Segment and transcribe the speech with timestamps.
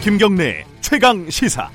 [0.00, 1.68] 김경래 최강 시사.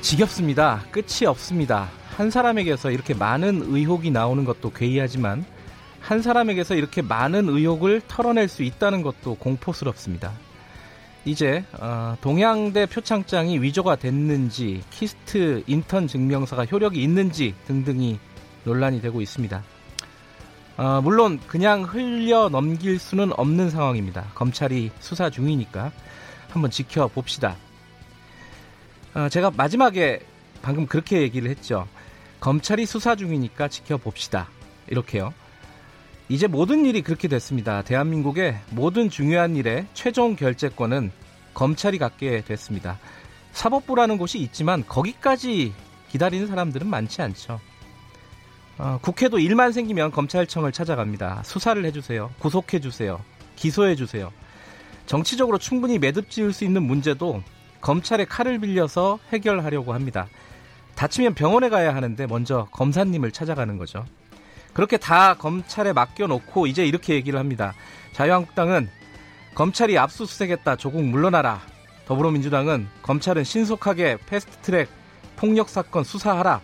[0.00, 0.84] 지겹습니다.
[0.90, 1.90] 끝이 없습니다.
[2.16, 5.44] 한 사람에게서 이렇게 많은 의혹이 나오는 것도 괴이하지만
[6.00, 10.32] 한 사람에게서 이렇게 많은 의혹을 털어낼 수 있다는 것도 공포스럽습니다.
[11.26, 18.18] 이제 어, 동양대 표창장이 위조가 됐는지 KIST 인턴 증명서가 효력이 있는지 등등이
[18.64, 19.62] 논란이 되고 있습니다.
[20.78, 24.30] 어, 물론 그냥 흘려 넘길 수는 없는 상황입니다.
[24.34, 25.92] 검찰이 수사 중이니까
[26.48, 27.56] 한번 지켜봅시다.
[29.14, 30.20] 어, 제가 마지막에
[30.62, 31.86] 방금 그렇게 얘기를 했죠.
[32.40, 34.48] 검찰이 수사 중이니까 지켜봅시다.
[34.88, 35.32] 이렇게요.
[36.28, 37.82] 이제 모든 일이 그렇게 됐습니다.
[37.82, 41.12] 대한민국의 모든 중요한 일의 최종 결재권은
[41.52, 42.98] 검찰이 갖게 됐습니다.
[43.52, 45.74] 사법부라는 곳이 있지만 거기까지
[46.08, 47.60] 기다리는 사람들은 많지 않죠.
[48.78, 51.42] 어, 국회도 일만 생기면 검찰청을 찾아갑니다.
[51.44, 52.30] 수사를 해주세요.
[52.38, 53.20] 구속해주세요.
[53.56, 54.32] 기소해주세요.
[55.06, 57.42] 정치적으로 충분히 매듭 지을 수 있는 문제도
[57.80, 60.28] 검찰의 칼을 빌려서 해결하려고 합니다.
[60.94, 64.04] 다치면 병원에 가야 하는데 먼저 검사님을 찾아가는 거죠.
[64.72, 67.74] 그렇게 다 검찰에 맡겨놓고 이제 이렇게 얘기를 합니다.
[68.12, 68.88] 자유한국당은
[69.54, 70.76] 검찰이 압수수색했다.
[70.76, 71.60] 조국 물러나라.
[72.06, 74.88] 더불어민주당은 검찰은 신속하게 패스트트랙
[75.36, 76.60] 폭력 사건 수사하라.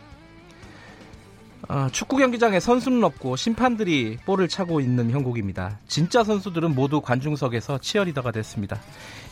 [1.69, 5.78] 어, 축구 경기장에 선수는 없고 심판들이 볼을 차고 있는 형국입니다.
[5.86, 8.80] 진짜 선수들은 모두 관중석에서 치어리더가 됐습니다.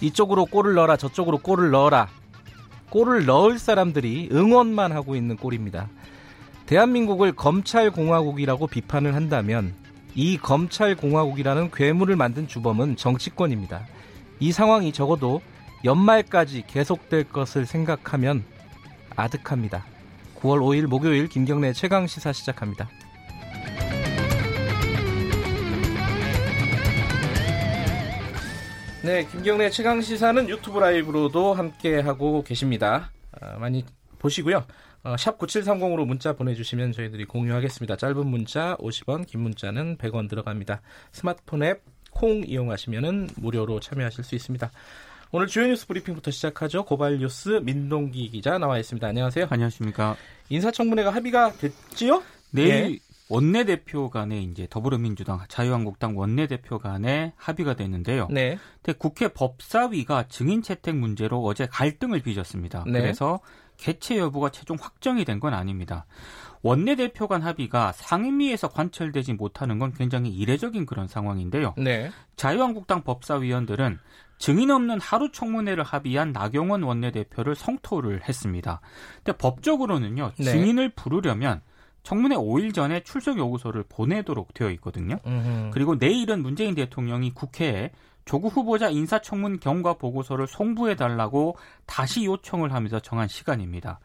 [0.02, 2.08] 이쪽으로 골을 넣어라, 저쪽으로 골을 넣어라.
[2.90, 5.88] 골을 넣을 사람들이 응원만 하고 있는 꼴입니다.
[6.66, 9.72] 대한민국을 검찰공화국이라고 비판을 한다면
[10.14, 13.86] 이 검찰공화국이라는 괴물을 만든 주범은 정치권입니다.
[14.40, 15.40] 이 상황이 적어도
[15.84, 18.44] 연말까지 계속될 것을 생각하면
[19.14, 19.84] 아득합니다.
[20.40, 22.88] 9월 5일 목요일 김경래 최강 시사 시작합니다.
[29.02, 33.10] 네, 김경래 최강 시사는 유튜브 라이브로도 함께 하고 계십니다.
[33.40, 33.84] 아, 많이
[34.18, 34.64] 보시고요.
[35.04, 37.96] 어, 샵 9730으로 문자 보내주시면 저희들이 공유하겠습니다.
[37.96, 40.82] 짧은 문자 50원, 긴 문자는 100원 들어갑니다.
[41.12, 44.70] 스마트폰 앱 콩 이용하시면 무료로 참여하실 수 있습니다.
[45.32, 46.84] 오늘 주요 뉴스 브리핑부터 시작하죠.
[46.84, 49.06] 고발 뉴스 민동기 기자 나와 있습니다.
[49.06, 49.48] 안녕하세요.
[49.50, 50.16] 안녕하십니까.
[50.48, 52.22] 인사청문회가 합의가 됐지요?
[52.52, 52.98] 내일 예.
[53.28, 58.28] 원내대표 간에 이제 더불어민주당, 자유한국당 원내대표 간에 합의가 됐는데요.
[58.30, 58.56] 네.
[58.82, 62.84] 근데 국회 법사위가 증인 채택 문제로 어제 갈등을 빚었습니다.
[62.86, 63.00] 네.
[63.00, 63.40] 그래서
[63.76, 66.06] 개최 여부가 최종 확정이 된 건 아닙니다.
[66.62, 71.74] 원내대표 간 합의가 상임위에서 관철되지 못하는 건 굉장히 이례적인 그런 상황인데요.
[71.76, 72.10] 네.
[72.36, 73.98] 자유한국당 법사위원들은
[74.38, 78.80] 증인 없는 하루 청문회를 합의한 나경원 원내대표를 성토를 했습니다.
[79.24, 80.44] 근데 법적으로는요, 네.
[80.44, 81.62] 증인을 부르려면
[82.02, 85.18] 청문회 5일 전에 출석 요구서를 보내도록 되어 있거든요.
[85.26, 85.70] 음흠.
[85.72, 87.90] 그리고 내일은 문재인 대통령이 국회에
[88.24, 94.00] 조국 후보자 인사청문 경과 보고서를 송부해 달라고 다시 요청을 하면서 정한 시간입니다.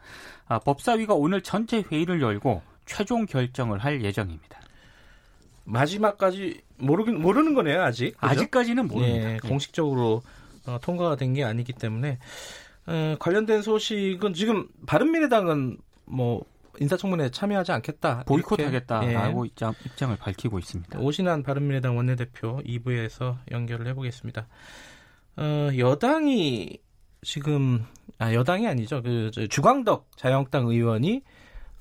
[0.46, 4.60] 아, 법사위가 오늘 전체 회의를 열고 최종 결정을 할 예정입니다.
[5.64, 8.12] 마지막까지 모르긴 모르는 거네요 아직.
[8.16, 8.26] 그죠?
[8.26, 9.16] 아직까지는 모릅니다.
[9.30, 9.38] 예, 네.
[9.48, 10.22] 공식적으로
[10.66, 12.18] 어, 통과가 된 게 아니기 때문에
[12.86, 16.44] 어, 관련된 소식은 지금 바른미래당은 뭐
[16.80, 18.24] 인사청문회에 참여하지 않겠다.
[18.26, 19.48] 보이콧하겠다라고 예.
[19.48, 20.98] 입장, 입장을 밝히고 있습니다.
[20.98, 24.46] 오신한 바른미래당 원내대표 2부에서 연결을 해보겠습니다.
[25.36, 26.78] 어, 여당이
[27.22, 27.84] 지금
[28.18, 29.02] 아 여당이 아니죠.
[29.02, 31.22] 그 주광덕 자유한국당 의원이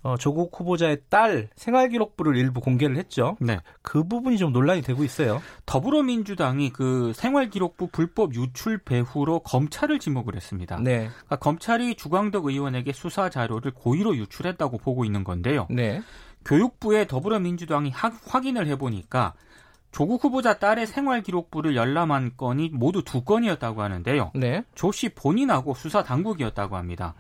[0.04, 3.38] 어, 조국 후보자의 딸 생활기록부를 일부 공개를 했죠.
[3.40, 3.60] 네.
[3.82, 5.42] 그 부분이 좀 논란이 되고 있어요.
[5.66, 10.80] 더불어민주당이 그 생활기록부 불법 유출 배후로 검찰을 지목을 했습니다.
[10.82, 11.10] 네.
[11.10, 15.68] 그러니까 검찰이 주광덕 의원에게 수사 자료를 고의로 유출했다고 보고 있는 건데요.
[15.70, 16.02] 네.
[16.46, 19.34] 교육부에 더불어민주당이 하, 확인을 해보니까
[19.92, 24.32] 조국 후보자 딸의 생활 기록부를 열람한 건이 모두 두 건이었다고 하는데요.
[24.36, 24.64] 네.
[24.74, 27.14] 조씨 본인하고 수사 당국이었다고 합니다.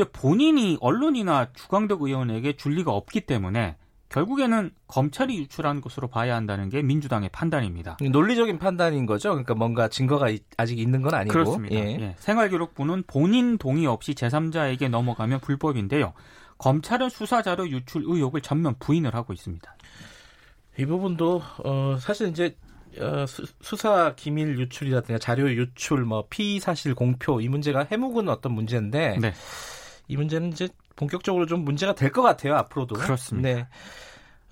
[0.00, 3.76] 근데 본인이 언론이나 주광덕 의원에게 줄 리가 없기 때문에
[4.08, 7.98] 결국에는 검찰이 유출한 것으로 봐야 한다는 게 민주당의 판단입니다.
[8.00, 9.30] 논리적인 판단인 거죠.
[9.30, 10.26] 그러니까 뭔가 증거가
[10.56, 11.32] 아직 있는 건 아니고.
[11.32, 11.76] 그렇습니다.
[11.76, 11.98] 예.
[12.00, 12.16] 예.
[12.18, 16.14] 생활기록부는 본인 동의 없이 제3자에게 넘어가면 불법인데요.
[16.58, 19.76] 검찰은 수사자료 유출 의혹을 전면 부인을 하고 있습니다.
[20.78, 22.56] 이 부분도 어, 사실 이제
[22.98, 29.18] 어, 수, 사 기밀 유출이라든가 자료 유출, 뭐 피사실 공표 이 문제가 해묵은 어떤 문제인데
[29.20, 29.32] 네.
[30.10, 32.96] 이 문제는 이제 본격적으로 좀 문제가 될 것 같아요 앞으로도.
[32.96, 33.48] 그렇습니다.
[33.48, 33.66] 네.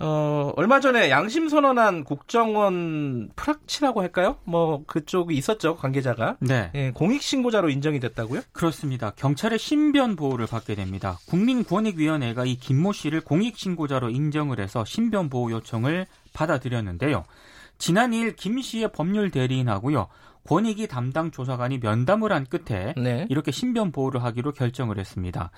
[0.01, 4.37] 어, 얼마 전에 양심 선언한 국정원 프락치라고 할까요?
[4.45, 6.37] 뭐 그쪽이 있었죠 관계자가.
[6.39, 6.71] 네.
[6.77, 8.43] 예, 공익 신고자로 인정이 됐다고요?
[8.53, 9.11] 그렇습니다.
[9.17, 11.19] 경찰의 신변 보호를 받게 됩니다.
[11.27, 17.25] 국민권익위원회가 이 김모 씨를 공익 신고자로 인정을 해서 신변 보호 요청을 받아들였는데요.
[17.79, 20.07] 지난 2일 김 씨의 법률 대리인하고요.
[20.49, 23.27] 권익위 담당 조사관이 면담을 한 끝에 네.
[23.29, 25.51] 이렇게 신변 보호를 하기로 결정을 했습니다.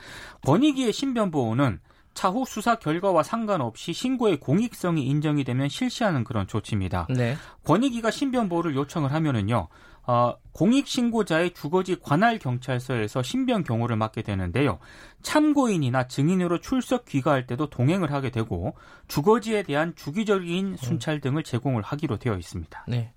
[0.44, 1.78] 권익위의 신변 보호는
[2.14, 7.06] 차후 수사 결과와 상관없이 신고의 공익성이 인정이 되면 실시하는 그런 조치입니다.
[7.08, 7.36] 네.
[7.64, 9.68] 권익위가 신변 보호를 요청을 하면은요.
[10.08, 14.80] 어, 공익 신고자의 주거지 관할 경찰서에서 신변 경호를 맡게 되는데요.
[15.22, 18.74] 참고인이나 증인으로 출석 귀가할 때도 동행을 하게 되고
[19.06, 22.86] 주거지에 대한 주기적인 순찰 등을 제공을 하기로 되어 있습니다.
[22.88, 23.12] 네.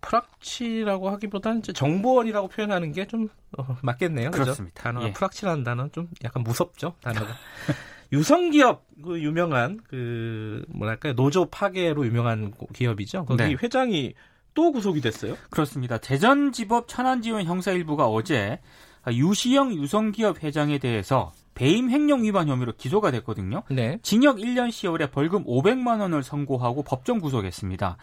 [0.00, 4.30] 프락치라고 하기보다는 정보원이라고 표현하는 게좀 어, 맞겠네요.
[4.30, 4.82] 그렇습니다.
[4.82, 5.12] 단어 예.
[5.12, 6.94] 프락치라는 단어는 좀 약간 무섭죠.
[7.00, 7.34] 단어가.
[8.12, 13.26] 유성기업 그 유명한 그 뭐랄까요 노조 파괴로 유명한 기업이죠.
[13.26, 13.56] 거기 네.
[13.62, 14.14] 회장이
[14.54, 15.36] 또 구속이 됐어요?
[15.50, 15.98] 그렇습니다.
[15.98, 18.60] 대전지법 천안지원 형사 일부가 어제
[19.06, 23.62] 유시영 유성기업 회장에 대해서 배임 횡령 위반 혐의로 기소가 됐거든요.
[23.70, 23.98] 네.
[24.02, 27.96] 징역 1년 10월에 벌금 500만 원을 선고하고 법정 구속했습니다.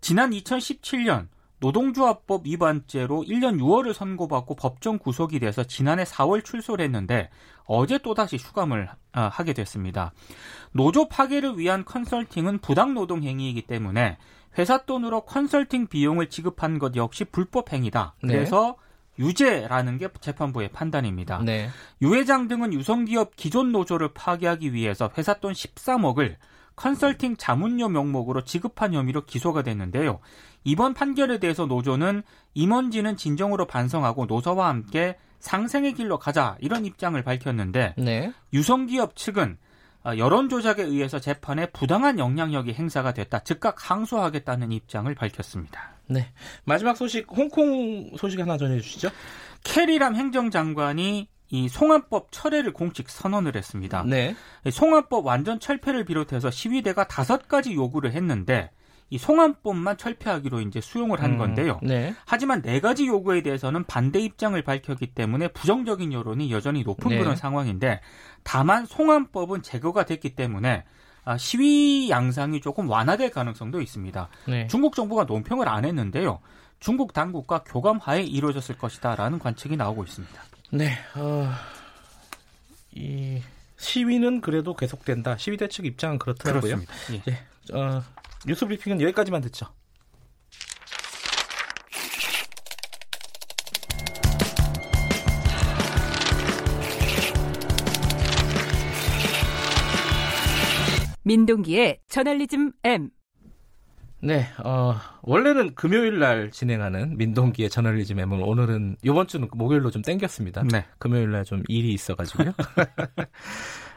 [0.00, 1.28] 지난 2017년
[1.60, 7.30] 노동조합법 위반죄로 1년 6월을 선고받고 법정 구속이 돼서 지난해 4월 출소를 했는데
[7.64, 10.12] 어제 또다시 수감을 아, 하게 됐습니다.
[10.72, 14.18] 노조 파괴를 위한 컨설팅은 부당 노동 행위이기 때문에
[14.58, 18.14] 회사 돈으로 컨설팅 비용을 지급한 것 역시 불법 행위다.
[18.22, 18.34] 네.
[18.34, 18.76] 그래서
[19.18, 19.24] 네.
[19.24, 21.40] 유죄라는 게 재판부의 판단입니다.
[21.42, 21.70] 네.
[22.02, 26.36] 유 회장 등은 유성기업 기존 노조를 파괴하기 위해서 회사 돈 13억을
[26.76, 30.20] 컨설팅 자문료 명목으로 지급한 혐의로 기소가 됐는데요.
[30.66, 32.24] 이번 판결에 대해서 노조는
[32.54, 38.32] 임원진은 진정으로 반성하고 노사와 함께 상생의 길로 가자 이런 입장을 밝혔는데 네.
[38.52, 39.58] 유성기업 측은
[40.04, 43.40] 어, 여론 조작에 의해서 재판에 부당한 영향력이 행사가 됐다.
[43.44, 45.98] 즉각 항소하겠다는 입장을 밝혔습니다.
[46.08, 46.32] 네.
[46.64, 49.10] 마지막 소식 홍콩 소식 하나 전해 주시죠.
[49.62, 54.02] 캐리람 행정장관이 이 송환법 철회를 공식 선언을 했습니다.
[54.04, 54.34] 네.
[54.68, 58.70] 송환법 완전 철폐를 비롯해서 시위대가 다섯 가지 요구를 했는데
[59.08, 61.78] 이 송환법만 철폐하기로 이제 수용을 한 음, 건데요.
[61.82, 62.14] 네.
[62.24, 67.18] 하지만 네 가지 요구에 대해서는 반대 입장을 밝혔기 때문에 부정적인 여론이 여전히 높은 네.
[67.18, 68.00] 그런 상황인데
[68.42, 70.84] 다만 송환법은 제거가 됐기 때문에
[71.24, 74.28] 아, 시위 양상이 조금 완화될 가능성도 있습니다.
[74.48, 74.66] 네.
[74.68, 76.40] 중국 정부가 논평을 안 했는데요.
[76.78, 80.42] 중국 당국과 교감하에 이루어졌을 것이다라는 관측이 나오고 있습니다.
[80.70, 81.48] 네, 어,
[82.92, 83.40] 이
[83.76, 85.36] 시위는 그래도 계속된다.
[85.36, 86.76] 시위대 측 입장은 그렇더라고요.
[86.76, 86.94] 그렇습니다.
[87.12, 87.22] 예.
[87.28, 88.02] 예, 어,
[88.46, 89.66] 뉴스 브리핑은 여기까지만 듣죠.
[101.24, 103.10] 민동기의 저널리즘 M.
[104.20, 110.62] 네, 어, 원래는 금요일 날 진행하는 민동기의 저널리즘 M을 오늘은 이번 주는 목요일로 좀 땡겼습니다.
[110.70, 110.86] 네.
[110.98, 112.52] 금요일 날 좀 일이 있어가지고요.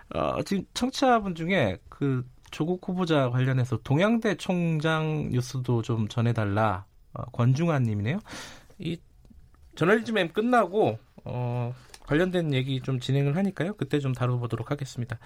[0.16, 6.86] 어, 지금 청취자분 중에 그 조국 후보자 관련해서 동양대 총장 뉴스도 좀 전해달라.
[7.14, 8.20] 어, 권중환 님이네요.
[8.78, 8.98] 이
[9.76, 11.74] 저널리즘 M 끝나고 어,
[12.06, 13.74] 관련된 얘기 좀 진행을 하니까요.
[13.76, 15.20] 그때 좀 다뤄보도록 하겠습니다.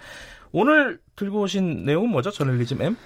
[0.52, 2.30] 오늘 들고 오신 내용은 뭐죠?
[2.30, 2.96] 저널리즘 M?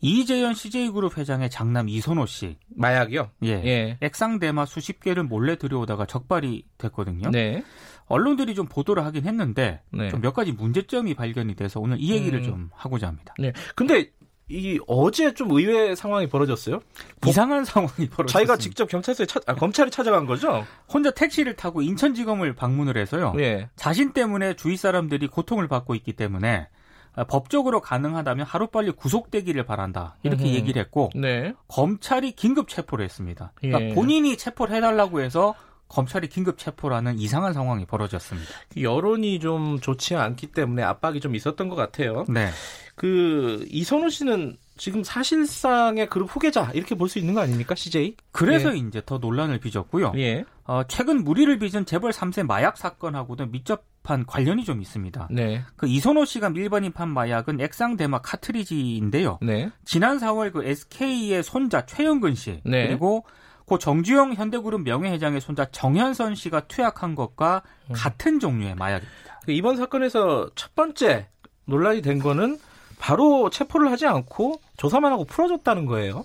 [0.00, 2.58] 이재현 CJ그룹 회장의 장남 이선호 씨.
[2.76, 3.30] 마약이요?
[3.44, 3.48] 예.
[3.64, 3.98] 예.
[4.02, 7.30] 액상 대마 수십 개를 몰래 들여오다가 적발이 됐거든요.
[7.30, 7.64] 네.
[8.06, 10.10] 언론들이 좀 보도를 하긴 했는데 네.
[10.10, 12.44] 좀몇 가지 문제점이 발견이 돼서 오늘 이 얘기를 음.
[12.44, 13.34] 좀 하고자 합니다.
[13.38, 13.52] 네.
[13.74, 14.10] 근데
[14.48, 16.80] 이 어제 좀 의외의 상황이 벌어졌어요.
[17.26, 18.26] 이상한 상황이 벌어졌어요.
[18.26, 20.66] 자기가 직접 경찰서에 찾, 아, 검찰에 찾아간 거죠.
[20.92, 23.32] 혼자 택시를 타고 인천지검을 방문을 해서요.
[23.38, 23.70] 예.
[23.76, 26.68] 자신 때문에 주위 사람들이 고통을 받고 있기 때문에
[27.16, 30.16] 아, 법적으로 가능하다면 하루빨리 구속되기를 바란다.
[30.22, 30.48] 이렇게 음.
[30.48, 31.54] 얘기를 했고 네.
[31.68, 33.52] 검찰이 긴급 체포를 했습니다.
[33.54, 33.94] 그러니까 예.
[33.94, 35.54] 본인이 체포를 해달라고 해서
[35.94, 38.50] 검찰이 긴급 체포라는 이상한 상황이 벌어졌습니다.
[38.76, 42.24] 여론이 좀 좋지 않기 때문에 압박이 좀 있었던 것 같아요.
[42.28, 42.50] 네.
[42.96, 48.16] 그 이선우 씨는 지금 사실상의 그룹 후계자 이렇게 볼 수 있는 거 아닙니까 CJ?
[48.32, 48.78] 그래서 예.
[48.78, 50.12] 이제 더 논란을 빚었고요.
[50.16, 50.44] 예.
[50.64, 55.28] 어, 최근 무리를 빚은 재벌 3세 마약 사건하고도 밀접한 관련이 좀 있습니다.
[55.30, 55.62] 네.
[55.76, 59.38] 그 이선호 씨가 밀반입 한 마약은 액상 대마 카트리지인데요.
[59.42, 59.70] 네.
[59.84, 62.88] 지난 4월 그 SK의 손자 최영근 씨 네.
[62.88, 63.24] 그리고
[63.66, 67.94] 고 정주영 현대그룹 명예회장의 손자 정현선 씨가 투약한 것과 음.
[67.94, 69.40] 같은 종류의 마약입니다.
[69.44, 71.28] 그 이번 사건에서 첫 번째
[71.66, 72.58] 논란이 된 거는
[72.98, 76.24] 바로 체포를 하지 않고 조사만 하고 풀어줬다는 거예요.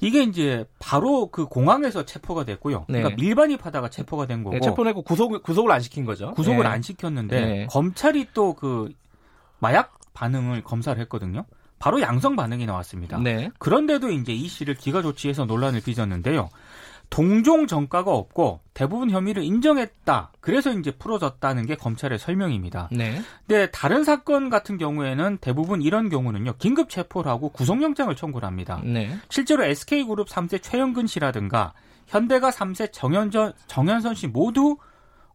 [0.00, 2.86] 이게 이제 바로 그 공항에서 체포가 됐고요.
[2.88, 3.00] 네.
[3.00, 4.54] 그러니까 밀반입하다가 체포가 된 거고.
[4.56, 6.32] 네, 체포내고 구속 구속을 안 시킨 거죠.
[6.32, 6.68] 구속을 네.
[6.68, 7.66] 안 시켰는데 네.
[7.70, 8.90] 검찰이 또 그
[9.60, 11.44] 마약 반응을 검사를 했거든요.
[11.78, 13.18] 바로 양성 반응이 나왔습니다.
[13.18, 13.50] 네.
[13.58, 16.48] 그런데도 이제 이 씨를 기가 조치해서 논란을 빚었는데요.
[17.10, 20.32] 동종 전과가 없고 대부분 혐의를 인정했다.
[20.40, 22.88] 그래서 이제 풀어졌다는 게 검찰의 설명입니다.
[22.92, 23.20] 네.
[23.46, 26.54] 근데 다른 사건 같은 경우에는 대부분 이런 경우는요.
[26.58, 28.80] 긴급 체포를 하고 구속영장을 청구를 합니다.
[28.84, 29.16] 네.
[29.30, 31.72] 실제로 SK그룹 3세 최영근 씨라든가
[32.06, 34.76] 현대가 3세 정현전, 정현선 씨 모두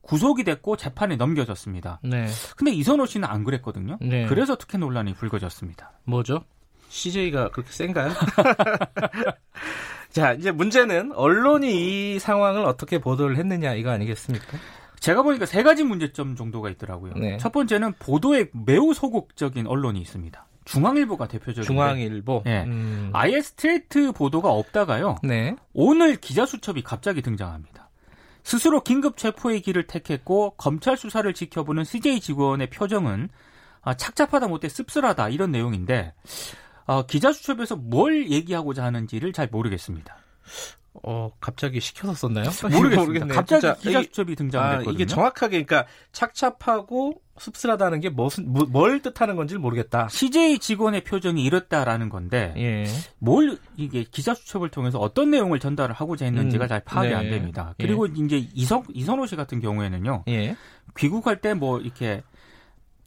[0.01, 1.99] 구속이 됐고 재판에 넘겨졌습니다.
[2.03, 2.27] 네.
[2.55, 3.97] 근데 이선호 씨는 안 그랬거든요.
[4.01, 4.25] 네.
[4.27, 5.91] 그래서 특혜 논란이 불거졌습니다.
[6.03, 6.43] 뭐죠?
[6.89, 8.11] CJ가 그렇게 센가요?
[10.13, 14.57] 자, 이제 문제는 언론이 이 상황을 어떻게 보도를 했느냐 이거 아니겠습니까?
[14.99, 17.13] 제가 보니까 세 가지 문제점 정도가 있더라고요.
[17.15, 17.37] 네.
[17.37, 20.45] 첫 번째는 보도에 매우 소극적인 언론이 있습니다.
[20.65, 22.43] 중앙일보가 대표적인 중앙일보.
[22.45, 22.63] 네.
[22.63, 23.09] 음.
[23.11, 25.17] 아예 스트레이트 보도가 없다가요.
[25.23, 25.55] 네.
[25.73, 27.89] 오늘 기자 수첩이 갑자기 등장합니다.
[28.43, 33.29] 스스로 긴급 체포의 길을 택했고 검찰 수사를 지켜보는 CJ 직원의 표정은
[33.81, 36.13] 아, 착잡하다 못해 씁쓸하다 이런 내용인데
[36.85, 40.17] 어, 기자수첩에서 뭘 얘기하고자 하는지를 잘 모르겠습니다.
[41.05, 42.45] 어, 갑자기 시켜서 썼나요?
[42.71, 43.27] 모르겠습니다.
[43.33, 44.89] 갑자기 기자수첩이 등장했거든요.
[44.89, 50.07] 아, 이게 정확하게 그러니까 착잡하고 씁쓸하다는 게 무슨 뭐, 뭘 뜻하는 건지 모르겠다.
[50.09, 52.85] CJ 직원의 표정이 이렇다라는 건데 예.
[53.17, 57.15] 뭘 이게 기자수첩을 통해서 어떤 내용을 전달을 하고자 했는지가 음, 잘 파악이 네.
[57.15, 57.73] 안 됩니다.
[57.79, 58.13] 그리고 예.
[58.15, 60.25] 이제 이성 이선호 씨 같은 경우에는요.
[60.27, 60.55] 예.
[60.97, 62.21] 귀국할 때 뭐 이렇게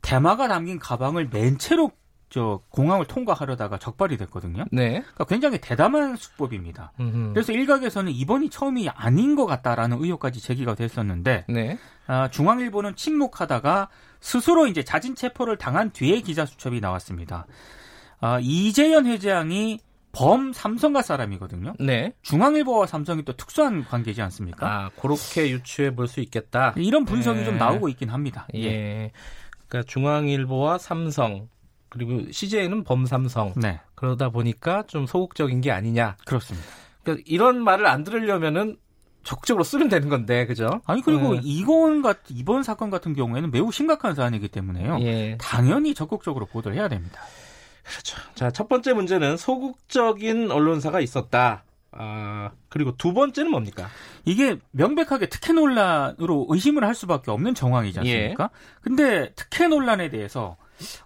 [0.03, 1.93] 대마가 담긴 가방을 맨 채로
[2.29, 4.65] 저 공항을 통과하려다가 적발이 됐거든요.
[4.73, 5.01] 네.
[5.01, 6.93] 그러니까 굉장히 대담한 수법입니다.
[6.99, 7.33] 음흠.
[7.35, 11.79] 그래서 일각에서는 이번이 처음이 아닌 것 같다라는 의혹까지 제기가 됐었는데 네.
[12.09, 13.89] 아, 중앙일보는 침묵하다가
[14.21, 17.47] 스스로 이제 자진 체포를 당한 뒤에 기자 수첩이 나왔습니다.
[18.21, 19.79] 아, 이재현 회장이
[20.11, 21.75] 범 삼성가 사람이거든요.
[21.79, 22.13] 네.
[22.23, 24.67] 중앙일보와 삼성이 또 특수한 관계지 않습니까?
[24.67, 26.73] 아, 그렇게 유추해 볼 수 있겠다.
[26.77, 27.45] 이런 분석이 네.
[27.45, 28.49] 좀 나오고 있긴 합니다.
[28.55, 28.65] 예.
[28.65, 29.13] 예.
[29.69, 31.49] 그러니까 중앙일보와 삼성
[31.89, 33.55] 그리고 CJ는 범삼성.
[33.57, 33.81] 네.
[33.95, 36.17] 그러다 보니까 좀 소극적인 게 아니냐.
[36.27, 36.67] 그렇습니다.
[37.03, 38.77] 그러니까 이런 말을 안 들으려면은
[39.23, 40.81] 적극적으로 쓰면 되는 건데, 그죠?
[40.87, 41.41] 아니 그리고 네.
[41.43, 44.99] 이건 같 이번 사건 같은 경우에는 매우 심각한 사안이기 때문에요.
[45.01, 45.37] 예.
[45.41, 47.21] 당연히 적극적으로 보도를 해야 됩니다.
[47.83, 48.17] 그렇죠.
[48.35, 51.65] 자, 첫 번째 문제는 소극적인 언론사가 있었다.
[51.93, 53.89] 아, 그리고 두 번째는 뭡니까?
[54.25, 58.45] 이게 명백하게 특혜 논란으로 의심을 할 수밖에 없는 정황이지 않습니까?
[58.45, 58.81] 예.
[58.83, 60.57] 근데 특혜 논란에 대해서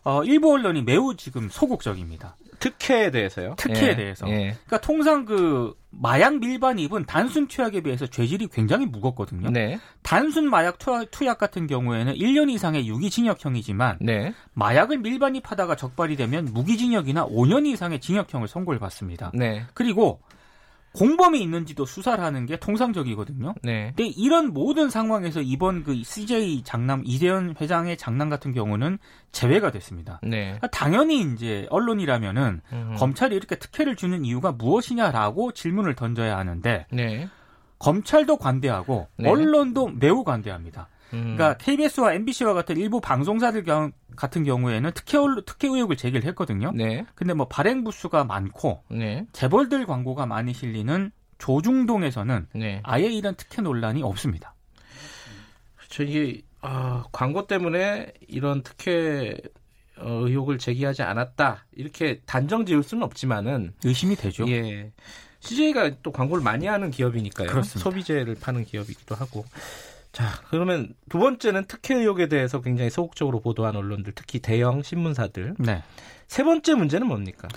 [0.04, 2.36] 어, 일부 언론이 매우 지금 소극적입니다.
[2.60, 3.54] 특혜에 대해서요?
[3.56, 4.28] 특혜에 예, 대해서.
[4.28, 4.56] 예.
[4.66, 9.50] 그러니까 통상 그 마약 밀반입은 단순 투약에 비해서 죄질이 굉장히 무겁거든요.
[9.50, 9.80] 네.
[10.02, 14.34] 단순 마약 투약, 같은 경우에는 1년 이상의 유기징역형이지만 네.
[14.52, 19.32] 마약을 밀반입하다가 적발이 되면 무기징역이나 5년 이상의 징역형을 선고를 받습니다.
[19.34, 19.64] 네.
[19.72, 20.20] 그리고
[20.92, 23.54] 공범이 있는지도 수사를 하는 게 통상적이거든요.
[23.62, 23.92] 네.
[23.96, 28.98] 근데 이런 모든 상황에서 이번 그 CJ 장남 이재현 회장의 장남 같은 경우는
[29.30, 30.20] 제외가 됐습니다.
[30.22, 30.44] 네.
[30.44, 32.94] 그러니까 당연히 이제 언론이라면은 음.
[32.98, 37.28] 검찰이 이렇게 특혜를 주는 이유가 무엇이냐라고 질문을 던져야 하는데 네.
[37.78, 39.28] 검찰도 관대하고 네.
[39.28, 40.88] 언론도 매우 관대합니다.
[41.12, 41.36] 음.
[41.36, 46.72] 그러니까 KBS와 MBC와 같은 일부 방송사들 경, 같은 경우에는 특혜 특혜 의혹을 제기를 했거든요.
[46.74, 47.04] 네.
[47.14, 49.26] 근데 뭐 발행 부수가 많고 네.
[49.32, 52.80] 재벌들 광고가 많이 실리는 조중동에서는 네.
[52.84, 54.54] 아예 이런 특혜 논란이 없습니다.
[55.76, 56.02] 그렇죠.
[56.02, 59.36] 이게 아, 광고 때문에 이런 특혜
[59.96, 64.46] 어, 의혹을 제기하지 않았다 이렇게 단정 지을 수는 없지만은 의심이 되죠.
[64.48, 64.92] 예.
[65.40, 67.48] CJ가 또 광고를 많이 하는 기업이니까요.
[67.48, 67.80] 그렇습니다.
[67.80, 69.46] 소비재를 파는 기업이기도 하고.
[70.12, 75.54] 자, 그러면 두 번째는 특혜 의혹에 대해서 굉장히 소극적으로 보도한 언론들, 특히 대형 신문사들.
[75.58, 75.82] 네.
[76.26, 77.48] 세 번째 문제는 뭡니까?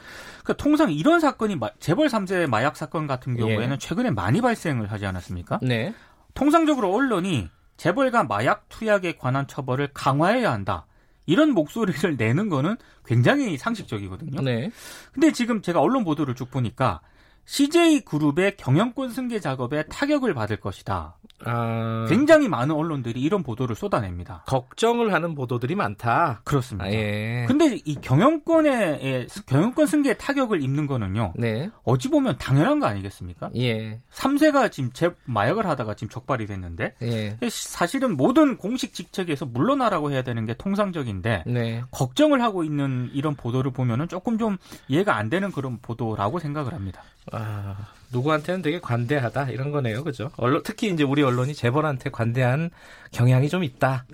[0.43, 3.77] 그러니까 통상 이런 사건이 재벌 3세 마약 사건 같은 경우에는 예.
[3.77, 5.59] 최근에 많이 발생을 하지 않았습니까?
[5.61, 5.93] 네.
[6.33, 10.85] 통상적으로 언론이 재벌과 마약 투약에 관한 처벌을 강화해야 한다.
[11.25, 14.41] 이런 목소리를 내는 거는 굉장히 상식적이거든요.
[14.41, 14.71] 네.
[15.11, 17.01] 근데 지금 제가 언론 보도를 쭉 보니까
[17.45, 21.17] CJ 그룹의 경영권 승계 작업에 타격을 받을 것이다.
[21.45, 22.05] 아...
[22.07, 24.43] 굉장히 많은 언론들이 이런 보도를 쏟아냅니다.
[24.47, 26.41] 걱정을 하는 보도들이 많다.
[26.45, 26.85] 그렇습니다.
[26.85, 27.45] 아, 예.
[27.47, 31.33] 근데 이 경영권에 경영권 승계에 타격을 입는 거는요.
[31.35, 31.69] 네.
[31.83, 33.49] 어찌 보면 당연한 거 아니겠습니까?
[33.57, 33.99] 예.
[34.11, 37.37] 3세가 지금 재, 마약을 하다가 지금 적발이 됐는데 예.
[37.49, 41.83] 사실은 모든 공식 직책에서 물러나라고 해야 되는 게 통상적인데 네.
[41.91, 44.57] 걱정을 하고 있는 이런 보도를 보면은 조금 좀
[44.87, 47.03] 이해가 안 되는 그런 보도라고 생각을 합니다.
[47.31, 50.31] 아, 누구한테는 되게 관대하다 이런 거네요, 그죠?
[50.37, 52.69] 언론 특히 이제 우리 언론이 재벌한테 관대한
[53.11, 54.05] 경향이 좀 있다.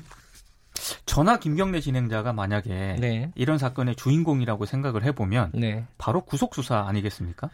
[1.05, 3.31] 전화 김경래 진행자가 만약에 네.
[3.35, 5.85] 이런 사건의 주인공이라고 생각을 해보면 네.
[5.97, 7.49] 바로 구속 수사 아니겠습니까?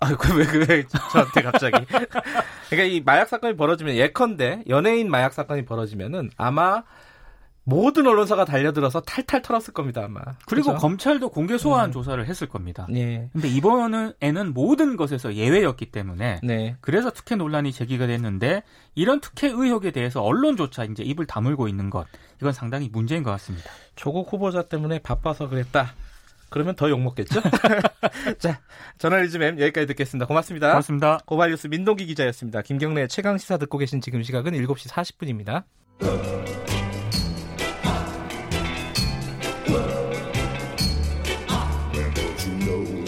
[0.00, 1.84] 아, 왜, 왜, 저한테 갑자기.
[2.70, 6.84] 그러니까 이 마약 사건이 벌어지면 예컨대 연예인 마약 사건이 벌어지면은 아마
[7.68, 10.20] 모든 언론사가 달려들어서 탈탈 털었을 겁니다 아마.
[10.46, 10.80] 그리고 그렇죠?
[10.80, 11.92] 검찰도 공개 소환 음.
[11.92, 12.86] 조사를 했을 겁니다.
[12.88, 13.28] 네.
[13.34, 16.76] 근데 이번에는 모든 것에서 예외였기 때문에 네.
[16.80, 18.62] 그래서 특혜 논란이 제기가 됐는데
[18.94, 22.06] 이런 특혜 의혹에 대해서 언론조차 이제 입을 다물고 있는 것
[22.40, 23.70] 이건 상당히 문제인 것 같습니다.
[23.96, 25.92] 조국 후보자 때문에 바빠서 그랬다.
[26.48, 27.42] 그러면 더 욕먹겠죠?
[28.40, 28.60] 자,
[28.96, 30.24] 저널리즘 M 여기까지 듣겠습니다.
[30.24, 30.68] 고맙습니다.
[30.68, 31.18] 고맙습니다.
[31.26, 32.62] 고발뉴스 민동기 기자였습니다.
[32.62, 36.67] 김경래 최강 시사 듣고 계신 지금 시각은 7시 40분입니다.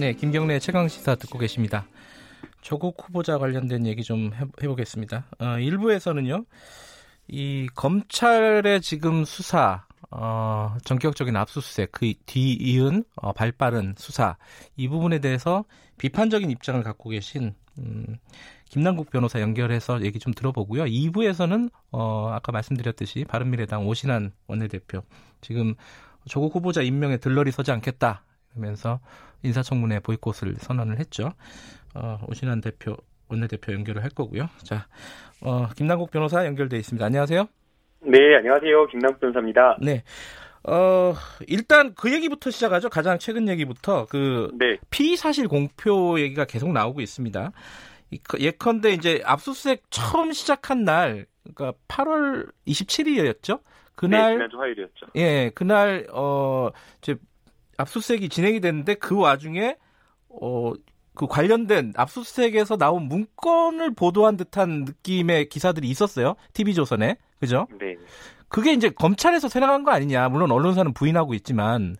[0.00, 1.86] 네, 김경래 최강 시사 듣고 계십니다.
[2.62, 4.30] 조국 후보자 관련된 얘기 좀
[4.62, 5.26] 해보겠습니다.
[5.38, 6.46] 어, 일부에서는요,
[7.28, 14.38] 이 검찰의 지금 수사 어, 전격적인 압수수색, 그 뒤 이은 어, 발빠른 수사
[14.74, 15.66] 이 부분에 대해서
[15.98, 18.16] 비판적인 입장을 갖고 계신 음,
[18.70, 20.84] 김남국 변호사 연결해서 얘기 좀 들어보고요.
[20.84, 25.02] 2부에서는 어, 아까 말씀드렸듯이 바른미래당 오신환 원내대표
[25.42, 25.74] 지금
[26.26, 29.00] 조국 후보자 임명에 들러리 서지 않겠다 그러면서
[29.42, 31.32] 인사청문회 보이콧을 선언을 했죠.
[31.94, 32.96] 어, 오신환 대표
[33.28, 34.48] 원내대표 연결을 할 거고요.
[34.64, 34.86] 자,
[35.40, 37.04] 어, 김남국 변호사 연결돼 있습니다.
[37.04, 37.46] 안녕하세요.
[38.02, 38.86] 네, 안녕하세요.
[38.88, 39.78] 김남국 변호사입니다.
[39.80, 40.02] 네.
[40.64, 41.14] 어,
[41.46, 42.90] 일단 그 얘기부터 시작하죠.
[42.90, 44.76] 가장 최근 얘기부터 그 네.
[44.90, 47.52] 피의 사실 공표 얘기가 계속 나오고 있습니다.
[48.40, 53.60] 예컨대 이제 압수수색 처음 시작한 날, 그러니까 8월 27일이었죠.
[53.94, 55.06] 그날 네, 지난 화요일이었죠.
[55.16, 56.70] 예, 그날 어
[57.02, 57.16] 이제
[57.80, 59.76] 압수수색이 진행이 됐는데 그 와중에
[60.28, 60.74] 어
[61.20, 66.34] 그 관련된 압수수색에서 나온 문건을 보도한 듯한 느낌의 기사들이 있었어요.
[66.54, 67.16] TV조선에.
[67.38, 67.66] 그죠?
[67.78, 67.96] 네.
[68.48, 70.30] 그게 이제 검찰에서 새나간 거 아니냐.
[70.30, 71.96] 물론 언론사는 부인하고 있지만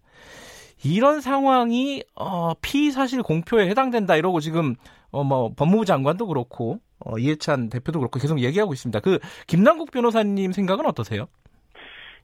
[0.82, 4.74] 이런 상황이 어, 피의 사실 공표에 해당된다 이러고 지금
[5.10, 9.00] 어, 뭐 법무부 장관도 그렇고 어, 이해찬 대표도 그렇고 계속 얘기하고 있습니다.
[9.00, 11.26] 그 김남국 변호사님 생각은 어떠세요?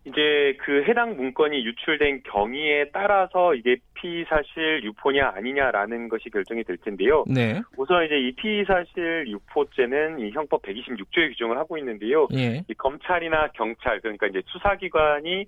[0.07, 7.25] 이제 그 해당 문건이 유출된 경위에 따라서 이게 피사실 유포냐 아니냐라는 것이 결정이 될 텐데요.
[7.27, 7.61] 네.
[7.77, 12.29] 우선 이제 이 피사실 유포죄는 이 형법 126조에 규정을 하고 있는데요.
[12.35, 12.63] 예.
[12.69, 15.47] 이 검찰이나 경찰 그러니까 이제 수사기관이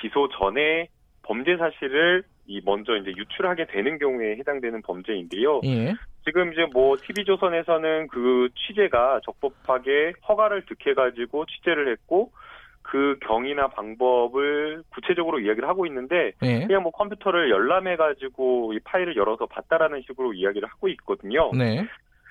[0.00, 0.88] 기소 전에
[1.22, 5.60] 범죄 사실을 이 먼저 이제 유출하게 되는 경우에 해당되는 범죄인데요.
[5.64, 5.94] 예.
[6.24, 12.32] 지금 이제 뭐 TV조선에서는 그 취재가 적법하게 허가를 득해가지고 취재를 했고
[12.92, 16.66] 그 경위나 방법을 구체적으로 이야기를 하고 있는데 네.
[16.66, 21.50] 그냥 뭐 컴퓨터를 열람해 가지고 이 파일을 열어서 봤다라는 식으로 이야기를 하고 있거든요.
[21.56, 21.86] 네.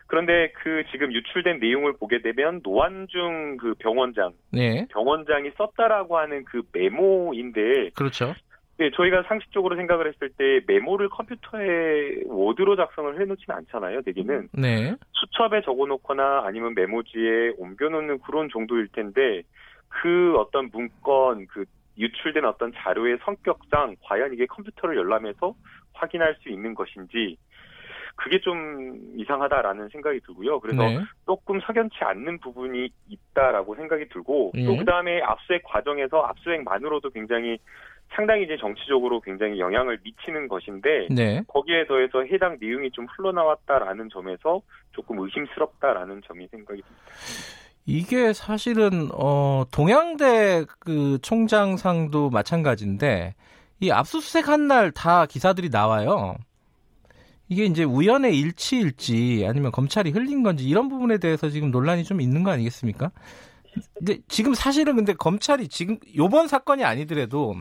[0.06, 4.86] 그런데 그 지금 유출된 내용을 보게 되면 노환중 그 병원장, 네.
[4.92, 8.36] 병원장이 썼다라고 하는 그 메모인데, 그렇죠.
[8.78, 14.50] 네, 저희가 상식적으로 생각을 했을 때 메모를 컴퓨터에 워드로 작성을 해놓지는 않잖아요, 대개는.
[14.54, 14.94] 네.
[15.14, 19.42] 수첩에 적어놓거나 아니면 메모지에 옮겨놓는 그런 정도일 텐데
[19.92, 21.66] 그 어떤 문건 그
[21.98, 25.54] 유출된 어떤 자료의 성격상 과연 이게 컴퓨터를 열람해서
[25.94, 27.38] 확인할 수 있는 것인지
[28.16, 30.60] 그게 좀 이상하다라는 생각이 들고요.
[30.60, 31.00] 그래서 네.
[31.26, 34.66] 조금 석연치 않는 부분이 있다라고 생각이 들고 네.
[34.66, 37.58] 또 그다음에 압수수색 과정에서 압수수색만으로도 굉장히
[38.10, 41.42] 상당히 이제 정치적으로 굉장히 영향을 미치는 것인데 네.
[41.48, 47.61] 거기에 더해서 해당 내용이 좀 흘러나왔다라는 점에서 조금 의심스럽다라는 점이 생각이 듭니다.
[47.86, 53.36] 이게 사실은 어 동양대 그 총장상도 마찬가지인데
[53.80, 56.36] 이 압수수색 한 날 다 기사들이 나와요.
[57.50, 62.44] 이게 이제 우연의 일치일지 아니면 검찰이 흘린 건지 이런 부분에 대해서 지금 논란이 좀 있는
[62.44, 63.12] 거 아니겠습니까?
[63.96, 67.56] 근데 지금 사실은 근데 검찰이 지금 요번 사건이 아니더라도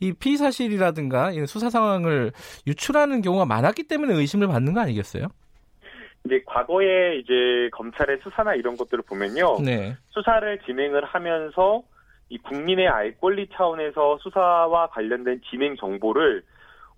[0.00, 2.32] 이 피의 사실이라든가 수사 상황을
[2.66, 5.26] 유출하는 경우가 많았기 때문에 의심을 받는 거 아니겠어요?
[6.24, 9.58] 이제 과거에 이제 검찰의 수사나 이런 것들을 보면요.
[9.64, 9.96] 네.
[10.10, 11.82] 수사를 진행을 하면서
[12.28, 16.42] 이 국민의 알 권리 차원에서 수사와 관련된 진행 정보를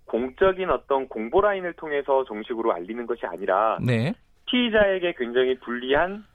[0.05, 4.13] 공적인 어떤 공보 라인을 통해서 정식으로 알리는 것이 아니라 네.
[4.47, 6.25] 피의자에게 굉장히 불리한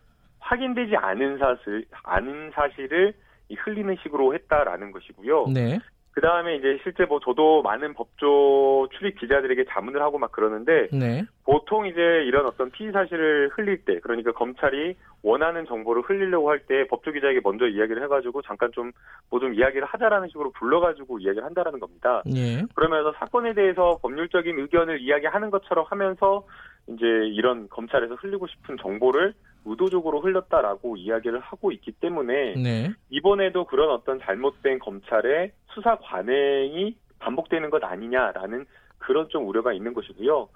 [0.40, 3.12] 확인되지 않은 사실, 않은 사실을
[3.56, 5.48] 흘리는 식으로 했다라는 것이고요.
[5.48, 5.78] 네.
[6.18, 11.24] 그 다음에 이제 실제 뭐 저도 많은 법조 출입 기자들에게 자문을 하고 막 그러는데 네.
[11.44, 16.88] 보통 이제 이런 어떤 피의 사실을 흘릴 때 그러니까 검찰이 원하는 정보를 흘리려고 할 때
[16.88, 18.90] 법조 기자에게 먼저 이야기를 해가지고 잠깐 좀
[19.30, 22.20] 뭐좀 뭐 이야기를 하자라는 식으로 불러가지고 이야기를 한다라는 겁니다.
[22.26, 22.64] 네.
[22.74, 26.44] 그러면서 사건에 대해서 법률적인 의견을 이야기하는 것처럼 하면서
[26.88, 32.90] 이제 이런 검찰에서 흘리고 싶은 정보를 의도적으로 흘렸다라고 이야기를 하고 있기 때문에 네.
[33.10, 38.64] 이번에도 그런 어떤 잘못된 검찰의 수사 관행이 반복되는 것 아니냐라는
[38.98, 40.48] 그런 좀 우려가 있는 것이고요.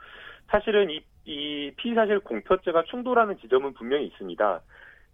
[0.49, 4.61] 사실은 이, 이 피의사실 공표죄가 충돌하는 지점은 분명히 있습니다.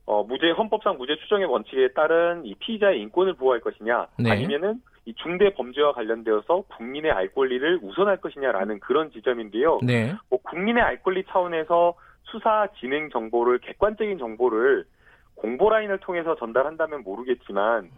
[0.09, 4.31] 어, 무죄 헌법상 무죄 추정의 원칙에 따른 이 피의자의 인권을 보호할 것이냐 네.
[4.31, 9.81] 아니면은 이 중대 범죄와 관련되어서 국민의 알 권리를 우선할 것이냐라는 그런 지점인데요.
[9.83, 10.15] 네.
[10.31, 14.87] 뭐 국민의 알 권리 차원에서 수사 진행 정보를 객관적인 정보를
[15.35, 17.91] 공보 라인을 통해서 전달한다면 모르겠지만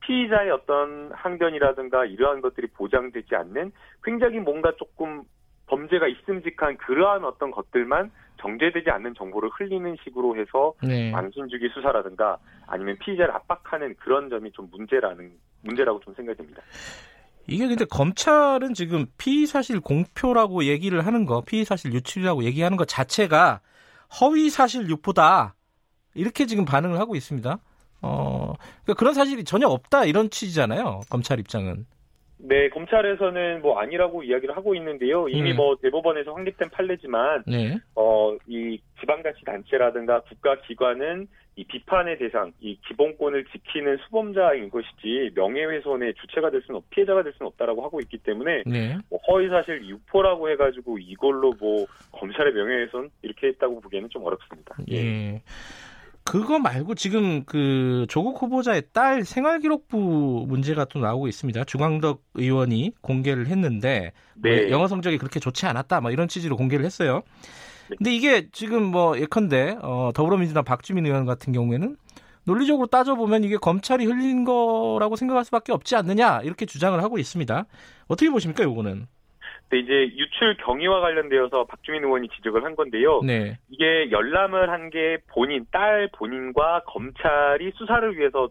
[0.00, 5.22] 피의자의 어떤 항변이라든가 이러한 것들이 보장되지 않는 굉장히 뭔가 조금
[5.66, 11.10] 범죄가 있음직한 그러한 어떤 것들만 정제되지 않는 정보를 흘리는 식으로 해서 네.
[11.10, 16.62] 망신주기 수사라든가 아니면 피의자를 압박하는 그런 점이 좀 문제라는 문제라고 좀 생각이 듭니다.
[17.46, 22.86] 이게 근데 검찰은 지금 피의 사실 공표라고 얘기를 하는 거, 피의 사실 유출이라고 얘기하는 것
[22.86, 23.60] 자체가
[24.20, 25.54] 허위 사실 유포다
[26.14, 27.58] 이렇게 지금 반응을 하고 있습니다.
[28.02, 31.00] 어, 그러니까 그런 사실이 전혀 없다 이런 취지잖아요.
[31.10, 31.86] 검찰 입장은.
[32.38, 35.28] 네, 검찰에서는 뭐 아니라고 이야기를 하고 있는데요.
[35.28, 35.56] 이미 음.
[35.56, 37.76] 뭐 대법원에서 확립된 판례지만, 네.
[37.94, 46.62] 어, 이 지방자치단체라든가 국가기관은 이 비판의 대상, 이 기본권을 지키는 수범자인 것이지 명예훼손의 주체가 될
[46.62, 48.96] 수는 없, 피해자가 될 수는 없다라고 하고 있기 때문에 네.
[49.10, 54.76] 뭐 허위사실 유포라고 해가지고 이걸로 뭐 검찰의 명예훼손 이렇게 했다고 보기에는 좀 어렵습니다.
[54.92, 55.42] 예.
[56.24, 61.64] 그거 말고 지금 그 조국 후보자의 딸 생활기록부 문제가 또 나오고 있습니다.
[61.64, 64.62] 중앙덕 의원이 공개를 했는데 네.
[64.62, 67.22] 뭐 영어 성적이 그렇게 좋지 않았다, 뭐 이런 취지로 공개를 했어요.
[67.88, 67.96] 네.
[67.96, 71.96] 근데 이게 지금 뭐 예컨대 어, 더불어민주당 박주민 의원 같은 경우에는
[72.44, 77.66] 논리적으로 따져보면 이게 검찰이 흘린 거라고 생각할 수밖에 없지 않느냐 이렇게 주장을 하고 있습니다.
[78.06, 79.06] 어떻게 보십니까, 이거는?
[79.70, 83.20] 네, 이제 유출 경위와 관련되어서 박주민 의원이 지적을 한 건데요.
[83.22, 83.58] 네.
[83.68, 88.48] 이게 열람을 한 게 본인, 딸 본인과 검찰이 수사를 위해서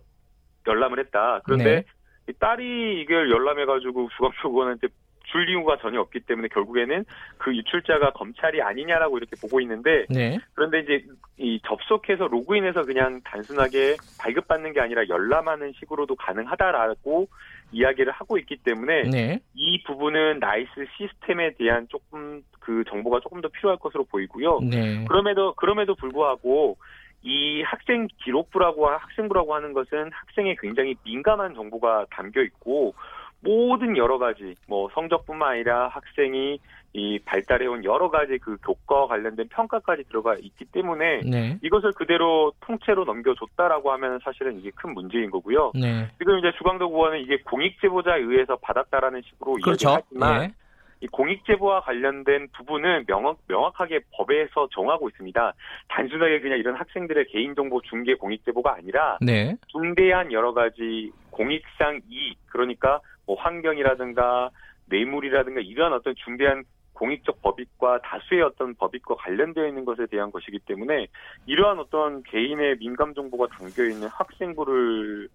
[0.67, 1.41] 열람을 했다.
[1.45, 1.83] 그런데
[2.27, 2.33] 네.
[2.39, 4.87] 딸이 이걸 열람해가지고 주광표 의원한테
[5.31, 7.03] 줄 이유가 전혀 없기 때문에 결국에는
[7.37, 10.37] 그 유출자가 검찰이 아니냐라고 이렇게 보고 있는데 네.
[10.53, 11.03] 그런데 이제
[11.37, 17.27] 이 접속해서 로그인해서 그냥 단순하게 발급받는 게 아니라 열람하는 식으로도 가능하다라고
[17.71, 19.39] 이야기를 하고 있기 때문에 네.
[19.53, 24.59] 이 부분은 나이스 시스템에 대한 조금 그 정보가 조금 더 필요할 것으로 보이고요.
[24.61, 25.05] 네.
[25.05, 26.77] 그럼에도 그럼에도 불구하고
[27.23, 32.93] 이 학생 기록부라고 학생부라고 하는 것은 학생의 굉장히 민감한 정보가 담겨 있고
[33.41, 36.59] 모든 여러 가지 뭐 성적뿐만 아니라 학생이
[36.93, 41.59] 이 발달해온 여러 가지 그 교과와 관련된 평가까지 들어가 있기 때문에 네.
[41.61, 45.73] 이것을 그대로 통째로 넘겨줬다라고 하면 사실은 이게 큰 문제인 거고요.
[45.75, 46.09] 네.
[46.17, 49.89] 지금 이제 주광덕 의원은 이게 공익 제보자에 의해서 받았다라는 식으로 그렇죠.
[49.89, 50.53] 이야기하지만 네.
[51.01, 55.53] 이 공익 제보와 관련된 부분은 명확, 명확하게 법에서 정하고 있습니다.
[55.89, 59.55] 단순하게 그냥 이런 학생들의 개인정보 중개 공익 제보가 아니라 네.
[59.67, 64.49] 중대한 여러 가지 공익상 이익 그러니까 뭐 환경이라든가
[64.85, 66.63] 뇌물이라든가 이러한 어떤 중대한
[66.93, 71.07] 공익적 법익과 다수의 어떤 법익과 관련되어 있는 것에 대한 것이기 때문에
[71.45, 75.29] 이러한 어떤 개인의 민감 정보가 담겨 있는 학생부를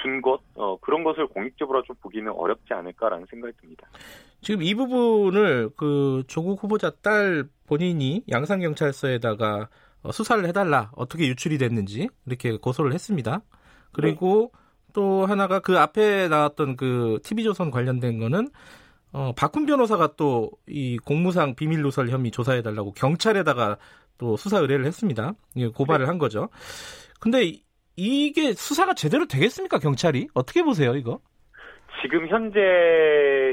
[0.00, 3.88] 준 것, 어, 그런 것을 공익적으로 좀 보기는 어렵지 않을까라는 생각이 듭니다.
[4.40, 9.68] 지금 이 부분을 그 조국 후보자 딸 본인이 양산경찰서에다가
[10.04, 13.40] 어, 수사를 해달라, 어떻게 유출이 됐는지 이렇게 고소를 했습니다.
[13.92, 14.67] 그리고 네.
[14.98, 18.48] 또 하나가 그 앞에 나왔던 그 TV조선 관련된 거는
[19.12, 23.76] 어, 박훈 변호사가 또 이 공무상 비밀 누설 혐의 조사해 달라고 경찰에다가
[24.18, 25.34] 또 수사 의뢰를 했습니다.
[25.76, 26.48] 고발을 한 거죠.
[27.20, 27.52] 근데
[27.94, 30.26] 이게 수사가 제대로 되겠습니까, 경찰이?
[30.34, 31.20] 어떻게 보세요, 이거?
[32.02, 32.58] 지금 현재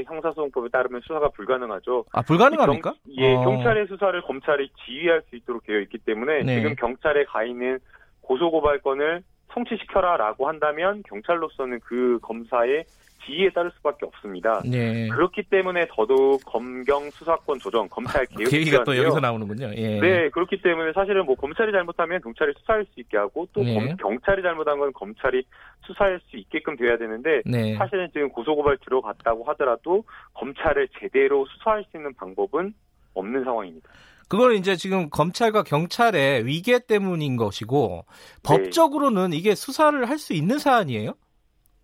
[0.06, 2.06] 형사소송법에 따르면 수사가 불가능하죠.
[2.12, 2.90] 아, 불가능합니까?
[2.90, 3.44] 경, 예, 어.
[3.44, 6.56] 경찰의 수사를 검찰이 지휘할 수 있도록 되어 있기 때문에 네.
[6.56, 7.78] 지금 경찰에 가 있는
[8.22, 9.22] 고소고발건을
[9.56, 12.84] 성취시켜라라고 한다면 경찰로서는 그 검사의
[13.24, 14.62] 지휘에 따를 수밖에 없습니다.
[14.64, 15.08] 네.
[15.08, 19.72] 그렇기 때문에 더더욱 검경 수사권 조정, 검찰 개혁 계기가 또 여기서 나오는군요.
[19.74, 19.98] 예.
[19.98, 23.96] 네, 그렇기 때문에 사실은 뭐 검찰이 잘못하면 경찰이 수사할 수 있게 하고 또 네.
[24.00, 25.42] 경찰이 잘못한 건 검찰이
[25.84, 27.74] 수사할 수 있게끔 돼야 되는데 네.
[27.74, 32.74] 사실은 지금 고소고발 들어갔다고 하더라도 검찰을 제대로 수사할 수 있는 방법은
[33.14, 33.88] 없는 상황입니다.
[34.28, 38.42] 그걸 이제 지금 검찰과 경찰의 위계 때문인 것이고 네.
[38.42, 41.12] 법적으로는 이게 수사를 할 수 있는 사안이에요?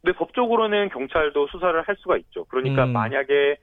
[0.02, 2.44] 근데 법적으로는 경찰도 수사를 할 수가 있죠.
[2.46, 2.92] 그러니까 음.
[2.92, 3.56] 만약에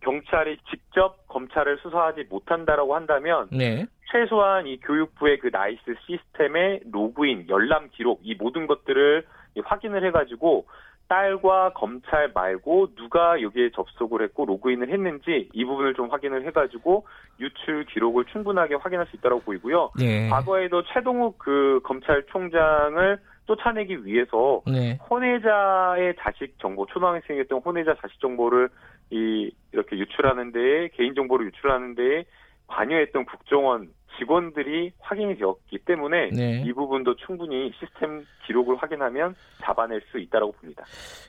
[0.00, 3.86] 경찰이 직접 검찰을 수사하지 못한다라고 한다면 네.
[4.12, 9.24] 최소한 이 교육부의 그 나이스 시스템의 로그인, 열람 기록 이 모든 것들을
[9.64, 10.66] 확인을 해가지고
[11.08, 17.06] 딸과 검찰 말고 누가 여기에 접속을 했고 로그인을 했는지 이 부분을 좀 확인을 해가지고
[17.40, 19.92] 유출 기록을 충분하게 확인할 수 있다고 보이고요.
[19.98, 20.28] 네.
[20.28, 24.98] 과거에도 채동욱 그 검찰총장을 쫓아내기 위해서 네.
[25.08, 28.68] 혼외자의 자식 정보, 초등학생이었던 혼외자 자식 정보를
[29.10, 32.24] 이 이렇게 유출하는 데에 개인 정보를 유출하는 데에
[32.66, 33.88] 관여했던 국정원
[34.18, 36.62] 직원들이 확인이 되었기 때문에 네.
[36.66, 40.84] 이 부분도 충분히 시스템 기록을 확인하면 잡아낼 수 있다고 봅니다.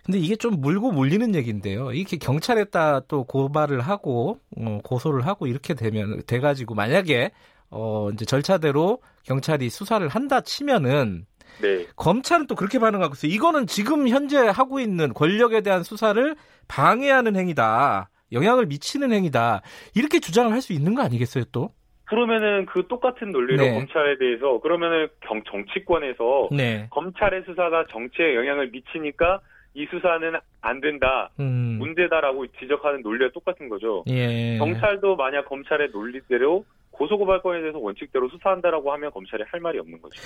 [0.06, 1.91] 근데 이게 좀 물고 물리는 얘기인데요.
[1.91, 7.32] 이렇게 경찰에다 또 고발을 하고 어, 고소를 하고 이렇게 되면 돼 가지고 만약에
[7.69, 11.26] 어 이제 절차대로 경찰이 수사를 한다 치면은
[11.62, 11.86] 네.
[11.95, 13.32] 검찰은 또 그렇게 반응하고 있어요.
[13.32, 16.36] 이거는 지금 현재 하고 있는 권력에 대한 수사를
[16.67, 18.10] 방해하는 행위다.
[18.32, 19.62] 영향을 미치는 행위다.
[19.95, 21.71] 이렇게 주장을 할 수 있는 거 아니겠어요, 또?
[22.07, 23.73] 그러면은 그 똑같은 논리로 네.
[23.73, 26.87] 검찰에 대해서 그러면은 경, 정치권에서 네.
[26.89, 29.41] 검찰의 수사가 정치에 영향을 미치니까
[29.73, 31.77] 이 수사는 안 된다, 음.
[31.79, 34.03] 문제다라고 지적하는 논리가 똑같은 거죠.
[34.07, 34.57] 예.
[34.57, 40.19] 경찰도 만약 검찰의 논리대로 고소고발권에 대해서 원칙대로 수사한다라고 하면 검찰이 할 말이 없는 거죠.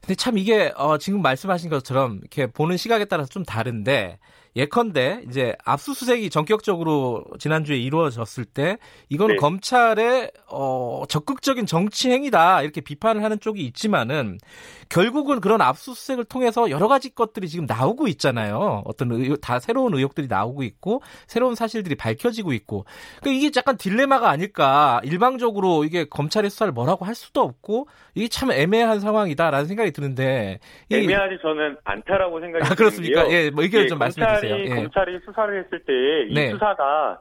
[0.00, 4.18] 근데 참 이게 어, 지금 말씀하신 것처럼 이렇게 보는 시각에 따라서 좀 다른데
[4.56, 9.36] 예컨대 이제 압수수색이 전격적으로 지난주에 이루어졌을 때 이건 네.
[9.36, 14.38] 검찰의 어, 적극적인 정치 행위다 이렇게 비판을 하는 쪽이 있지만은
[14.88, 18.82] 결국은 그런 압수수색을 통해서 여러 가지 것들이 지금 나오고 있잖아요.
[18.86, 22.84] 어떤 의혹, 다 새로운 의혹들이 나오고 있고 새로운 사실들이 밝혀지고 있고
[23.20, 25.00] 그러니까 이게 약간 딜레마가 아닐까.
[25.04, 30.58] 일방적으로 이게 검찰의 수사를 뭐라고 할 수도 없고 이게 참 애매한 상황이다라는 생각이 드는데
[30.90, 33.30] 애매하지 저는 않다라고 생각이 아, 그렇습니까?
[33.30, 34.56] 예, 뭐 의견을 예, 좀 말씀해 주세요.
[34.58, 34.68] 예.
[34.68, 36.50] 검찰이 수사를 했을 때이 네.
[36.50, 37.18] 수사가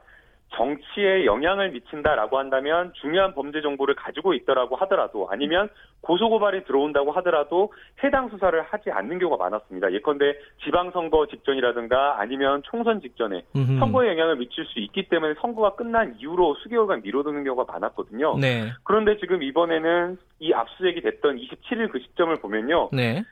[0.55, 5.69] 정치에 영향을 미친다라고 한다면 중요한 범죄 정보를 가지고 있더라고 하더라도 아니면
[6.01, 7.71] 고소고발이 들어온다고 하더라도
[8.03, 9.91] 해당 수사를 하지 않는 경우가 많았습니다.
[9.93, 10.33] 예컨대
[10.63, 13.79] 지방선거 직전이라든가 아니면 총선 직전에 음흠.
[13.79, 18.37] 선거에 영향을 미칠 수 있기 때문에 선거가 끝난 이후로 수개월간 미뤄두는 경우가 많았거든요.
[18.39, 18.71] 네.
[18.83, 22.89] 그런데 지금 이번에는 이 압수수색이 됐던 27일 그 시점을 보면요.
[22.91, 23.23] 네.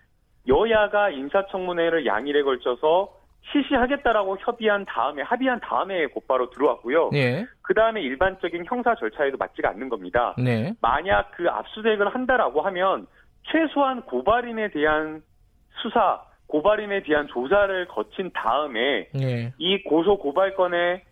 [0.47, 3.17] 여야가 인사청문회를 양일에 걸쳐서
[3.51, 7.10] 실시하겠다라고 협의한 다음에 합의한 다음에 곧바로 들어왔고요.
[7.12, 7.45] 네.
[7.62, 10.36] 그 다음에 일반적인 형사 절차에도 맞지가 않는 겁니다.
[10.38, 10.73] 네.
[10.81, 13.07] 만약 그 압수수색을 한다라고 하면
[13.43, 15.21] 최소한 고발인에 대한
[15.81, 19.53] 수사, 고발인에 대한 조사를 거친 다음에 네.
[19.57, 21.03] 이 고소 고발건에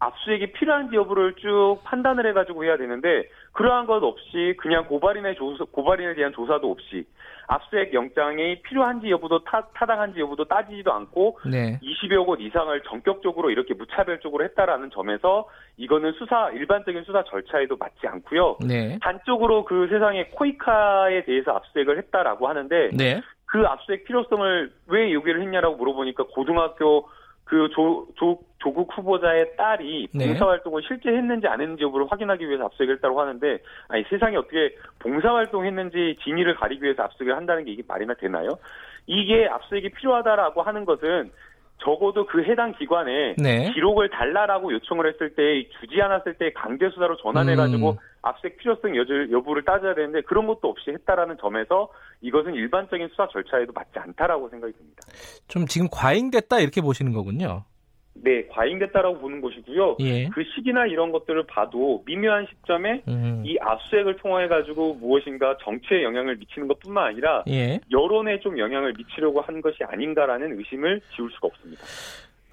[0.00, 6.14] 압수수색이 필요한지 여부를 쭉 판단을 해가지고 해야 되는데 그러한 것 없이 그냥 고발인의 조사, 고발인에
[6.14, 7.04] 대한 조사도 없이
[7.48, 11.80] 압수수색 영장이 필요한지 여부도 타, 타당한지 여부도 따지지도 않고 네.
[11.82, 18.58] 20여 곳 이상을 전격적으로 이렇게 무차별적으로 했다라는 점에서 이거는 수사 일반적인 수사 절차에도 맞지 않고요.
[18.66, 18.98] 네.
[19.02, 23.22] 단적으로 그 세상에 코이카에 대해서 압수수색을 했다라고 하는데 네.
[23.46, 27.08] 그 압수수색 필요성을 왜 요구를 했냐라고 물어보니까 고등학교
[27.48, 30.26] 그 조, 조, 조국 후보자의 딸이 네.
[30.26, 33.58] 봉사활동을 실제 했는지 안 했는지 여부를 확인하기 위해서 압수수색을 했다고 하는데
[33.88, 38.58] 아니 세상에 어떻게 봉사활동 했는지 진위를 가리기 위해서 압수수색을 한다는 게 이게 말이나 되나요?
[39.06, 41.30] 이게 압수수색이 필요하다라고 하는 것은
[41.78, 43.70] 적어도 그 해당 기관에 네.
[43.72, 47.96] 기록을 달라라고 요청을 했을 때 주지 않았을 때 강제 수사로 전환해 가지고 음.
[48.22, 51.88] 압색 필요성 여부, 여부 를 따져야 되는데 그런 것도 없이 했다라는 점에서
[52.20, 55.02] 이것은 일반적인 수사 절차에도 맞지 않다라고 생각이 듭니다.
[55.46, 57.64] 좀 지금 과잉됐다 이렇게 보시는 거군요.
[58.22, 59.96] 네, 과잉됐다라고 보는 것이고요.
[60.00, 60.28] 예.
[60.28, 63.42] 그 시기나 이런 것들을 봐도 미묘한 시점에 음.
[63.44, 67.80] 이 압수액을 통해 가지고 무엇인가 정치에 영향을 미치는 것뿐만 아니라 예.
[67.90, 71.82] 여론에 좀 영향을 미치려고 한 것이 아닌가라는 의심을 지울 수가 없습니다.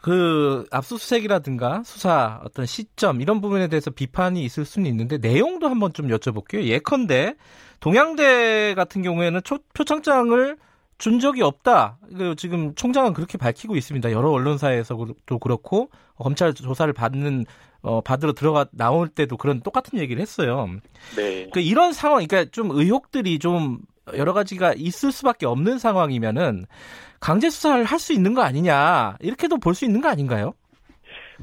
[0.06, 6.10] 그 압수수색이라든가 수사 어떤 시점 이런 부분에 대해서 비판이 있을 수는 있는데 내용도 한번 좀
[6.10, 6.62] 여쭤볼게요.
[6.62, 7.34] 예컨대
[7.80, 10.58] 동양대 같은 경우에는 초, 표창장을
[10.98, 11.98] 준 적이 없다.
[12.38, 14.12] 지금 총장은 그렇게 밝히고 있습니다.
[14.12, 17.46] 여러 언론사에서도 그렇고 검찰 조사를 받는
[17.82, 20.68] 어, 받으러 들어가 나올 때도 그런 똑같은 얘기를 했어요.
[21.16, 21.50] 네.
[21.54, 23.80] 그 이런 상황, 그러니까 좀 의혹들이 좀
[24.18, 26.66] 여러 가지가 있을 수밖에 없는 상황이면은
[27.20, 30.54] 강제 수사를 할 수 있는 거 아니냐 이렇게도 볼 수 있는 거 아닌가요?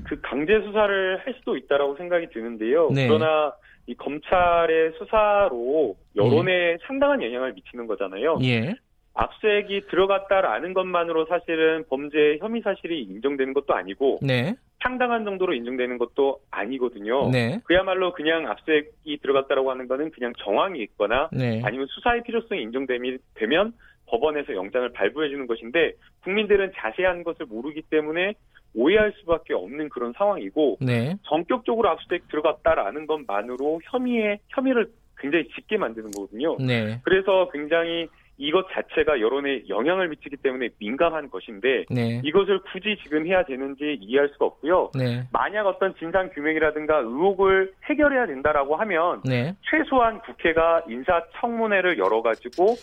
[0.04, 2.90] 그 강제 수사를 할 수도 있다라고 생각이 드는데요.
[2.90, 3.06] 네.
[3.06, 3.52] 그러나
[3.86, 6.78] 이 검찰의 수사로 여론에 예.
[6.86, 8.38] 상당한 영향을 미치는 거잖아요.
[8.42, 8.74] 예.
[9.14, 14.54] 압수액이 들어갔다라는 것만으로 사실은 범죄 혐의 사실이 인정되는 것도 아니고 네.
[14.82, 17.30] 상당한 정도로 인정되는 것도 아니거든요.
[17.30, 17.60] 네.
[17.64, 21.60] 그야말로 그냥 압수액이 들어갔다라고 하는 거는 그냥 정황이 있거나 네.
[21.64, 23.74] 아니면 수사의 필요성이 인정되면
[24.06, 25.92] 법원에서 영장을 발부해 주는 것인데
[26.24, 28.34] 국민들은 자세한 것을 모르기 때문에
[28.74, 31.16] 오해할 수밖에 없는 그런 상황이고 네.
[31.24, 36.56] 전격적으로 압수수색 들어갔다라는 것만으로 혐의에 혐의를 굉장히 짙게 만드는 거거든요.
[36.58, 37.00] 네.
[37.04, 42.20] 그래서 굉장히 이것 자체가 여론에 영향을 미치기 때문에 민감한 것인데 네.
[42.24, 44.90] 이것을 굳이 지금 해야 되는지 이해할 수가 없고요.
[44.94, 45.24] 네.
[45.32, 49.54] 만약 어떤 진상 규명이라든가 의혹을 해결해야 된다라고 하면 네.
[49.70, 52.76] 최소한 국회가 인사 청문회를 열어 가지고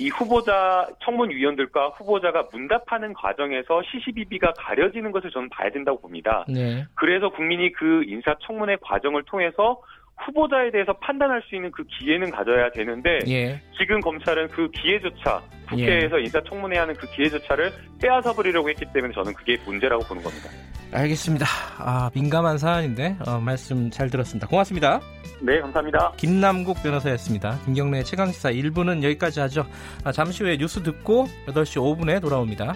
[0.00, 6.44] 이 후보자 청문위원들과 후보자가 문답하는 과정에서 시시비비가 가려지는 것을 저는 봐야 된다고 봅니다.
[6.48, 6.84] 네.
[6.94, 9.82] 그래서 국민이 그 인사 청문회 과정을 통해서
[10.24, 13.60] 후보자에 대해서 판단할 수 있는 그 기회는 가져야 되는데 예.
[13.78, 16.24] 지금 검찰은 그 기회조차 국회에서 예.
[16.24, 20.48] 인사청문회 하는 그 기회조차를 빼앗아 버리려고 했기 때문에 저는 그게 문제라고 보는 겁니다.
[20.92, 21.46] 알겠습니다.
[21.78, 24.46] 아, 민감한 사안인데 어, 말씀 잘 들었습니다.
[24.46, 25.00] 고맙습니다.
[25.40, 26.12] 네, 감사합니다.
[26.16, 27.58] 김남국 변호사였습니다.
[27.64, 29.66] 김경래 최강시사 1부는 여기까지 하죠.
[30.04, 32.74] 아, 잠시 후에 뉴스 듣고 8시 5분에 돌아옵니다.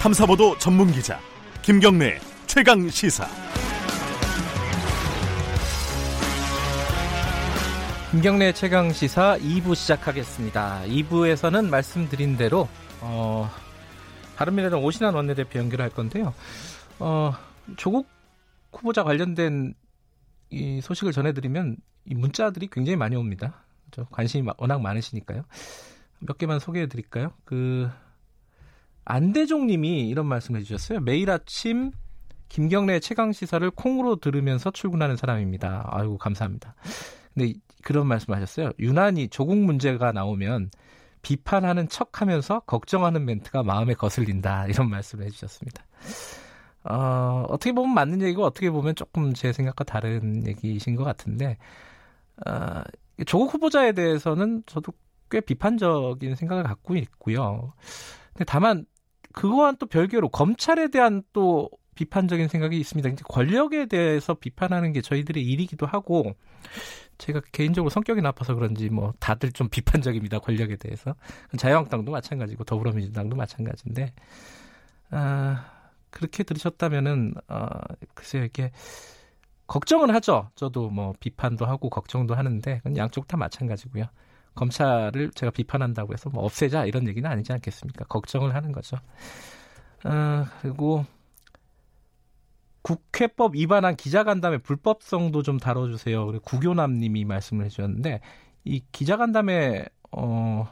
[0.00, 1.20] 탐사보도 전문 기자
[1.60, 3.26] 김경래 최강 시사.
[8.10, 10.84] 김경래 최강 시사 2부 시작하겠습니다.
[10.86, 12.66] 2부에서는 말씀드린 대로
[13.02, 13.50] 어,
[14.36, 16.32] 바른미래당 오신환 원내대표 연결할 건데요.
[16.98, 17.34] 어,
[17.76, 18.08] 조국
[18.72, 19.74] 후보자 관련된
[20.48, 23.64] 이 소식을 전해드리면 이 문자들이 굉장히 많이 옵니다.
[24.10, 25.44] 관심이 워낙 많으시니까요.
[26.20, 27.34] 몇 개만 소개해 드릴까요?
[27.44, 27.90] 그
[29.10, 31.00] 안대종 님이 이런 말씀 해주셨어요.
[31.00, 31.90] 매일 아침
[32.48, 35.88] 김경래 최강 시사를 콩으로 들으면서 출근하는 사람입니다.
[35.90, 36.74] 아이고 감사합니다.
[37.34, 38.70] 근데 그런 말씀하셨어요.
[38.78, 40.70] 유난히 조국 문제가 나오면
[41.22, 45.84] 비판하는 척하면서 걱정하는 멘트가 마음에 거슬린다 이런 말씀을 해주셨습니다.
[46.84, 51.58] 어, 어떻게 보면 맞는 얘기고 어떻게 보면 조금 제 생각과 다른 얘기이신 것 같은데
[52.46, 52.82] 어,
[53.26, 54.92] 조국 후보자에 대해서는 저도
[55.30, 57.72] 꽤 비판적인 생각을 갖고 있고요.
[58.32, 58.86] 근데 다만
[59.32, 63.10] 그거와는 또 별개로 검찰에 대한 또 비판적인 생각이 있습니다.
[63.28, 66.34] 권력에 대해서 비판하는 게 저희들의 일이기도 하고
[67.18, 70.38] 제가 개인적으로 성격이 나빠서 그런지 뭐 다들 좀 비판적입니다.
[70.38, 71.14] 권력에 대해서.
[71.56, 74.14] 자유한국당도 마찬가지고 더불어민주당도 마찬가지인데
[75.10, 75.66] 아,
[76.10, 77.68] 그렇게 들으셨다면은 어,
[78.14, 78.72] 글쎄요 이게
[79.66, 80.50] 걱정은 하죠.
[80.54, 84.06] 저도 뭐 비판도 하고 걱정도 하는데 양쪽 다 마찬가지고요.
[84.54, 88.04] 검찰을 제가 비판한다고 해서 뭐 없애자 이런 얘기는 아니지 않겠습니까?
[88.06, 88.96] 걱정을 하는 거죠.
[90.04, 91.04] 어, 그리고
[92.82, 96.26] 국회법 위반한 기자간담회 불법성도 좀 다뤄주세요.
[96.26, 98.20] 그리고 구교남님이 말씀을 해주셨는데
[98.64, 100.66] 이 기자간담회 어,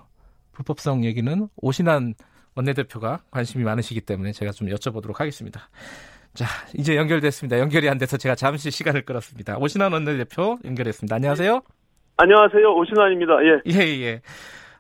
[0.53, 2.15] 불법성 얘기는 오신한
[2.55, 5.69] 원내대표가 관심이 많으시기 때문에 제가 좀 여쭤보도록 하겠습니다.
[6.35, 7.59] 자, 이제 연결됐습니다.
[7.59, 9.59] 연결이 안 돼서 제가 잠시 시간을 끌었습니다.
[9.59, 11.15] 오신한 원내대표 연결했습니다.
[11.15, 11.78] 안녕하세요.
[12.29, 12.75] 안녕하세요.
[12.75, 13.33] 오신환입니다.
[13.45, 13.61] 예.
[13.67, 14.21] 예, 예.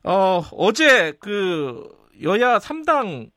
[0.04, 1.88] 어, 어제 그
[2.22, 3.30] 여야 3당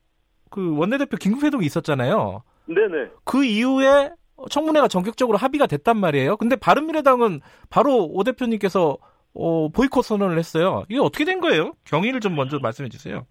[0.49, 2.41] 그 원내대표 긴급회동이 있었잖아요.
[2.65, 3.09] 네네.
[3.23, 4.09] 그 이후에
[4.49, 6.37] 청문회가 전격적으로 합의가 됐단 말이에요.
[6.37, 8.97] 근데 바른미래당은 바로 오 대표님께서
[9.35, 10.83] 어, 보이콧 선언을 했어요.
[10.89, 11.73] 이게 어떻게 된 거예요?
[11.85, 13.27] 경위를 좀 먼저 말씀해 주세요.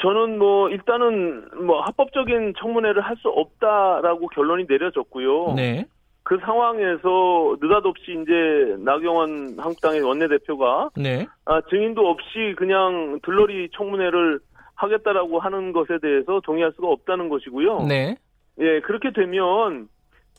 [0.00, 5.52] 저는 뭐 일단은 뭐 합법적인 청문회를 할 수 없다라고 결론이 내려졌고요.
[5.54, 5.86] 네.
[6.24, 11.26] 그 상황에서 느닷없이 이제 나경원 한국당의 원내대표가 네.
[11.44, 14.40] 아, 증인도 없이 그냥 들러리 청문회를
[14.76, 17.86] 하겠다라고 하는 것에 대해서 동의할 수가 없다는 것이고요.
[17.88, 18.16] 네.
[18.60, 19.88] 예, 그렇게 되면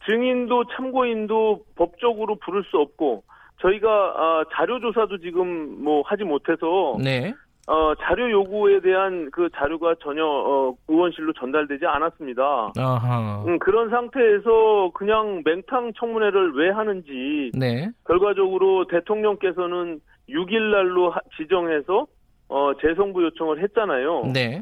[0.06, 3.24] 증인도 참고인도 법적으로 부를 수 없고
[3.62, 7.34] 저희가 아, 자료 조사도 지금 뭐 하지 못해서 네.
[7.68, 12.74] 어, 자료 요구에 대한 그 자료가 전혀 어, 의원실로 전달되지 않았습니다.
[12.78, 13.44] 아하.
[13.48, 17.90] 음, 그런 상태에서 그냥 맹탕 청문회를 왜 하는지 네.
[18.06, 22.06] 결과적으로 대통령께서는 6일 날로 하, 지정해서
[22.50, 24.32] 어, 재송부 요청을 했잖아요.
[24.34, 24.62] 네.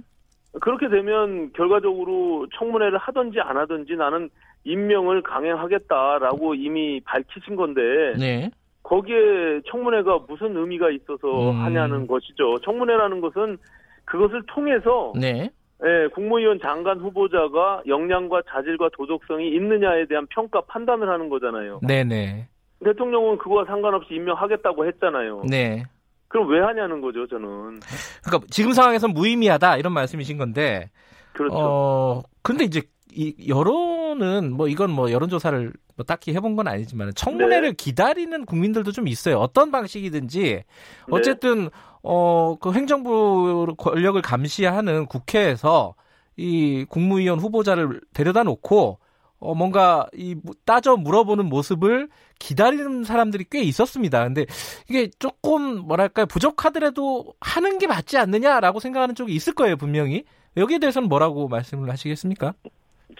[0.60, 4.30] 그렇게 되면 결과적으로 청문회를 하든지 안 하든지 나는
[4.64, 7.82] 임명을 강행하겠다라고 이미 밝히신 건데
[8.20, 8.52] 네.
[8.92, 11.64] 거기에 청문회가 무슨 의미가 있어서 음.
[11.64, 12.60] 하냐는 것이죠.
[12.66, 13.58] 청문회라는 것은
[14.04, 15.50] 그것을 통해서 네.
[15.84, 21.80] 예, 국무위원 장관 후보자가 역량과 자질과 도덕성이 있느냐에 대한 평가 판단을 하는 거잖아요.
[21.88, 22.50] 네네.
[22.84, 25.44] 대통령은 그거와 상관없이 임명하겠다고 했잖아요.
[25.50, 25.84] 네.
[26.28, 27.80] 그럼 왜 하냐는 거죠, 저는.
[28.26, 30.90] 그러니까 지금 상황에서 무의미하다 이런 말씀이신 건데.
[31.34, 31.56] 그렇죠.
[31.58, 32.82] 어, 근데 이제
[33.14, 37.76] 이 여론은 뭐 이건 뭐 여론조사를 뭐 딱히 해본 건 아니지만 청문회를 네.
[37.76, 39.38] 기다리는 국민들도 좀 있어요.
[39.38, 40.66] 어떤 방식이든지 네.
[41.10, 41.70] 어쨌든 네.
[42.04, 45.96] 어, 어그 행정부 권력을 감시하는 국회에서
[46.38, 49.00] 이 국무위원 후보자를 데려다 놓고
[49.40, 50.36] 어, 뭔가 이
[50.66, 52.10] 따져 물어보는 모습을
[52.40, 54.24] 기다리는 사람들이 꽤 있었습니다.
[54.24, 54.46] 근데
[54.88, 60.24] 이게 조금 뭐랄까요 부족하더라도 하는 게 맞지 않느냐라고 생각하는 쪽이 있을 거예요 분명히.
[60.58, 62.54] 여기에 대해서는 뭐라고 말씀을 하시겠습니까?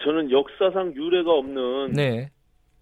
[0.00, 2.30] 저는 역사상 유례가 없는 네.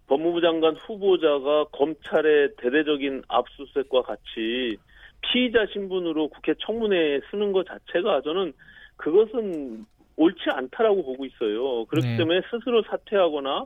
[0.07, 4.77] 법무부 장관 후보자가 검찰의 대대적인 압수수색과 같이
[5.21, 8.53] 피의자 신분으로 국회 청문회에 쓰는 것 자체가 저는
[8.97, 9.85] 그것은
[10.17, 11.85] 옳지 않다라고 보고 있어요.
[11.85, 12.17] 그렇기 네.
[12.17, 13.65] 때문에 스스로 사퇴하거나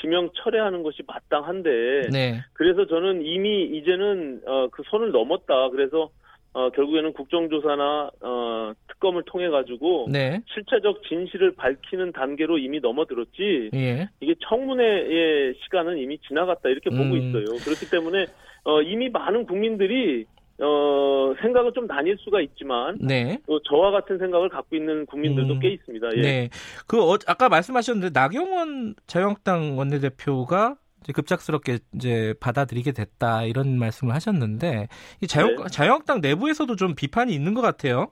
[0.00, 2.40] 지명 철회하는 것이 마땅한데 네.
[2.52, 5.70] 그래서 저는 이미 이제는 어, 그 선을 넘었다.
[5.70, 6.10] 그래서
[6.54, 10.40] 어, 결국에는 국정조사나 어, 특검을 통해 가지고 네.
[10.46, 14.08] 실체적 진실을 밝히는 단계로 이미 넘어들었지 예.
[14.20, 16.98] 이게 청문회의 시간은 이미 지나갔다 이렇게 음.
[16.98, 17.44] 보고 있어요.
[17.64, 18.26] 그렇기 때문에
[18.62, 20.26] 어, 이미 많은 국민들이
[20.60, 23.38] 어, 생각은 좀 나뉠 수가 있지만, 네.
[23.44, 26.16] 또 저와 같은 생각을 갖고 있는 국민들도 음, 꽤 있습니다.
[26.16, 26.20] 예.
[26.20, 26.48] 네.
[26.86, 34.88] 그, 어, 아까 말씀하셨는데, 나경원 자유한국당 원내대표가 이제 급작스럽게 이제 받아들이게 됐다, 이런 말씀을 하셨는데,
[35.20, 35.64] 이 자유, 네.
[35.70, 38.10] 자유한국당 내부에서도 좀 비판이 있는 것 같아요.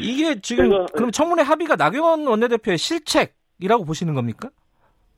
[0.00, 4.48] 이게 지금, 제가, 그럼 청문회 합의가 나경원 원내대표의 실책이라고 보시는 겁니까?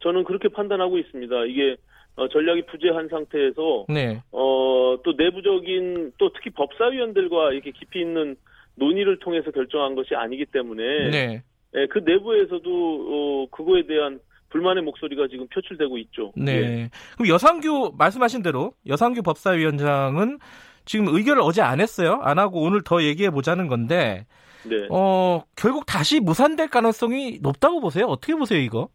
[0.01, 1.45] 저는 그렇게 판단하고 있습니다.
[1.47, 1.77] 이게,
[2.17, 4.21] 어, 전략이 부재한 상태에서 네.
[4.33, 8.35] 어, 또 내부적인 또 특히 법사위원들과 이렇게 깊이 있는
[8.75, 11.43] 논의를 통해서 결정한 것이 아니기 때문에 네.
[11.77, 14.19] 예, 그 내부에서도 어, 그거에 대한
[14.51, 16.33] 불만의 목소리가 지금 표출되고 있죠.
[16.37, 16.53] 네.
[16.53, 16.91] 예.
[17.17, 20.39] 그럼 여상규 말씀하신 대로 여상규 법사위원장은
[20.85, 22.21] 지금 의결을 어제 안 했어요.
[22.23, 24.27] 안 하고 오늘 더 얘기해 보자는 건데
[24.65, 24.87] 네.
[24.91, 28.07] 어, 결국 다시 무산될 가능성이 높다고 보세요.
[28.07, 28.89] 어떻게 보세요, 이거?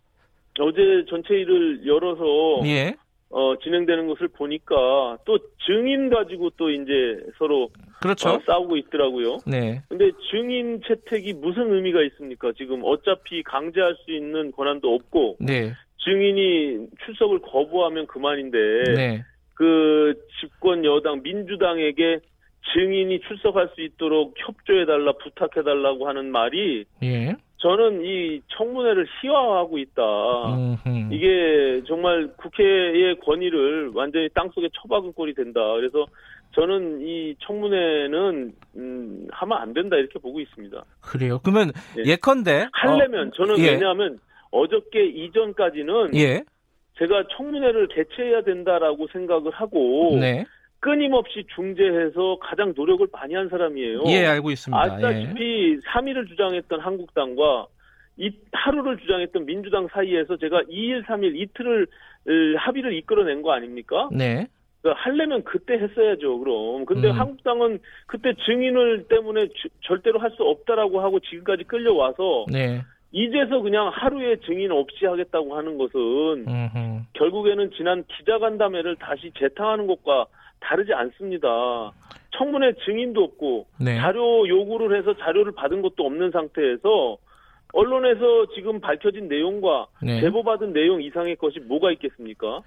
[0.59, 2.23] 어제 전체 일을 열어서
[2.65, 2.95] 예.
[3.35, 7.69] 어, 진행되는 것을 보니까 또 증인 가지고 또 이제 서로
[7.99, 8.29] 그렇죠.
[8.29, 9.39] 어, 싸우고 있더라고요.
[9.47, 9.81] 네.
[9.89, 12.51] 근데 증인 채택이 무슨 의미가 있습니까?
[12.55, 15.73] 지금 어차피 강제할 수 있는 권한도 없고 네.
[16.03, 18.57] 증인이 출석을 거부하면 그만인데
[18.95, 19.25] 네.
[19.55, 22.19] 그 집권 여당 민주당에게
[22.75, 27.35] 증인이 출석할 수 있도록 협조해달라 부탁해달라고 하는 말이 예.
[27.63, 30.03] 저는 이 청문회를 희화화하고 있다.
[30.53, 31.13] 음흠.
[31.13, 35.61] 이게 정말 국회의 권위를 완전히 땅속에 처박은 꼴이 된다.
[35.75, 36.05] 그래서
[36.55, 40.83] 저는 이 청문회는 음, 하면 안 된다 이렇게 보고 있습니다.
[40.99, 41.39] 그래요.
[41.41, 41.71] 그러면
[42.05, 42.17] 예.
[42.17, 43.71] 컨대 하려면 어, 저는 예.
[43.71, 44.19] 왜냐하면
[44.51, 46.43] 어저께 이전까지는 예.
[46.99, 50.43] 제가 청문회를 개최해야 된다라고 생각을 하고 네.
[50.83, 54.03] 끊임없이 중재해서 가장 노력을 많이 한 사람이에요.
[54.07, 54.81] 예, 알고 있습니다.
[54.83, 55.77] 아시다시피 예.
[55.77, 57.67] 3일을 주장했던 한국당과
[58.17, 61.87] 이 하루를 주장했던 민주당 사이에서 제가 2일, 3일 이틀을
[62.57, 64.09] 합의를 이끌어낸 거 아닙니까?
[64.11, 64.47] 네.
[64.81, 66.83] 그러니까 하려면 그때 했어야죠, 그럼.
[66.85, 67.17] 근데 음.
[67.17, 72.81] 한국당은 그때 증인을 때문에 주, 절대로 할 수 없다라고 하고 지금까지 끌려와서 네.
[73.13, 77.03] 이제서 그냥 하루에 증인 없이 하겠다고 하는 것은 음흠.
[77.13, 80.25] 결국에는 지난 기자간담회를 다시 재탕하는 것과
[80.63, 81.91] 다르지 않습니다.
[82.37, 83.97] 청문회 증인도 없고 네.
[83.97, 87.17] 자료 요구를 해서 자료를 받은 것도 없는 상태에서
[87.73, 90.21] 언론에서 지금 밝혀진 내용과 네.
[90.21, 92.61] 제보받은 내용 이상의 것이 뭐가 있겠습니까?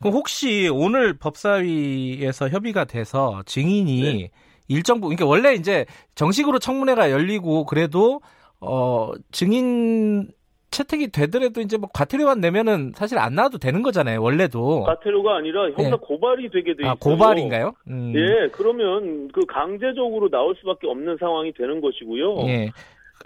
[0.00, 4.30] 그럼 혹시 오늘 법사위에서 협의가 돼서 증인이 네.
[4.68, 5.84] 일정 부 그러니까 원래 이제
[6.14, 8.20] 정식으로 청문회가 열리고 그래도
[8.60, 10.28] 어 증인
[10.74, 14.20] 채택이 되더라도 이제 뭐 과태료만 내면은 사실 안 나와도 되는 거잖아요.
[14.20, 14.82] 원래도.
[14.82, 15.96] 과태료가 아니라 형사 네.
[16.00, 16.90] 고발이 되게 돼 있어요.
[16.90, 17.72] 아, 고발인가요?
[17.88, 18.12] 음.
[18.16, 22.48] 예, 그러면 그 강제적으로 나올 수밖에 없는 상황이 되는 것이고요.
[22.48, 22.70] 예.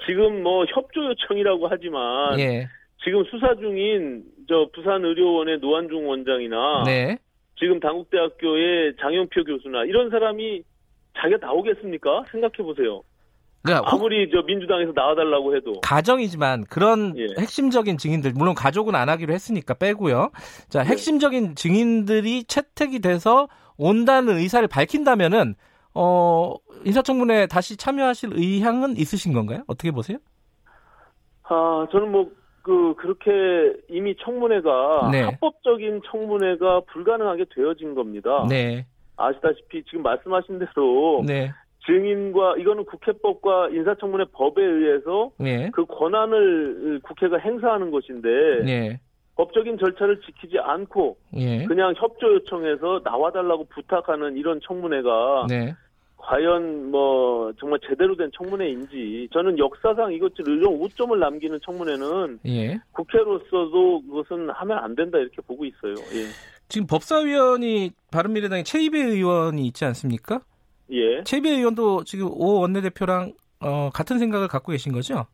[0.07, 2.69] 지금 뭐 협조 요청이라고 하지만 예.
[3.03, 7.17] 지금 수사 중인 저 부산 의료원의 노한중 원장이나 네.
[7.59, 10.63] 지금 당국대학교의 장영표 교수나 이런 사람이
[11.17, 12.25] 자기가 나오겠습니까?
[12.31, 13.03] 생각해 보세요.
[13.63, 17.27] 그러니까 아무리 저 민주당에서 나와달라고 해도 가정이지만 그런 예.
[17.39, 20.31] 핵심적인 증인들 물론 가족은 안 하기로 했으니까 빼고요.
[20.69, 20.91] 자 네.
[20.91, 25.55] 핵심적인 증인들이 채택이 돼서 온다는 의사를 밝힌다면은
[25.95, 26.55] 어
[26.85, 29.65] 인사청문회 다시 참여하실 의향은 있으신 건가요?
[29.67, 30.19] 어떻게 보세요?
[31.45, 32.39] 아 저는 뭐
[32.69, 33.31] 그 그렇게
[33.89, 35.23] 이미 청문회가 네.
[35.23, 38.45] 합법적인 청문회가 불가능하게 되어진 겁니다.
[38.47, 38.85] 네.
[39.17, 41.51] 아시다시피 지금 말씀하신 대로 네.
[41.89, 45.71] 증인과 이거는 국회법과 인사청문회 법에 의해서 네.
[45.73, 48.29] 그 권한을 국회가 행사하는 것인데
[48.65, 49.01] 네.
[49.37, 51.65] 법적인 절차를 지키지 않고 네.
[51.65, 55.75] 그냥 협조 요청해서 나와달라고 부탁하는 이런 청문회가 네.
[56.19, 62.79] 과연 뭐 정말 제대로 된 청문회인지 저는 역사상 이것 이런 오점을 남기는 청문회는 예.
[62.93, 65.95] 국회로서도 그것은 하면 안 된다 이렇게 보고 있어요.
[65.95, 66.27] 예.
[66.69, 70.41] 지금 법사위원이 바른미래당의 최이배 의원이 있지 않습니까?
[70.91, 71.23] 예.
[71.25, 75.27] 최비 의원도 지금 오 원내대표랑 어, 같은 생각을 갖고 계신 거죠?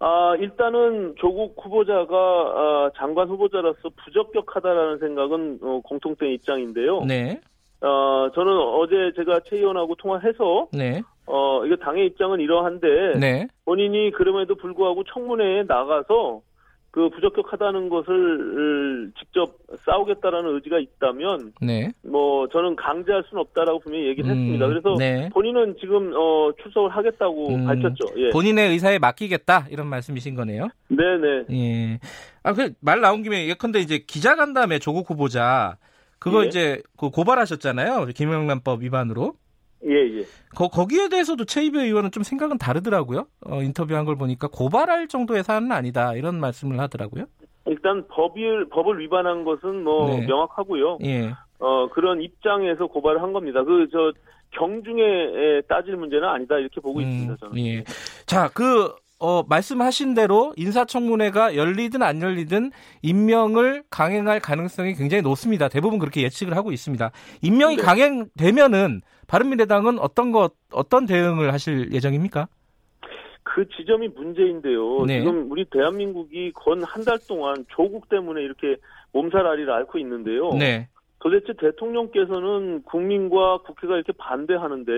[0.00, 7.04] 아, 일단은 조국 후보자가 아, 장관 후보자로서 부적격하다라는 생각은 어, 공통된 입장인데요.
[7.04, 7.40] 네.
[7.80, 11.02] 어, 저는 어제 제가 최 의원하고 통화해서 네.
[11.26, 13.46] 어, 이거 당의 입장은 이러한데 네.
[13.64, 16.40] 본인이 그럼에도 불구하고 청문회에 나가서
[16.94, 21.90] 그 부적격하다는 것을 직접 싸우겠다라는 의지가 있다면 네.
[22.04, 24.68] 뭐 저는 강제할 수는 없다라고 분명히 얘기를 음, 했습니다.
[24.68, 25.28] 그래서 네.
[25.30, 28.04] 본인은 지금 어, 출석을 하겠다고 음, 밝혔죠.
[28.18, 28.30] 예.
[28.30, 30.68] 본인의 의사에 맡기겠다 이런 말씀이신 거네요.
[30.86, 31.46] 네네.
[31.50, 31.98] 예.
[32.44, 35.76] 아그 말 나온 김에 예컨대 이제 기자간담회 조국 후보자
[36.20, 36.46] 그거 예.
[36.46, 38.06] 이제 그 고발하셨잖아요.
[38.14, 39.34] 김영란법 위반으로.
[39.86, 40.24] 예, 예.
[40.54, 43.26] 거, 거기에 대해서도 최이배 의원은 좀 생각은 다르더라고요.
[43.46, 46.14] 어, 인터뷰한 걸 보니까 고발할 정도의 사안은 아니다.
[46.14, 47.26] 이런 말씀을 하더라고요.
[47.66, 50.26] 일단 법을, 법을 위반한 것은 뭐 네.
[50.26, 50.98] 명확하고요.
[51.04, 51.32] 예.
[51.58, 53.62] 어, 그런 입장에서 고발을 한 겁니다.
[53.64, 54.12] 그, 저,
[54.56, 56.56] 경중에 따질 문제는 아니다.
[56.58, 57.66] 이렇게 보고 음, 있습니다, 저는.
[57.66, 57.84] 예.
[58.26, 65.68] 자, 그, 어, 말씀하신 대로 인사청문회가 열리든 안 열리든 임명을 강행할 가능성이 굉장히 높습니다.
[65.68, 67.10] 대부분 그렇게 예측을 하고 있습니다.
[67.42, 67.82] 임명이 네.
[67.82, 72.48] 강행되면은 바른미래당은 어떤 것 어떤 대응을 하실 예정입니까?
[73.42, 75.04] 그 지점이 문제인데요.
[75.06, 75.20] 네.
[75.20, 78.76] 지금 우리 대한민국이 건 한 달 동안 조국 때문에 이렇게
[79.12, 80.50] 몸살앓이를 앓고 있는데요.
[80.54, 80.88] 네.
[81.24, 84.92] 도대체 대통령께서는 국민과 국회가 이렇게 반대하는데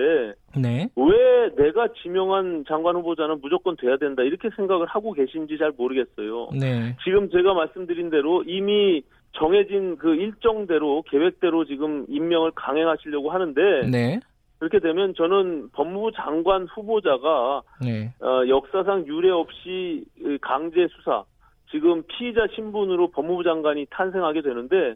[0.57, 0.89] 네.
[0.97, 6.49] 왜 내가 지명한 장관 후보자는 무조건 돼야 된다 이렇게 생각을 하고 계신지 잘 모르겠어요.
[6.59, 6.97] 네.
[7.05, 9.03] 지금 제가 말씀드린 대로 이미
[9.39, 14.19] 정해진 그 일정대로 계획대로 지금 임명을 강행하시려고 하는데 네.
[14.59, 18.11] 그렇게 되면 저는 법무부 장관 후보자가 네.
[18.19, 20.03] 어, 역사상 유례 없이
[20.41, 21.23] 강제 수사
[21.71, 24.95] 지금 피의자 신분으로 법무부 장관이 탄생하게 되는데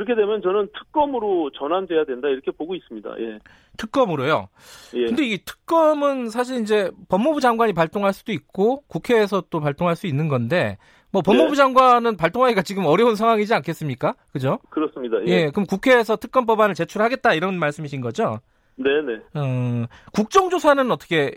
[0.00, 3.10] 그렇게 되면 저는 특검으로 전환돼야 된다 이렇게 보고 있습니다.
[3.18, 3.38] 예.
[3.76, 4.48] 특검으로요.
[4.94, 5.04] 예.
[5.04, 10.28] 근데 이 특검은 사실 이제 법무부 장관이 발동할 수도 있고 국회에서 또 발동할 수 있는
[10.28, 10.78] 건데
[11.12, 11.56] 뭐 법무부 네.
[11.56, 14.14] 장관은 발동하기가 지금 어려운 상황이지 않겠습니까?
[14.32, 14.58] 그죠?
[14.70, 15.18] 그렇습니다.
[15.26, 15.32] 예.
[15.32, 15.50] 예.
[15.50, 18.38] 그럼 국회에서 특검 법안을 제출하겠다 이런 말씀이신 거죠?
[18.76, 19.16] 네네.
[19.34, 21.34] 어, 국정조사는 어떻게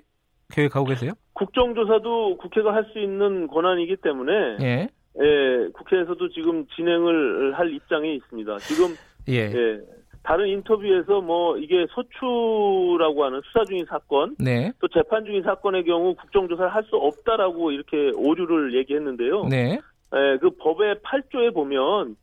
[0.54, 1.12] 계획하고 계세요?
[1.34, 4.88] 국정조사도 국회가 할 수 있는 권한이기 때문에 예.
[5.22, 8.58] 예, 국회에서도 지금 진행을 할 입장에 있습니다.
[8.60, 8.96] 지금
[9.30, 9.52] 예.
[9.54, 9.80] 예.
[10.24, 14.72] 다른 인터뷰에서 뭐 이게 소추라고 하는 수사 중인 사건, 네.
[14.80, 19.46] 또 재판 중인 사건의 경우 국정조사를 할 수 없다라고 이렇게 오류를 얘기했는데요.
[19.46, 19.80] 네.
[20.16, 22.16] 예, 그 법의 8조에 보면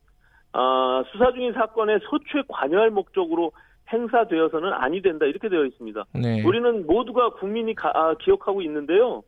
[0.53, 3.51] 아, 수사 중인 사건에 소추에 관여할 목적으로
[3.91, 6.05] 행사되어서는 아니 된다 이렇게 되어 있습니다.
[6.15, 6.43] 네.
[6.43, 9.21] 우리는 모두가 국민이 가, 아, 기억하고 있는데요.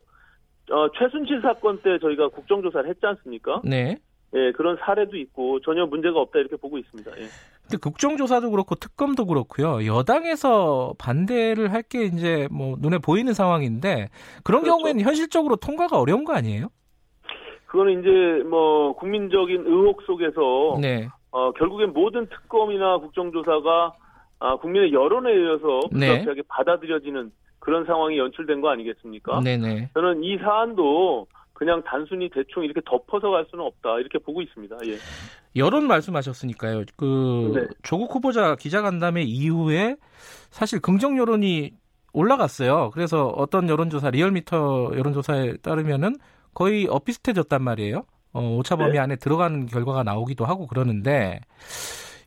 [0.72, 3.62] 어, 최순실 사건 때 저희가 국정조사를 했지 않습니까?
[3.64, 3.98] 네.
[4.36, 7.12] 예, 그런 사례도 있고 전혀 문제가 없다 이렇게 보고 있습니다.
[7.12, 7.26] 예.
[7.64, 9.86] 근데 국정조사도 그렇고 특검도 그렇고요.
[9.86, 14.10] 여당에서 반대를 할 게 이제 뭐 눈에 보이는 상황인데
[14.44, 14.78] 그런 그렇죠.
[14.78, 16.70] 경우에는 현실적으로 통과가 어려운 거 아니에요?
[17.68, 21.08] 그거는 이제 뭐 국민적인 의혹 속에서 네.
[21.32, 23.94] 어, 결국엔 모든 특검이나 국정조사가
[24.40, 26.48] 아, 국민의 여론에 의해서 불가피하게 네.
[26.48, 27.32] 받아들여지는
[27.64, 29.40] 그런 상황이 연출된 거 아니겠습니까?
[29.40, 29.92] 네네.
[29.94, 34.76] 저는 이 사안도 그냥 단순히 대충 이렇게 덮어서 갈 수는 없다 이렇게 보고 있습니다.
[34.86, 34.98] 예.
[35.56, 36.84] 여론 말씀하셨으니까요.
[36.98, 37.62] 그 네.
[37.82, 39.96] 조국 후보자 기자간담회 이후에
[40.50, 41.72] 사실 긍정 여론이
[42.12, 42.92] 올라갔어요.
[42.94, 46.18] 그래서 어떤 여론조사 리얼미터 여론조사에 따르면은
[46.54, 48.04] 거의 엇비슷해졌단 말이에요.
[48.34, 49.00] 어, 오차 범위 네.
[49.00, 51.40] 안에 들어가는 결과가 나오기도 하고 그러는데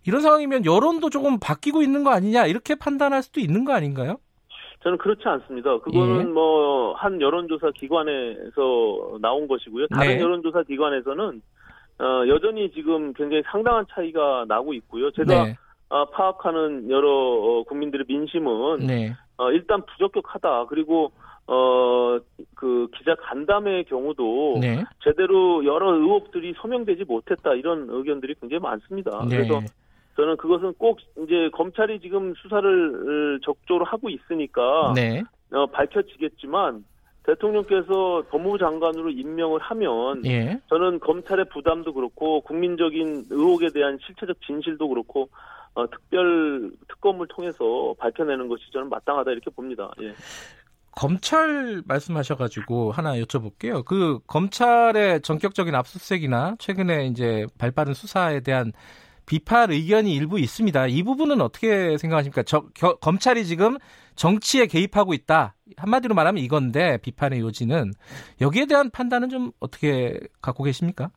[0.07, 4.16] 이런 상황이면 여론도 조금 바뀌고 있는 거 아니냐 이렇게 판단할 수도 있는 거 아닌가요?
[4.87, 5.76] 저는 그렇지 않습니다.
[5.80, 6.24] 그거는 예.
[6.32, 9.89] 뭐한 여론조사 기관에서 나온 것이고요.
[9.89, 10.20] 다른 네.
[10.20, 11.43] 여론조사 기관에서는
[11.99, 15.11] 어, 여전히 지금 굉장히 상당한 차이가 나고 있고요.
[15.11, 15.57] 제가 네.
[15.89, 19.12] 어, 파악하는 여러 어, 국민들의 민심은 네.
[19.39, 20.66] 어, 일단 부적격하다.
[20.66, 21.11] 그리고
[21.49, 22.18] 어,
[22.55, 24.84] 그 기자 간담회의 경우도 네.
[25.03, 29.24] 제대로 여러 의혹들이 소명되지 못했다 이런 의견들이 굉장히 많습니다.
[29.28, 29.39] 네.
[29.39, 29.61] 그래서
[30.17, 35.23] 저는 그것은 꼭 이제 검찰이 지금 수사를 적극적으로 하고 있으니까 네.
[35.53, 36.85] 어, 밝혀지겠지만
[37.25, 40.61] 대통령께서 법무부 장관으로 임명을 하면 예.
[40.69, 45.29] 저는 검찰의 부담도 그렇고 국민적인 의혹에 대한 실체적 진실도 그렇고
[45.75, 49.91] 어, 특별 특검을 통해서 밝혀내는 것이 저는 마땅하다 이렇게 봅니다.
[50.01, 50.14] 예.
[50.93, 53.85] 검찰 말씀하셔가지고 하나 여쭤볼게요.
[53.85, 58.73] 그 검찰의 전격적인 압수수색이나 최근에 이제 발빠른 수사에 대한
[59.27, 60.87] 비판 의견이 일부 있습니다.
[60.87, 62.43] 이 부분은 어떻게 생각하십니까?
[62.45, 63.77] 저, 겨, 검찰이 지금
[64.14, 65.55] 정치에 개입하고 있다.
[65.77, 67.93] 한마디로 말하면 이건데 비판의 요지는
[68.41, 71.11] 여기에 대한 판단은 좀 어떻게 갖고 계십니까?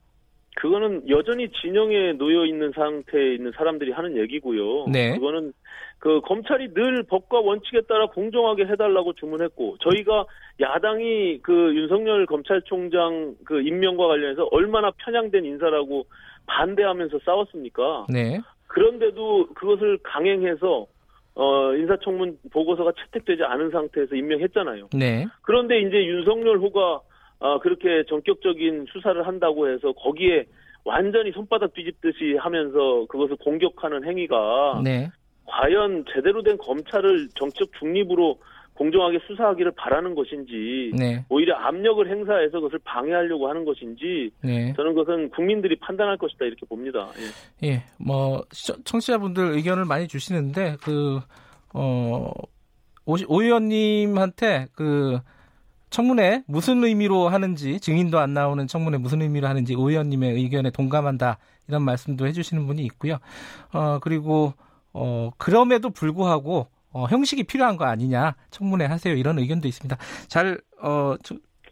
[0.56, 4.86] 그거는 여전히 진영에 놓여 있는 상태에 있는 사람들이 하는 얘기고요.
[4.88, 5.14] 네.
[5.14, 5.52] 그거는
[5.98, 10.26] 그 검찰이 늘 법과 원칙에 따라 공정하게 해달라고 주문했고 저희가
[10.60, 16.06] 야당이 그 윤석열 검찰총장 그 임명과 관련해서 얼마나 편향된 인사라고
[16.46, 18.06] 반대하면서 싸웠습니까?
[18.08, 18.40] 네.
[18.66, 20.86] 그런데도 그것을 강행해서
[21.34, 24.88] 어, 인사청문 보고서가 채택되지 않은 상태에서 임명했잖아요.
[24.92, 25.26] 네.
[25.42, 27.00] 그런데 이제 윤석열 후가
[27.38, 30.44] 어, 그렇게 전격적인 수사를 한다고 해서 거기에
[30.84, 35.10] 완전히 손바닥 뒤집듯이 하면서 그것을 공격하는 행위가 네.
[35.46, 38.38] 과연 제대로 된 검찰을 정치적 중립으로
[38.80, 41.22] 공정하게 수사하기를 바라는 것인지 네.
[41.28, 44.72] 오히려 압력을 행사해서 그것을 방해하려고 하는 것인지 네.
[44.74, 47.10] 저는 그것은 국민들이 판단할 것이다 이렇게 봅니다.
[47.62, 48.42] 예, 예 뭐
[48.84, 51.20] 청취자분들 의견을 많이 주시는데 그
[51.74, 52.32] 어,
[53.04, 55.18] 오, 오 의원님한테 그
[55.90, 61.36] 청문회 무슨 의미로 하는지 증인도 안 나오는 청문회 무슨 의미로 하는지 오 의원님의 의견에 동감한다
[61.68, 63.18] 이런 말씀도 해주시는 분이 있고요.
[63.74, 64.54] 어 그리고
[64.94, 69.96] 어 그럼에도 불구하고 어, 형식이 필요한 거 아니냐 청문회 하세요 이런 의견도 있습니다.
[70.28, 71.14] 잘 어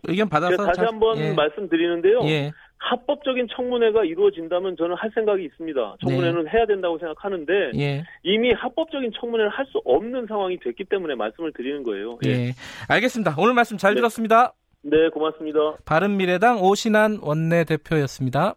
[0.04, 1.32] 의견 받아서 다시 잘, 한번 예.
[1.32, 2.20] 말씀드리는데요.
[2.24, 2.52] 예.
[2.78, 5.96] 합법적인 청문회가 이루어진다면 저는 할 생각이 있습니다.
[6.00, 6.50] 청문회는 네.
[6.52, 8.04] 해야 된다고 생각하는데 예.
[8.22, 12.18] 이미 합법적인 청문회를 할 수 없는 상황이 됐기 때문에 말씀을 드리는 거예요.
[12.24, 12.30] 예.
[12.30, 12.52] 예.
[12.88, 13.34] 알겠습니다.
[13.38, 13.96] 오늘 말씀 잘 네.
[13.96, 14.54] 들었습니다.
[14.82, 15.58] 네, 고맙습니다.
[15.84, 18.54] 바른미래당 오신환 원내대표였습니다.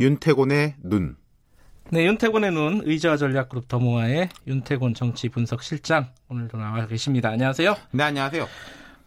[0.00, 1.16] 윤태곤의 눈.
[1.90, 7.30] 네, 윤태곤의 눈 의자 전략그룹 더모아의 윤태곤 정치 분석 실장 오늘도 나와 계십니다.
[7.30, 7.74] 안녕하세요.
[7.92, 8.46] 네, 안녕하세요.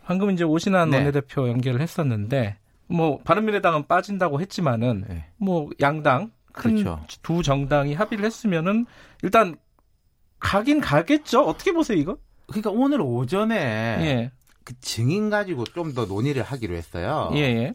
[0.03, 0.97] 방금 이제 오신환 네.
[0.97, 5.25] 원내대표 연결을 했었는데 뭐 바른미래당은 빠진다고 했지만은 네.
[5.37, 7.41] 뭐 양당 큰두 그렇죠.
[7.43, 8.85] 정당이 합의를 했으면은
[9.23, 9.55] 일단
[10.39, 11.41] 가긴 가겠죠.
[11.43, 12.17] 어떻게 보세요, 이거?
[12.47, 14.31] 그러니까 오늘 오전에 예.
[14.65, 17.31] 그 증인 가지고 좀 더 논의를 하기로 했어요.
[17.35, 17.73] 예.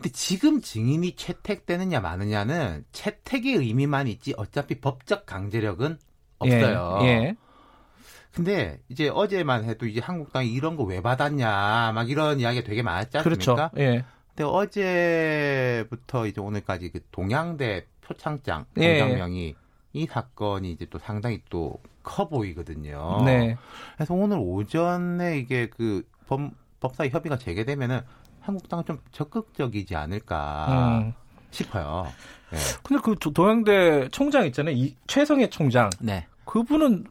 [0.00, 0.02] 예.
[0.02, 5.98] 근데 지금 증인이 채택되느냐 마느냐는 채택의 의미만 있지 어차피 법적 강제력은
[6.38, 6.98] 없어요.
[7.02, 7.36] 예, 예.
[8.32, 13.18] 근데 이제 어제만 해도 이제 한국당이 이런 거 왜 받았냐 막 이런 이야기가 되게 많았지
[13.18, 13.70] 않습니까?
[13.70, 13.70] 그렇죠.
[13.78, 14.04] 예.
[14.28, 19.54] 근데 어제부터 이제 오늘까지 그 동양대 표창장 공장명이 예.
[19.92, 23.22] 이 사건이 이제 또 상당히 또 커 보이거든요.
[23.26, 23.58] 네.
[23.94, 28.00] 그래서 오늘 오전에 이게 그 법, 법사위 협의가 재개되면은
[28.40, 31.12] 한국당은 좀 적극적이지 않을까 음.
[31.50, 32.06] 싶어요.
[32.50, 32.58] 네.
[32.82, 34.74] 근데 그 동양대 총장 있잖아요.
[34.74, 35.90] 이 최성애 총장.
[36.00, 36.26] 네.
[36.44, 37.04] 그분은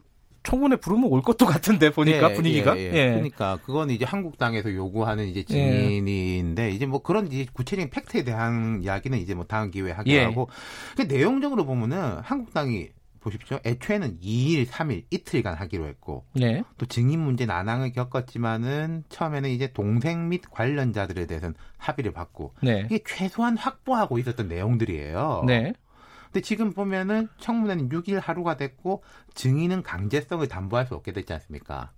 [0.43, 2.77] 청문회 부르면 올 것도 같은데 보니까 예, 분위기가.
[2.77, 2.93] 예, 예.
[2.93, 3.09] 예.
[3.09, 6.69] 그러니까 그건 이제 한국당에서 요구하는 이제 증인인데 예.
[6.71, 10.23] 이제 뭐 그런 이제 구체적인 팩트에 대한 이야기는 이제 뭐 다음 기회에 하기로 예.
[10.23, 10.49] 하고.
[10.95, 12.87] 그 내용적으로 보면은 한국당이
[13.19, 13.59] 보십시오.
[13.65, 16.63] 애초에는 2일, 3일 이틀간 하기로 했고 네.
[16.77, 22.81] 또 증인 문제 난항을 겪었지만은 처음에는 이제 동생 및 관련자들에 대해서는 합의를 받고 네.
[22.85, 25.43] 이게 최소한 확보하고 있었던 내용들이에요.
[25.47, 25.73] 네.
[26.25, 29.03] 근데 지금 보면은 청문회는 6일 하루가 됐고
[29.33, 31.91] 증인은 강제성을 담보할 수 없게 됐지 않습니까?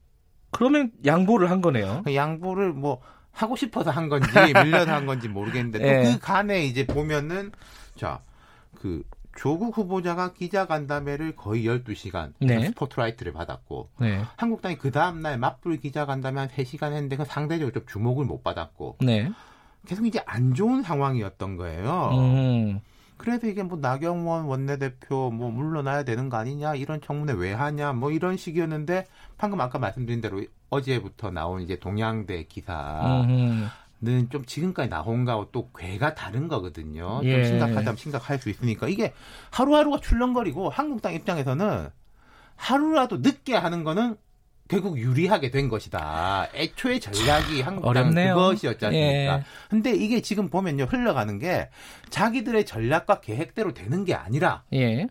[0.51, 2.01] 그러면 양보를 한 거네요.
[2.05, 3.01] 그 양보를 뭐
[3.31, 6.03] 하고 싶어서 한 건지 밀려서 한 건지 모르겠는데 네.
[6.03, 7.51] 또그 간에 이제 보면은
[7.95, 9.03] 자그
[9.41, 12.63] 조국 후보자가 기자간담회를 거의 12시간 네.
[12.67, 14.21] 스포트라이트를 받았고 네.
[14.37, 19.31] 한국당이 그 다음날 맞불 기자간담회 한 3시간 했는데 그 상대적으로 좀 주목을 못 받았고 네.
[19.87, 22.11] 계속 이제 안 좋은 상황이었던 거예요.
[22.13, 22.81] 음.
[23.17, 28.11] 그래도 이게 뭐 나경원 원내대표 뭐 물러나야 되는 거 아니냐 이런 청문회 왜 하냐 뭐
[28.11, 29.07] 이런 식이었는데
[29.39, 33.67] 방금 아까 말씀드린 대로 어제부터 나온 이제 동양대 기사 음.
[34.01, 37.21] 는좀 지금까지 나온 거하고 또 괴가 다른 거거든요.
[37.23, 37.33] 예.
[37.33, 39.13] 좀 심각하다면 심각할 수 있으니까 이게
[39.51, 41.89] 하루하루가 출렁거리고 한국당 입장에서는
[42.55, 44.17] 하루라도 늦게 하는 거는
[44.67, 46.47] 결국 유리하게 된 것이다.
[46.55, 49.37] 애초에 전략이 한국당 그것이었지 않습니까?
[49.37, 49.43] 예.
[49.69, 51.69] 근데 이게 지금 보면요 흘러가는 게
[52.09, 55.07] 자기들의 전략과 계획대로 되는 게 아니라 예.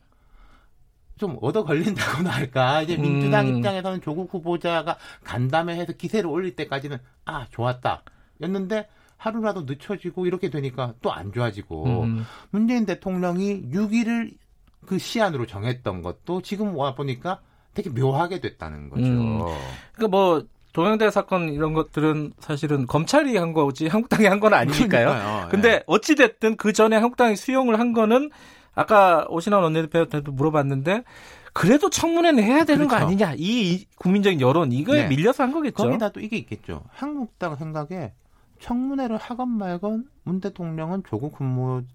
[1.18, 2.82] 좀 얻어 걸린다고나 할까.
[2.82, 3.56] 이제 민주당 음.
[3.58, 8.02] 입장에서는 조국 후보자가 간담회 해서 기세를 올릴 때까지는 아 좋았다.
[8.42, 12.24] 였는데 하루라도 늦춰지고 이렇게 되니까 또 안 좋아지고 음.
[12.50, 14.32] 문재인 대통령이 6일을
[14.86, 17.40] 그 시한으로 정했던 것도 지금 와 보니까
[17.74, 19.04] 되게 묘하게 됐다는 거죠.
[19.04, 19.40] 음.
[19.92, 25.08] 그러니까 뭐 동양대 사건 이런 것들은 사실은 검찰이 한 거지 한국당이 한 건 아니니까요.
[25.08, 25.48] 그러니까요.
[25.50, 25.82] 근데 예.
[25.86, 28.30] 어찌 됐든 그 전에 한국당이 수용을 한 거는
[28.74, 31.02] 아까 오신환 원내대표한테도 물어봤는데
[31.52, 33.04] 그래도 청문회는 해야 되는 그렇죠.
[33.04, 35.08] 거 아니냐 이 국민적인 여론 이거에 네.
[35.08, 35.82] 밀려서 한 거겠죠.
[35.82, 36.82] 거기다 또 이게 있겠죠.
[36.92, 38.12] 한국당 생각에
[38.60, 41.38] 청문회를 하건 말건 문 대통령은 조국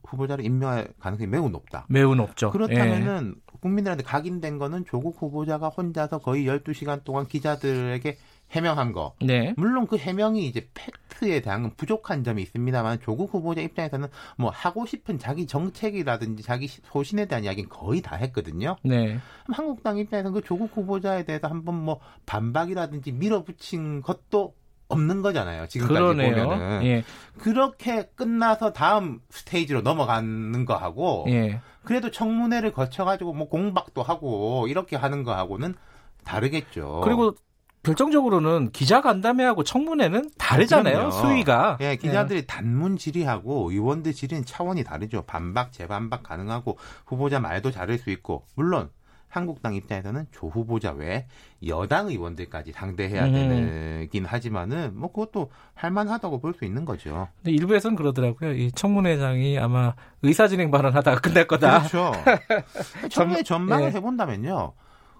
[0.04, 1.86] 후보자를 임명할 가능성이 매우 높다.
[1.90, 2.52] 매우 높죠.
[2.52, 3.58] 그렇다면은 예.
[3.62, 8.18] 국민들한테 각인된 거는 조국 후보자가 혼자서 거의 12시간 동안 기자들에게
[8.52, 9.16] 해명한 거.
[9.22, 9.54] 네.
[9.58, 14.08] 물론 그 해명이 이제 팩트에 대한 부족한 점이 있습니다만 조국 후보자 입장에서는
[14.38, 18.76] 뭐 하고 싶은 자기 정책이라든지 자기 소신에 대한 이야기는 거의 다 했거든요.
[18.84, 19.18] 네.
[19.52, 24.54] 한국당 입장에서는 그 조국 후보자에 대해서 한번 뭐 반박이라든지 밀어붙인 것도
[24.88, 25.68] 없는 거잖아요.
[25.68, 26.44] 지금까지 그러네요.
[26.48, 27.04] 보면은 예.
[27.38, 31.60] 그렇게 끝나서 다음 스테이지로 넘어가는 거하고 예.
[31.84, 35.76] 그래도 청문회를 거쳐가지고 뭐 공박도 하고 이렇게 하는 거하고는
[36.24, 37.02] 다르겠죠.
[37.04, 37.36] 그리고
[37.84, 40.96] 결정적으로는 기자 간담회하고 청문회는 다르잖아요.
[40.96, 41.12] 그럼요.
[41.12, 41.78] 수위가.
[41.82, 42.46] 예, 기자들이 예.
[42.46, 45.22] 단문 질의하고 의원들 질의는 차원이 다르죠.
[45.28, 48.90] 반박, 재반박 가능하고 후보자 말도 잘할 수 있고 물론
[49.36, 51.28] 한국당 입장에서는 조 후보자 외에
[51.68, 54.00] 여당 의원들까지 상대해야 음.
[54.00, 57.28] 되긴 하지만은 뭐 그것도 할만하다고 볼 수 있는 거죠.
[57.44, 58.54] 근데 일부에서는 그러더라고요.
[58.54, 61.80] 이 청문회장이 아마 의사진행 발언하다가 끝날 거다.
[61.80, 62.14] 그렇죠.
[63.12, 63.98] 청문회 전망을 네.
[63.98, 64.72] 해본다면요.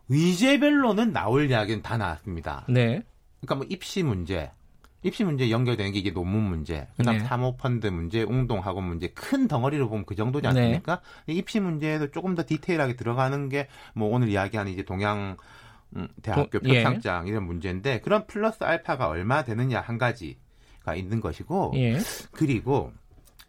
[0.08, 2.64] 의제별로는 나올 이야기는 다 나왔습니다.
[2.70, 3.02] 네.
[3.42, 4.50] 그러니까 뭐 입시 문제,
[5.06, 7.24] 입시 문제 연결되는 게 이게 논문 문제, 그다음 네.
[7.24, 11.02] 사모펀드 문제, 웅동학원 문제 큰 덩어리로 보면 그 정도지 않습니까?
[11.28, 11.34] 네.
[11.34, 15.38] 입시 문제에도 조금 더 디테일하게 들어가는 게 뭐 오늘 이야기하는 이제 동양
[15.96, 16.84] 음, 대학교 도, 예.
[16.84, 17.32] 표창장 예.
[17.32, 21.98] 이런 문제인데 그런 플러스 알파가 얼마 되느냐 한 가지가 있는 것이고 예.
[22.32, 22.92] 그리고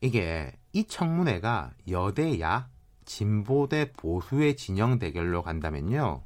[0.00, 2.68] 이게 이 청문회가 여 대 야
[3.04, 6.22] 진보 대 보수의 진영 대결로 간다면요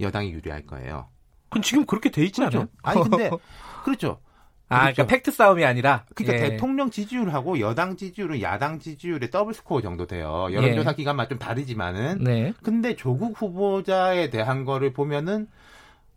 [0.00, 1.08] 여당이 유리할 거예요.
[1.48, 2.58] 그럼 지금 그렇게 돼 있지 그렇죠.
[2.58, 2.68] 않아요?
[2.82, 3.30] 아니 근데
[3.84, 4.20] 그렇죠.
[4.68, 5.06] 아, 그러니까 그렇죠.
[5.08, 6.04] 팩트 싸움이 아니라.
[6.14, 6.50] 그러니까 예.
[6.50, 10.48] 대통령 지지율하고 여당 지지율은 야당 지지율의 더블 스코어 정도 돼요.
[10.50, 10.94] 여론조사 예.
[10.94, 12.24] 기간마다 좀 다르지만은.
[12.24, 12.52] 네.
[12.62, 15.46] 근데 조국 후보자에 대한 거를 보면은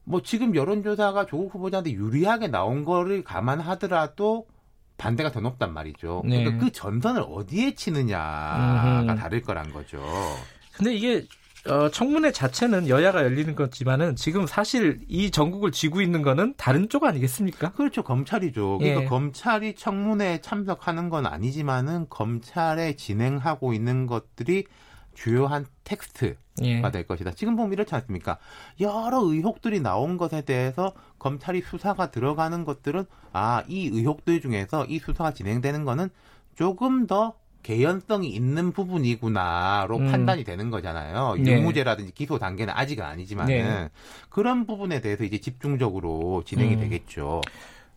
[0.05, 4.47] 뭐 지금 여론조사가 조국 후보자한테 유리하게 나온 거를 감안하더라도
[4.97, 6.23] 반대가 더 높단 말이죠.
[6.25, 6.43] 네.
[6.43, 9.15] 그러니까 그 전선을 어디에 치느냐가 음흠.
[9.15, 10.01] 다를 거란 거죠.
[10.73, 11.25] 근데 이게
[11.69, 17.03] 어, 청문회 자체는 여야가 열리는 거지만은 지금 사실 이 전국을 쥐고 있는 거는 다른 쪽
[17.03, 17.73] 아니겠습니까?
[17.73, 18.03] 그렇죠.
[18.03, 18.77] 검찰이죠.
[18.77, 19.05] 그러니까 예.
[19.05, 24.65] 검찰이 청문회에 참석하는 건 아니지만은 검찰에 진행하고 있는 것들이
[25.13, 26.81] 주요한 텍스트가 예.
[26.91, 27.31] 될 것이다.
[27.31, 28.37] 지금 보면 이렇지 않습니까?
[28.79, 35.33] 여러 의혹들이 나온 것에 대해서 검찰이 수사가 들어가는 것들은 아, 이 의혹들 중에서 이 수사가
[35.33, 36.09] 진행되는 거는
[36.55, 40.11] 조금 더 개연성이 있는 부분이구나로 음.
[40.11, 41.35] 판단이 되는 거잖아요.
[41.39, 41.53] 네.
[41.53, 43.89] 유무죄라든지 기소 단계는 아직은 아니지만은 네.
[44.29, 46.79] 그런 부분에 대해서 이제 집중적으로 진행이 음.
[46.79, 47.41] 되겠죠.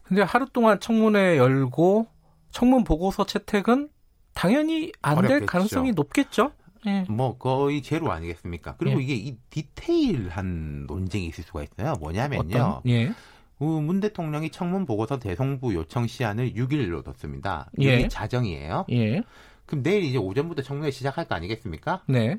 [0.03, 2.07] 근데 하루 동안 청문회 열고
[2.51, 3.89] 청문 보고서 채택은
[4.35, 6.53] 당연히 안 될 가능성이 높겠죠.
[6.85, 7.05] 네.
[7.09, 8.75] 뭐 거의 제로 아니겠습니까?
[8.79, 9.05] 그리고 네.
[9.05, 11.95] 이게 이 디테일한 논쟁이 있을 수가 있어요.
[12.01, 12.83] 뭐냐면요.
[12.87, 13.13] 예.
[13.59, 17.71] 문 대통령이 청문 보고서 대송부 요청 시한을 6일로 뒀습니다.
[17.77, 18.09] 이게 예.
[18.09, 18.87] 자정이에요.
[18.93, 19.23] 예.
[19.71, 22.03] 그럼 내일 이제 오전부터 청문회 시작할 거 아니겠습니까?
[22.07, 22.39] 네.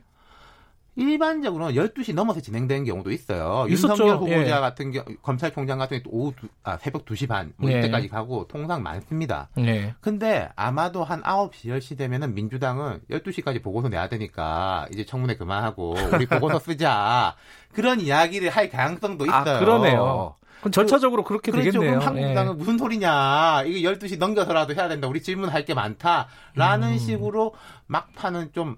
[0.98, 3.66] 일반적으로는 12시 넘어서 진행되는 경우도 있어요.
[3.70, 3.94] 있었죠.
[3.94, 4.60] 윤석열 후보자 예.
[4.60, 7.80] 같은 경우, 검찰총장 같은 경우 오후, 두, 아, 새벽 2시 반, 뭐 네.
[7.80, 9.48] 이때까지 가고 통상 많습니다.
[9.56, 9.96] 네.
[10.02, 16.26] 근데 아마도 한 9시, 10시 되면은 민주당은 12시까지 보고서 내야 되니까 이제 청문회 그만하고 우리
[16.26, 17.36] 보고서 쓰자.
[17.72, 19.56] 그런 이야기를 할 가능성도 아, 있어요.
[19.56, 20.36] 아, 그러네요.
[20.62, 21.72] 그럼 절차적으로 그렇게 그렇죠.
[21.72, 22.00] 되겠네요.
[22.00, 22.56] 그럼 한국당은 예.
[22.56, 23.64] 무슨 소리냐.
[23.66, 25.08] 이게 12시 넘겨서라도 해야 된다.
[25.08, 26.28] 우리 질문할 게 많다.
[26.56, 26.98] 라는 음.
[26.98, 27.54] 식으로
[27.88, 28.78] 막판은 좀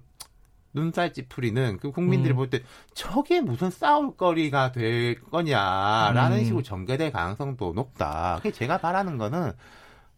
[0.74, 2.38] 눈살 찌푸리는 그 국민들이 음.
[2.38, 2.62] 볼때
[2.96, 6.44] 저게 무슨 싸울 거리가 될 거냐라는 음.
[6.46, 8.38] 식으로 전개될 가능성도 높다.
[8.38, 9.52] 그게 제가 바라는 거는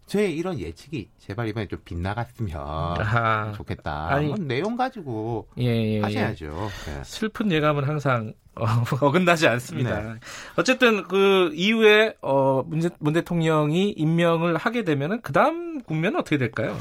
[0.05, 3.53] 저의 이런 예측이 제발 이번에 좀 빗나갔으면 아하.
[3.55, 4.09] 좋겠다.
[4.09, 6.01] 아니, 내용 가지고 예, 예, 예.
[6.01, 6.69] 하셔야죠.
[6.89, 7.03] 예.
[7.03, 8.65] 슬픈 예감은 항상 어,
[9.01, 10.01] 어긋나지 않습니다.
[10.01, 10.19] 네.
[10.57, 16.77] 어쨌든 그 이후에 어, 문, 문 대통령이 임명을 하게 되면은 그 다음 국면은 어떻게 될까요?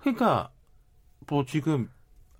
[0.00, 0.50] 그러니까
[1.26, 1.88] 뭐 지금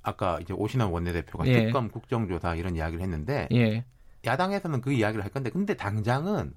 [0.02, 1.66] 아까 이제 오신환 원내대표가 예.
[1.66, 3.84] 특검 국정조사 이런 이야기를 했는데 예.
[4.24, 6.52] 야당에서는 그 이야기를 할 건데 근데 당장은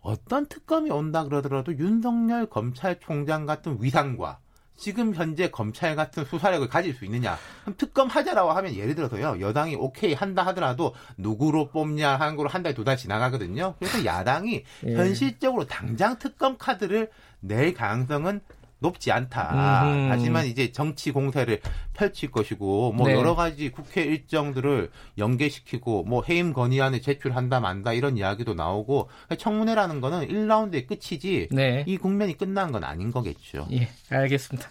[0.00, 4.38] 어떤 특검이 온다 그러더라도 윤석열 검찰총장 같은 위상과
[4.76, 7.38] 지금 현재 검찰 같은 수사력을 가질 수 있느냐?
[7.62, 9.40] 그럼 특검 하자라고 하면 예를 들어서요.
[9.40, 13.74] 여당이 오케이 한다 하더라도 누구로 뽑냐 하는 걸로 한 달, 두 달 지나가거든요.
[13.78, 14.94] 그래서 야당이 예.
[14.94, 17.10] 현실적으로 당장 특검 카드를
[17.40, 18.40] 낼 가능성은
[18.84, 19.84] 높지 않다.
[19.84, 20.08] 음.
[20.10, 21.60] 하지만 이제 정치 공세를
[21.94, 23.14] 펼칠 것이고 뭐 네.
[23.14, 29.08] 여러 가지 국회 일정들을 연계시키고 뭐 해임 건의안을 제출한다 만다 이런 이야기도 나오고
[29.38, 31.84] 청문회라는 거는 1라운드의 끝이지 네.
[31.86, 33.66] 이 국면이 끝난 건 아닌 거겠죠.
[33.72, 34.68] 예, 알겠습니다.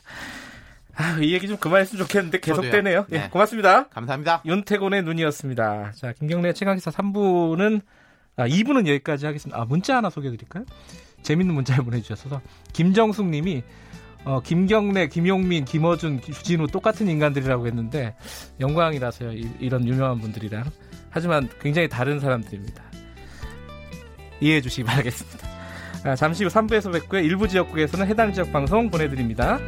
[0.95, 3.07] 아, 이 얘기 좀 그만했으면 좋겠는데 계속되네요.
[3.11, 3.23] 예, 네.
[3.25, 3.89] 예, 고맙습니다.
[3.89, 4.43] 감사합니다.
[4.45, 5.93] 윤태곤의 눈이었습니다.
[5.95, 7.81] 자, 김경래 최강기사 3부는
[8.35, 9.59] 아, 2부는 여기까지 하겠습니다.
[9.59, 10.65] 아, 문자 하나 소개해 드릴까요?
[11.23, 12.41] 재밌는 문자를 보내주셔서
[12.73, 13.63] 김정숙 님이
[14.25, 18.15] 어, 김경래, 김용민, 김어준, 주진우 똑같은 인간들이라고 했는데
[18.59, 19.33] 영광이라서요.
[19.59, 20.65] 이, 런 유명한 분들이랑.
[21.09, 22.83] 하지만 굉장히 다른 사람들입니다.
[24.39, 25.47] 이해해 주시기 바라겠습니다.
[26.05, 27.21] 아, 잠시 후 3부에서 뵙고요.
[27.21, 29.59] 일부 지역국에서는 해당 지역 방송 보내드립니다.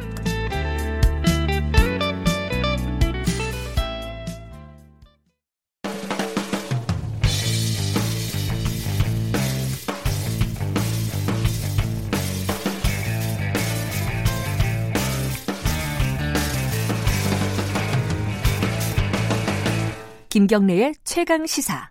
[20.36, 21.90] 김경래의 최강 시사.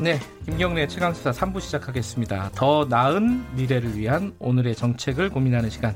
[0.00, 2.52] 네, 김경래 최강수사 3부 시작하겠습니다.
[2.54, 5.94] 더 나은 미래를 위한 오늘의 정책을 고민하는 시간.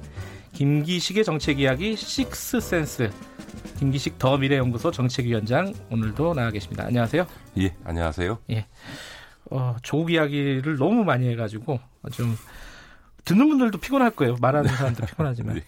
[0.52, 3.10] 김기식의 정책 이야기 식스 센스.
[3.78, 6.84] 김기식 더 미래연구소 정책위원장 오늘도 나와 계십니다.
[6.84, 7.26] 안녕하세요.
[7.60, 8.40] 예, 안녕하세요.
[8.50, 8.66] 예.
[9.50, 11.80] 어, 조국 이야기를 너무 많이 해가지고
[12.12, 12.36] 좀
[13.24, 14.36] 듣는 분들도 피곤할 거예요.
[14.40, 15.56] 말하는 사람도 피곤하지만.
[15.56, 15.64] 네.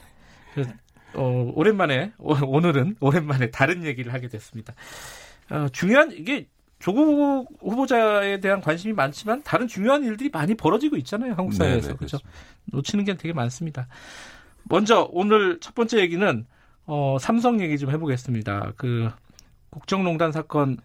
[0.54, 0.72] 그래서,
[1.14, 4.74] 어, 오랜만에 오 늘은 오랜만에 다른 얘기를 하게 됐습니다.
[5.50, 11.34] 어, 중요한 이게 조국 후보자에 대한 관심이 많지만 다른 중요한 일들이 많이 벌어지고 있잖아요.
[11.34, 11.96] 한국 사회에서.
[11.96, 12.18] 그렇죠.
[12.72, 13.86] 놓치는 게 되게 많습니다.
[14.64, 16.46] 먼저 오늘 첫 번째 얘기는
[16.86, 18.72] 어, 삼성 얘기 좀 해보겠습니다.
[18.76, 19.10] 그
[19.70, 20.78] 국정농단 사건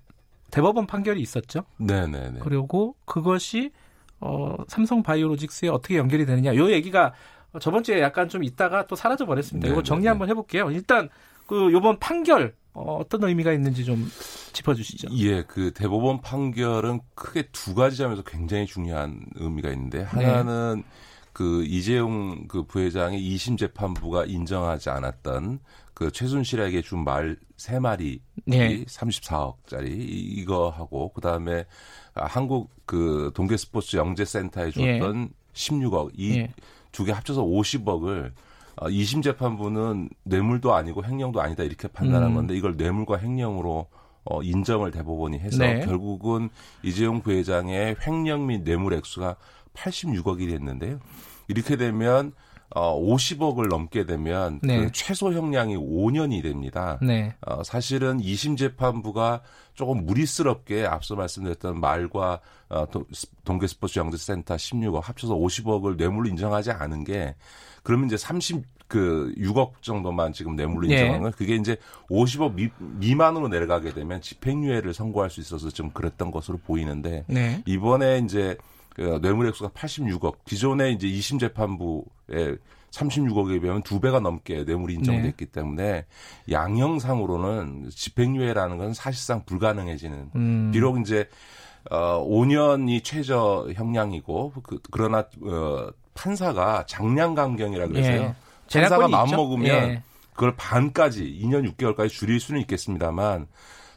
[0.52, 1.64] 대법원 판결이 있었죠.
[1.78, 2.40] 네네네.
[2.42, 3.72] 그리고 그것이
[4.20, 6.56] 어, 삼성 바이오로직스에 어떻게 연결이 되느냐.
[6.56, 7.14] 요 얘기가
[7.60, 9.68] 저번 주에 약간 좀 있다가 또 사라져 버렸습니다.
[9.68, 10.70] 이거 정리 한번 해볼게요.
[10.72, 11.10] 일단
[11.46, 14.08] 그 요번 판결 어, 어떤 의미가 있는지 좀
[14.54, 15.08] 짚어주시죠.
[15.14, 21.07] 예, 그 대법원 판결은 크게 두 가지 점에서 굉장히 중요한 의미가 있는데 하나는 네.
[21.38, 25.60] 그 이재용 그 부회장의 2심 재판부가 인정하지 않았던
[25.94, 28.86] 그 최순실에게 준 말 세 마리 네.
[28.86, 31.66] 34억짜리 이거 하고 그다음에
[32.14, 35.54] 한국 그 동계 스포츠 영재 센터에 줬던 예.
[35.54, 36.48] 16억 이
[36.92, 37.14] 두개 예.
[37.16, 38.32] 합쳐서 50억을
[38.78, 42.36] 어, 2심 재판부는 뇌물도 아니고 횡령도 아니다 이렇게 판단한 음.
[42.36, 43.88] 건데 이걸 뇌물과 횡령으로
[44.26, 45.80] 어, 인정을 대법원이 해서 네.
[45.80, 46.50] 결국은
[46.84, 49.36] 이재용 부회장의 횡령 및 뇌물 액수가
[49.78, 51.00] 86억이 됐는데요.
[51.48, 52.34] 이렇게 되면
[52.76, 54.82] 어, 50억을 넘게 되면 네.
[54.82, 57.00] 그 최소 형량이 5년이 됩니다.
[57.02, 57.34] 네.
[57.46, 59.42] 어, 사실은 2심 재판부가
[59.74, 62.86] 조금 무리스럽게 앞서 말씀드렸던 말과 어,
[63.46, 67.36] 동계 스포츠 영재센터 16억 합쳐서 50억을 뇌물로 인정하지 않은 게
[67.84, 70.96] 그러면 이제 30, 그 6억 정도만 지금 뇌물로 네.
[70.96, 71.78] 인정한 건 그게 이제
[72.10, 77.64] 50억 미, 미만으로 내려가게 되면 집행유예를 선고할 수 있어서 좀 그랬던 것으로 보이는데 네.
[77.66, 78.68] 이번에 이제 그
[78.98, 80.38] 뇌물 액수가 86억.
[80.46, 82.58] 기존에 이제 2심 재판부에
[82.92, 85.52] 36억에 비하면 두 배가 넘게 뇌물이 인정됐기 네.
[85.52, 86.06] 때문에
[86.50, 90.32] 양형상으로는 집행유예라는 건 사실상 불가능해지는.
[90.36, 90.72] 음.
[90.74, 91.30] 비록 이제
[91.90, 98.22] 어 5년이 최저 형량이고 그, 그러나 어 판사가 장량 강경이라 그래서요.
[98.22, 98.36] 예.
[98.72, 100.04] 판사가 마음 먹으면 예.
[100.34, 103.48] 그걸 반까지 2년 6개월까지 줄일 수는 있겠습니다만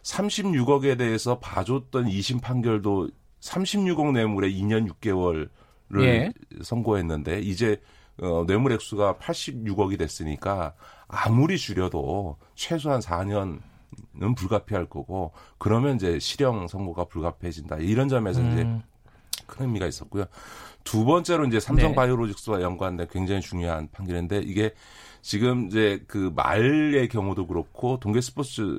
[0.02, 3.08] 36억에 대해서 봐줬던 2심 판결도
[3.40, 5.48] 36억 뇌물에 2년 6개월을
[6.00, 6.32] 예.
[6.62, 7.80] 선고했는데 이제
[8.22, 10.74] 어, 뇌물 액수가 86억이 됐으니까
[11.08, 17.78] 아무리 줄여도 최소한 4년은 불가피할 거고 그러면 이제 실형 선고가 불가피해진다.
[17.78, 18.52] 이런 점에서 음.
[18.52, 18.62] 이제
[19.46, 20.26] 큰 의미가 있었고요.
[20.84, 21.94] 두 번째로 이제 삼성 네.
[21.94, 24.72] 바이오로직스와 연관된 굉장히 중요한 판결인데 이게
[25.22, 28.78] 지금 이제 그 말의 경우도 그렇고 동계 스포츠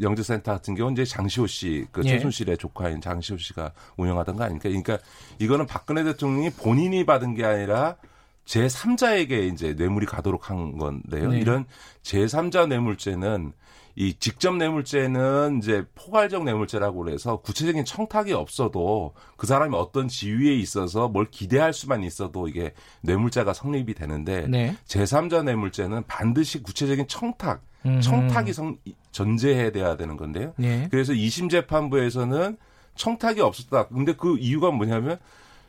[0.00, 2.10] 영재센터 같은 경우는 이제 장시호 씨, 그 예.
[2.10, 4.68] 최순실의 조카인 장시호 씨가 운영하던 거 아닙니까?
[4.68, 4.98] 그러니까
[5.38, 7.96] 이거는 박근혜 대통령이 본인이 받은 게 아니라
[8.44, 11.30] 제3자에게 이제 뇌물이 가도록 한 건데요.
[11.30, 11.38] 네.
[11.38, 11.66] 이런
[12.02, 13.52] 제3자 뇌물죄는
[13.94, 21.08] 이 직접 뇌물죄는 이제 포괄적 뇌물죄라고 그래서 구체적인 청탁이 없어도 그 사람이 어떤 지위에 있어서
[21.08, 24.76] 뭘 기대할 수만 있어도 이게 뇌물죄가 성립이 되는데 네.
[24.86, 27.62] 제3자 뇌물죄는 반드시 구체적인 청탁,
[28.02, 28.76] 청탁이 성,
[29.12, 30.52] 전제해야 돼야 되는 건데요.
[30.56, 30.88] 네.
[30.90, 32.56] 그래서 2심 재판부에서는
[32.94, 33.88] 청탁이 없었다.
[33.88, 35.18] 근데 그 이유가 뭐냐면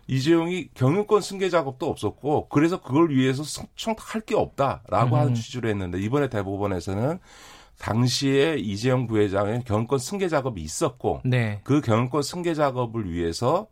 [0.07, 3.43] 이재용이 경영권 승계 작업도 없었고 그래서 그걸 위해서
[3.75, 5.19] 청탁할 게 없다라고 음.
[5.19, 7.19] 하는 취지로 했는데 이번에 대법원에서는
[7.77, 11.61] 당시에 이재용 부회장의 경영권 승계 작업이 있었고 네.
[11.63, 13.67] 그 경영권 승계 작업을 위해서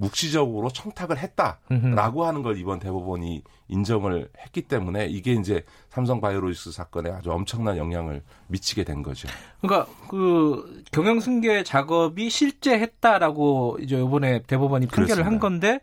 [0.00, 7.10] 묵시적으로 청탁을 했다라고 하는 걸 이번 대법원이 인정을 했기 때문에 이게 이제 삼성 바이오로직스 사건에
[7.10, 9.28] 아주 엄청난 영향을 미치게 된 거죠.
[9.60, 15.30] 그러니까 그 경영 승계 작업이 실제 했다라고 이제 이번에 대법원이 판결을 그렇습니다.
[15.30, 15.80] 한 건데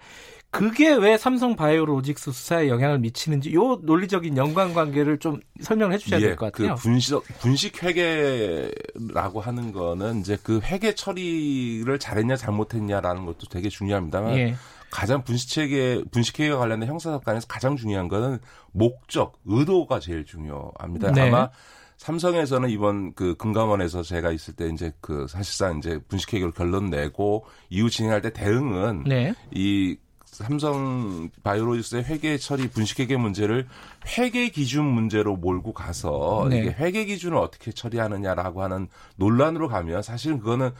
[0.49, 6.25] 그게 왜 삼성 바이오로직스 수사에 영향을 미치는지 요 논리적인 연관 관계를 좀 설명을 해주셔야 예,
[6.27, 6.75] 될것 같아요.
[6.75, 14.37] 그 분식 분식 회계라고 하는 거는 이제 그 회계 처리를 잘했냐 잘못했냐라는 것도 되게 중요합니다만
[14.37, 14.55] 예.
[14.89, 18.39] 가장 분식회계 분식회계 관련된 형사 사건에서 가장 중요한 거는
[18.71, 21.11] 목적, 의도가 제일 중요합니다.
[21.11, 21.27] 네.
[21.27, 21.49] 아마
[21.97, 27.89] 삼성에서는 이번 그 금감원에서 제가 있을 때 이제 그 사실상 이제 분식회계로 결론 내고 이후
[27.89, 29.33] 진행할 때 대응은 네.
[29.51, 29.97] 이
[30.37, 33.67] 삼성 바이오로직스의 회계 처리 분식회계 문제를
[34.17, 36.59] 회계 기준 문제로 몰고 가서 네.
[36.59, 40.71] 이게 회계 기준을 어떻게 처리하느냐라고 하는 논란으로 가면 사실은 그거는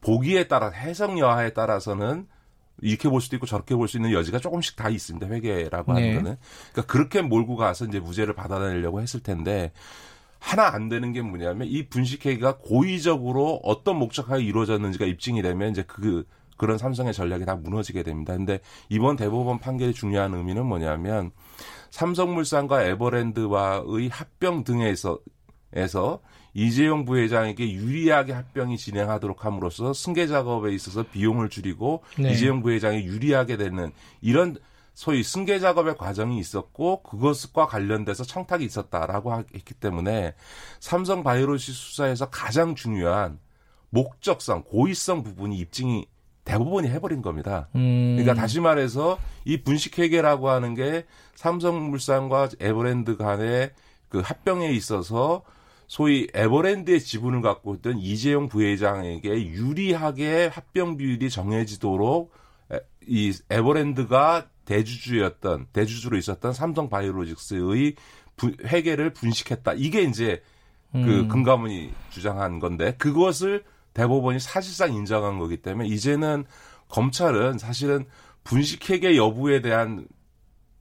[0.00, 2.26] 보기에 따라 해석 여하에 따라서는
[2.80, 5.28] 이렇게 볼 수도 있고 저렇게 볼 수 있는 여지가 조금씩 다 있습니다.
[5.28, 6.14] 회계라고 하는 네.
[6.16, 6.36] 거는.
[6.72, 9.72] 그러니까 그렇게 몰고 가서 이제 무죄를 받아내려고 했을 텐데
[10.40, 16.24] 하나 안 되는 게 뭐냐면 이 분식회계가 고의적으로 어떤 목적하에 이루어졌는지가 입증이 되면 이제 그
[16.58, 18.36] 그런 삼성의 전략이 다 무너지게 됩니다.
[18.36, 21.30] 근데 이번 대법원 판결의 중요한 의미는 뭐냐면
[21.90, 25.18] 삼성물산과 에버랜드와의 합병 등에서
[25.74, 26.20] 에서
[26.54, 32.32] 이재용 부회장에게 유리하게 합병이 진행하도록 함으로써 승계 작업에 있어서 비용을 줄이고 네.
[32.32, 33.92] 이재용 부회장이 유리하게 되는
[34.22, 34.56] 이런
[34.94, 40.34] 소위 승계 작업의 과정이 있었고 그것과 관련돼서 청탁이 있었다라고 했기 때문에
[40.80, 43.38] 삼성 바이오로시 수사에서 가장 중요한
[43.90, 46.06] 목적성, 고의성 부분이 입증이
[46.48, 47.68] 대부분이 해버린 겁니다.
[47.74, 48.16] 음.
[48.16, 53.72] 그러니까 다시 말해서 이 분식회계라고 하는 게 삼성물산과 에버랜드 간의
[54.08, 55.42] 그 합병에 있어서
[55.86, 62.32] 소위 에버랜드의 지분을 갖고 있던 이재용 부회장에게 유리하게 합병 비율이 정해지도록
[63.06, 67.94] 이 에버랜드가 대주주였던 대주주로 있었던 삼성 바이오로직스의
[68.64, 69.74] 회계를 분식했다.
[69.74, 70.42] 이게 이제
[70.92, 71.28] 그 음.
[71.28, 73.64] 금감원이 주장한 건데 그것을
[73.98, 76.44] 대법원이 사실상 인정한 거기 때문에 이제는
[76.88, 78.06] 검찰은 사실은
[78.44, 80.06] 분식회계 여부에 대한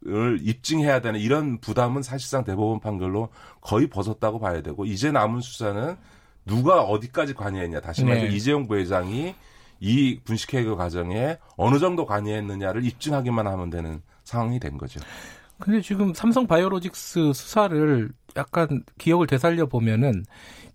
[0.06, 5.98] 을 입증해야 되는 이런 부담은 사실상 대법원 판결로 거의 벗었다고 봐야 되고 이제 남은 수사는
[6.46, 8.32] 누가 어디까지 관여했냐 다시 말해서 네.
[8.34, 9.34] 이재용 부회장이
[9.80, 15.00] 이 분식회계 과정에 어느 정도 관여했느냐를 입증하기만 하면 되는 상황이 된 거죠.
[15.60, 20.24] 근데 지금 삼성 바이오로직스 수사를 약간 기억을 되살려 보면은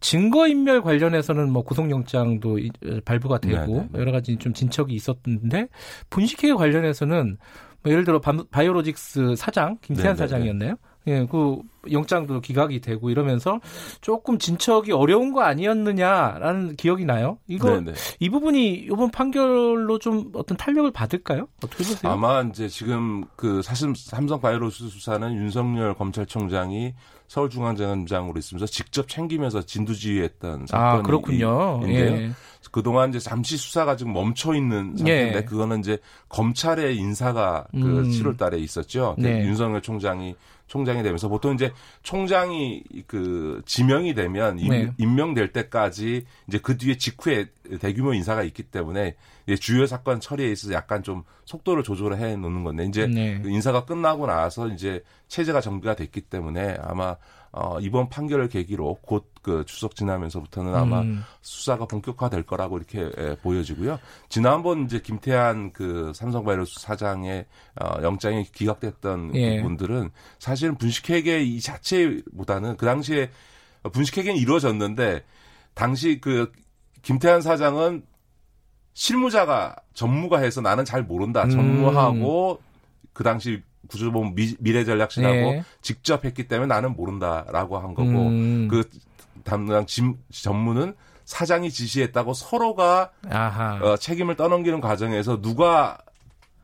[0.01, 2.59] 증거 인멸 관련해서는 뭐 구속영장도
[3.05, 3.79] 발부가 되고 네네.
[3.79, 3.99] 네, 네.
[4.01, 5.69] 여러 가지 좀 진척이 있었는데
[6.11, 7.39] 분식회계 관련해서는
[7.83, 10.17] 뭐 예를 들어 바이오로직스 사장 김태한 네네네.
[10.17, 10.75] 네, 사장이었나요?
[11.07, 11.59] 예, 그
[11.91, 13.61] 영장도 기각이 되고 이러면서
[14.01, 17.39] 조금 진척이 어려운 거 아니었느냐라는 기억이 나요.
[17.49, 17.95] 이거 네네.
[18.21, 21.49] 이 부분이 이번 판결로 좀 어떤 탄력을 받을까요?
[21.65, 22.13] 어떻게 보세요?
[22.13, 26.95] 아마 이제 지금 그 사실 삼성 바이오로스 수사는 윤석열 검찰총장이
[27.27, 31.81] 서울중앙지검장으로 있으면서 직접 챙기면서 진두지휘했던 사건이 아, 그렇군요.
[31.87, 32.31] 예.
[32.73, 35.45] 그동안 이제 잠시 수사가 지금 멈춰 있는 상태인데 예.
[35.45, 35.99] 그거는 이제
[36.31, 38.11] 검찰의 인사가 그 음.
[38.11, 39.15] 7월 달에 있었죠.
[39.17, 39.45] 그 네.
[39.45, 40.35] 윤석열 총장이
[40.69, 41.71] 총장이 되면서 보통 이제
[42.03, 44.91] 총장이 그 지명이 되면 임, 네.
[44.97, 47.45] 임명될 때까지 이제 그 뒤에 직후에
[47.79, 49.17] 대규모 인사가 있기 때문에
[49.61, 53.39] 주요 사건 처리에 있어서 약간 좀 속도를 조절을 해 놓는 건데 이제 네.
[53.43, 57.17] 그 인사가 끝나고 나서 이제 체제가 정비가 됐기 때문에 아마
[57.53, 61.25] 어, 이번 판결을 계기로 곧 그 추석 지나면서부터는 아마 음.
[61.43, 63.99] 수사가 본격화될 거라고 이렇게 예, 보여지고요.
[64.29, 67.47] 지난번 이제 김태한 그 삼성바이오스 사장의
[67.81, 69.61] 어, 영장이 기각됐던 예.
[69.61, 73.31] 분들은 사실은 분식회계 이 자체보다는 그 당시에
[73.93, 75.25] 분식회계는 이루어졌는데
[75.75, 76.53] 당시 그
[77.03, 78.05] 김태한 사장은
[78.95, 81.43] 실무자가 전무가 해서 나는 잘 모른다.
[81.45, 81.51] 음.
[81.51, 82.61] 전무하고
[83.13, 85.65] 그 당시 구조본 미래 전략실하고 네.
[85.81, 88.69] 직접 했기 때문에 나는 모른다라고 한 거고 음.
[88.69, 88.89] 그
[89.45, 93.11] 담당 진, 전무는 사장이 지시했다고 서로가
[93.83, 95.99] 어, 책임을 떠넘기는 과정에서 누가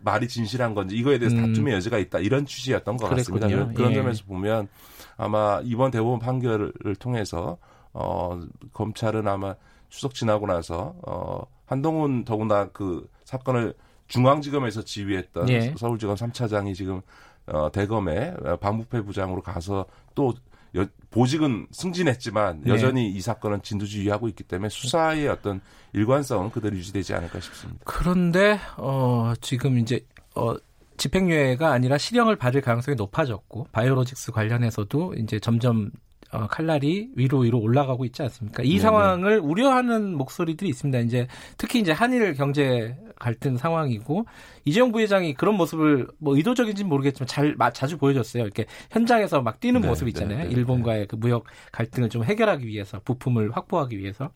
[0.01, 1.47] 말이 진실한 건지 이거에 대해서 음.
[1.47, 3.41] 다툼의 여지가 있다 이런 취지였던 것 그랬군요.
[3.41, 3.73] 같습니다.
[3.75, 3.95] 그런 예.
[3.97, 4.69] 점에서 보면
[5.17, 7.59] 아마 이번 대법원 판결을 통해서
[7.93, 8.41] 어,
[8.73, 9.57] 검찰은 아마
[9.89, 13.75] 추석 지나고 나서 어, 한동훈 더구나 그 사건을
[14.09, 15.75] 중앙지검에서 지휘했던 예.
[15.77, 17.01] 서울지검 3차장이 지금
[17.47, 20.35] 어, 대검에 반부패 부장으로 가서 또
[20.77, 22.71] 여, 보직은 승진했지만 네.
[22.71, 25.61] 여전히 이 사건은 진두지휘하고 있기 때문에 수사의 어떤
[25.93, 27.81] 일관성은 그대로 유지되지 않을까 싶습니다.
[27.85, 30.05] 그런데 어, 지금 이제
[30.35, 30.55] 어,
[30.99, 35.91] 집행유예가 아니라 실형을 받을 가능성이 높아졌고 바이오로직스 관련해서도 이제 점점
[36.31, 38.63] 어, 칼날이 위로 위로 올라가고 있지 않습니까?
[38.63, 38.81] 이 네네.
[38.81, 40.99] 상황을 우려하는 목소리들이 있습니다.
[41.01, 44.27] 이제 특히 이제 한일 경제 갈등 상황이고
[44.65, 48.43] 이재용 부회장이 그런 모습을 뭐 의도적인지는 모르겠지만 잘 자주 보여줬어요.
[48.45, 50.39] 이렇게 현장에서 막 뛰는 네, 모습 네, 있잖아요.
[50.39, 54.31] 네, 네, 일본과의 그 무역 갈등을 좀 해결하기 위해서 부품을 확보하기 위해서.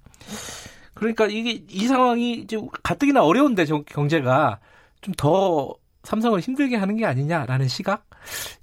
[0.94, 4.60] 그러니까 이게 이 상황이 이제 가뜩이나 어려운데 경제가
[5.00, 5.74] 좀 더
[6.04, 8.08] 삼성을 힘들게 하는 게 아니냐라는 시각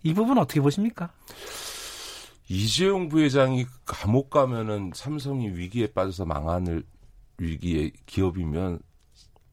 [0.03, 1.11] 이 부분 어떻게 보십니까?
[2.47, 6.83] 이재용 부회장이 감옥 가면은 삼성이 위기에 빠져서 망하는
[7.37, 8.79] 위기의 기업이면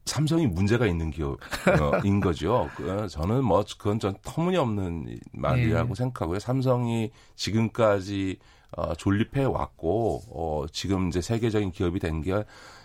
[0.07, 2.69] 삼성이 문제가 있는 기업인 거죠.
[2.75, 5.95] 그, 저는 뭐 그건 전 터무니없는 말이라고 네.
[5.95, 6.39] 생각하고요.
[6.39, 8.37] 삼성이 지금까지
[8.71, 12.43] 어, 존립해 왔고 어, 지금 이제 세계적인 기업이 된게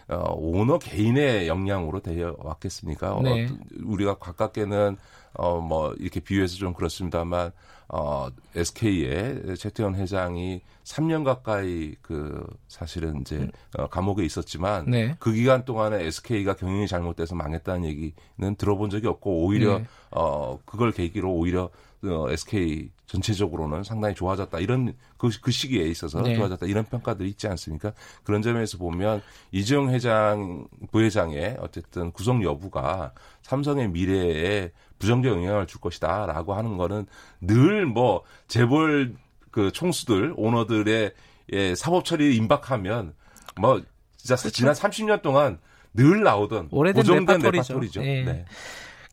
[0.09, 3.20] 어, 오너 개인의 역량으로 되어 왔겠습니까?
[3.23, 3.47] 네.
[3.47, 4.97] 어, 우리가 가깝게는
[5.35, 7.53] 어, 뭐 이렇게 비유해서 좀 그렇습니다만
[7.95, 13.51] 어, SK의 최태원 회장이 3년 가까이 그 사실은 이제 음.
[13.76, 15.14] 어, 감옥에 있었지만 네.
[15.18, 19.84] 그 기간 동안에 SK가 경영이 잘못돼서 망했다는 얘기는 들어본 적이 없고 오히려 네.
[20.11, 21.68] 어 그걸 계기로 오히려
[22.05, 26.34] 어, SK 전체적으로는 상당히 좋아졌다 이런 그, 그 시기에 있어서 네.
[26.34, 27.93] 좋아졌다 이런 평가들이 있지 않습니까?
[28.24, 29.20] 그런 점에서 보면
[29.53, 33.12] 이재용 회장 부회장의 어쨌든 구속 여부가
[33.43, 34.72] 삼성의 미래에
[35.03, 37.07] 부정적 영향을 줄 것이다라고 하는 거는
[37.40, 39.14] 늘 뭐 재벌
[39.50, 41.12] 그 총수들 오너들의
[41.53, 43.12] 예, 사법 처리 임박하면
[43.61, 43.82] 뭐
[44.16, 44.50] 진짜 그렇죠.
[44.50, 45.59] 지난 30년 동안
[45.92, 48.00] 늘 나오던 오래된 고정된 레파토리죠.
[48.00, 48.22] 네.
[48.24, 48.44] 네.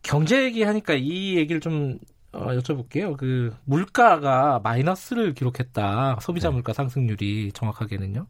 [0.02, 1.98] 경제 얘기하니까 이 얘기를 좀
[2.32, 3.16] 어, 여쭤볼게요.
[3.16, 6.18] 그 물가가 마이너스를 기록했다.
[6.22, 6.54] 소비자 네.
[6.54, 8.26] 물가 상승률이 정확하게는요.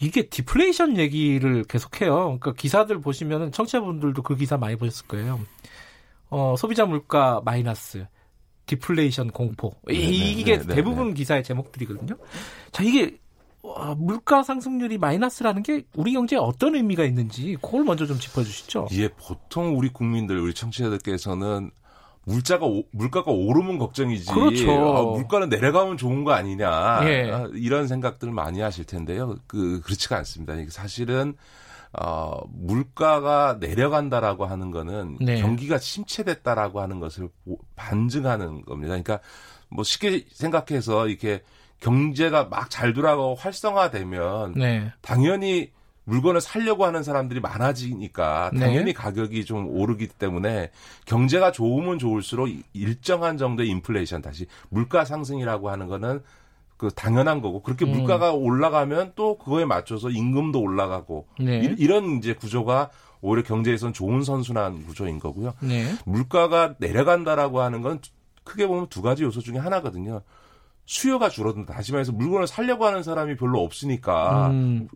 [0.00, 2.14] 이게 디플레이션 얘기를 계속해요.
[2.14, 5.38] 그러니까 기사들 보시면은 청취자분들도 그 기사 많이 보셨을 거예요.
[6.34, 8.04] 어, 소비자 물가 마이너스,
[8.66, 9.72] 디플레이션 공포.
[9.86, 11.14] 네, 네 이게 네, 네, 대부분 네.
[11.14, 12.16] 기사의 제목들이거든요.
[12.72, 13.18] 자, 이게
[13.62, 18.88] 와, 물가 상승률이 마이너스라는 게 우리 경제에 어떤 의미가 있는지 그걸 먼저 좀 짚어주시죠.
[18.94, 21.70] 예, 보통 우리 국민들, 우리 청취자들께서는
[22.24, 24.32] 물자가 오, 물가가 오르면 걱정이지.
[24.32, 24.70] 그렇죠.
[24.72, 27.00] 아, 물가는 내려가면 좋은 거 아니냐.
[27.04, 27.30] 예.
[27.30, 29.36] 아, 이런 생각들을 많이 하실 텐데요.
[29.46, 30.54] 그 그렇지가 않습니다.
[30.70, 31.36] 사실은
[32.00, 35.40] 어, 물가가 내려간다라고 하는 거는 네.
[35.40, 37.28] 경기가 침체됐다라고 하는 것을
[37.76, 38.88] 반증하는 겁니다.
[38.88, 39.20] 그러니까
[39.68, 41.42] 뭐 쉽게 생각해서 이렇게
[41.80, 44.92] 경제가 막 잘 돌아가고 활성화되면 네.
[45.00, 45.70] 당연히
[46.04, 48.60] 물건을 살려고 하는 사람들이 많아지니까 네.
[48.60, 48.92] 당연히 네.
[48.92, 50.70] 가격이 좀 오르기 때문에
[51.06, 56.22] 경제가 좋으면 좋을수록 일정한 정도의 인플레이션 다시 물가 상승이라고 하는 거는
[56.76, 57.92] 그 당연한 거고 그렇게 음.
[57.92, 61.74] 물가가 올라가면 또 그거에 맞춰서 임금도 올라가고 네.
[61.78, 65.54] 이, 런 이제 구조가 오히려 경제에선 좋은 선순환 구조인 거고요.
[65.60, 65.94] 네.
[66.04, 68.00] 물가가 내려간다라고 하는 건
[68.42, 70.22] 크게 보면 두 가지 요소 중에 하나거든요.
[70.86, 71.72] 수요가 줄어든다.
[71.72, 74.88] 다시 말해서 물건을 살려고 하는 사람이 별로 없으니까 음.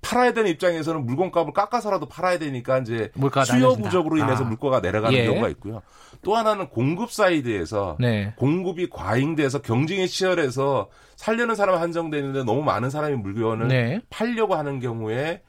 [0.00, 3.10] 팔아야 되는 입장에서는 물건값을 깎아서라도 팔아야 되니까 이제
[3.46, 4.46] 수요 부족으로 인해서 아.
[4.46, 5.26] 물가가 내려가는 예.
[5.26, 5.82] 경우가 있고요.
[6.22, 8.32] 또 하나는 공급 사이드에서 네.
[8.36, 14.00] 공급이 과잉돼서 경쟁이 치열해서 살려는 사람 한정돼 있는데 너무 많은 사람이 물건을 네.
[14.08, 15.42] 팔려고 하는 경우에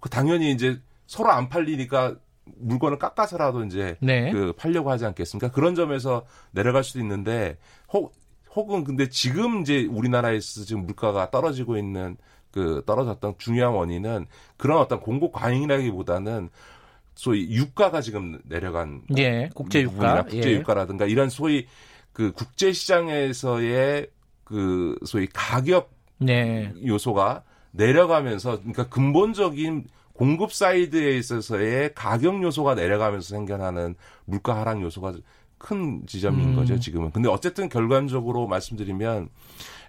[0.00, 2.16] 그 당연히 이제 서로 안 팔리니까
[2.56, 4.30] 물건을 깎아서라도 이제 네.
[4.32, 5.50] 그 팔려고 하지 않겠습니까?
[5.50, 7.58] 그런 점에서 내려갈 수도 있는데
[7.92, 8.14] 혹
[8.54, 12.16] 혹은 근데 지금 이제 우리나라에서 지금 물가가 떨어지고 있는
[12.54, 14.26] 그 떨어졌던 중요한 원인은
[14.56, 16.50] 그런 어떤 공급 과잉이라기보다는
[17.16, 20.54] 소위 유가가 지금 내려간 예, 국제 유가, 국제 예.
[20.54, 21.66] 유가라든가 이런 소위
[22.12, 24.06] 그 국제 시장에서의
[24.44, 26.72] 그 소위 가격 네.
[26.86, 27.42] 요소가
[27.72, 33.96] 내려가면서 그러니까 근본적인 공급 사이드에 있어서의 가격 요소가 내려가면서 생겨나는
[34.26, 35.12] 물가 하락 요소가
[35.58, 36.54] 큰 지점인 음.
[36.54, 37.10] 거죠 지금은.
[37.10, 39.28] 근데 어쨌든 결과적으로 말씀드리면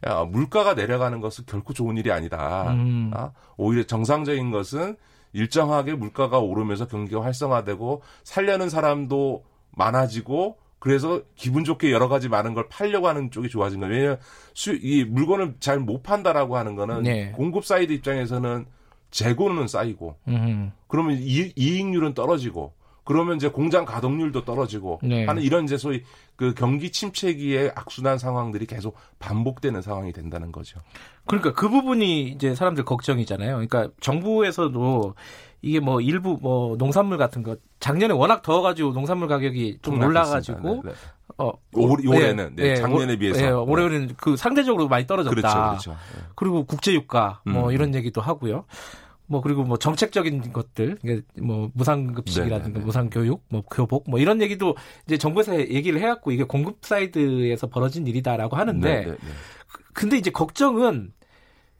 [0.07, 2.71] 야, 물가가 내려가는 것은 결코 좋은 일이 아니다.
[2.73, 3.11] 음.
[3.13, 4.97] 아, 오히려 정상적인 것은
[5.33, 12.67] 일정하게 물가가 오르면서 경기가 활성화되고 살려는 사람도 많아지고 그래서 기분 좋게 여러 가지 많은 걸
[12.69, 13.93] 팔려고 하는 쪽이 좋아진 거예요.
[13.93, 14.19] 왜냐하면
[14.53, 17.31] 수, 이 물건을 잘 못 판다라고 하는 거는 네.
[17.31, 18.65] 공급 사이드 입장에서는
[19.11, 20.71] 재고는 쌓이고 음.
[20.87, 22.73] 그러면 이, 이익률은 떨어지고
[23.05, 25.25] 그러면 이제 공장 가동률도 떨어지고 네.
[25.25, 26.03] 하는 이런 이제 소위
[26.35, 30.79] 그 경기 침체기에 악순환 상황들이 계속 반복되는 상황이 된다는 거죠.
[31.25, 33.53] 그러니까 그 부분이 이제 사람들 걱정이잖아요.
[33.53, 35.15] 그러니까 정부에서도
[35.61, 40.89] 이게 뭐 일부 뭐 농산물 같은 거 작년에 워낙 더워가지고 농산물 가격이 좀 올라가지고 네,
[40.89, 40.93] 네.
[41.37, 45.36] 어 올해는 네, 네, 작년에 비해서 네, 올해는 그 상대적으로 많이 떨어졌다.
[45.36, 45.91] 그렇죠, 그렇죠.
[45.91, 46.23] 네.
[46.36, 47.71] 그리고 국제유가 뭐 음.
[47.71, 48.65] 이런 얘기도 하고요.
[49.27, 50.97] 뭐 그리고 뭐 정책적인 것들
[51.41, 52.73] 뭐 무상급식이라든가 네네네.
[52.73, 52.85] 네, 네.
[52.85, 54.75] 무상교육 뭐 교복 뭐 이런 얘기도
[55.05, 59.05] 이제 정부에서 얘기를 해갖고 이게 공급 사이드에서 벌어진 일이다라고 하는데.
[59.05, 59.15] 네,
[59.93, 61.13] 근데 이제 걱정은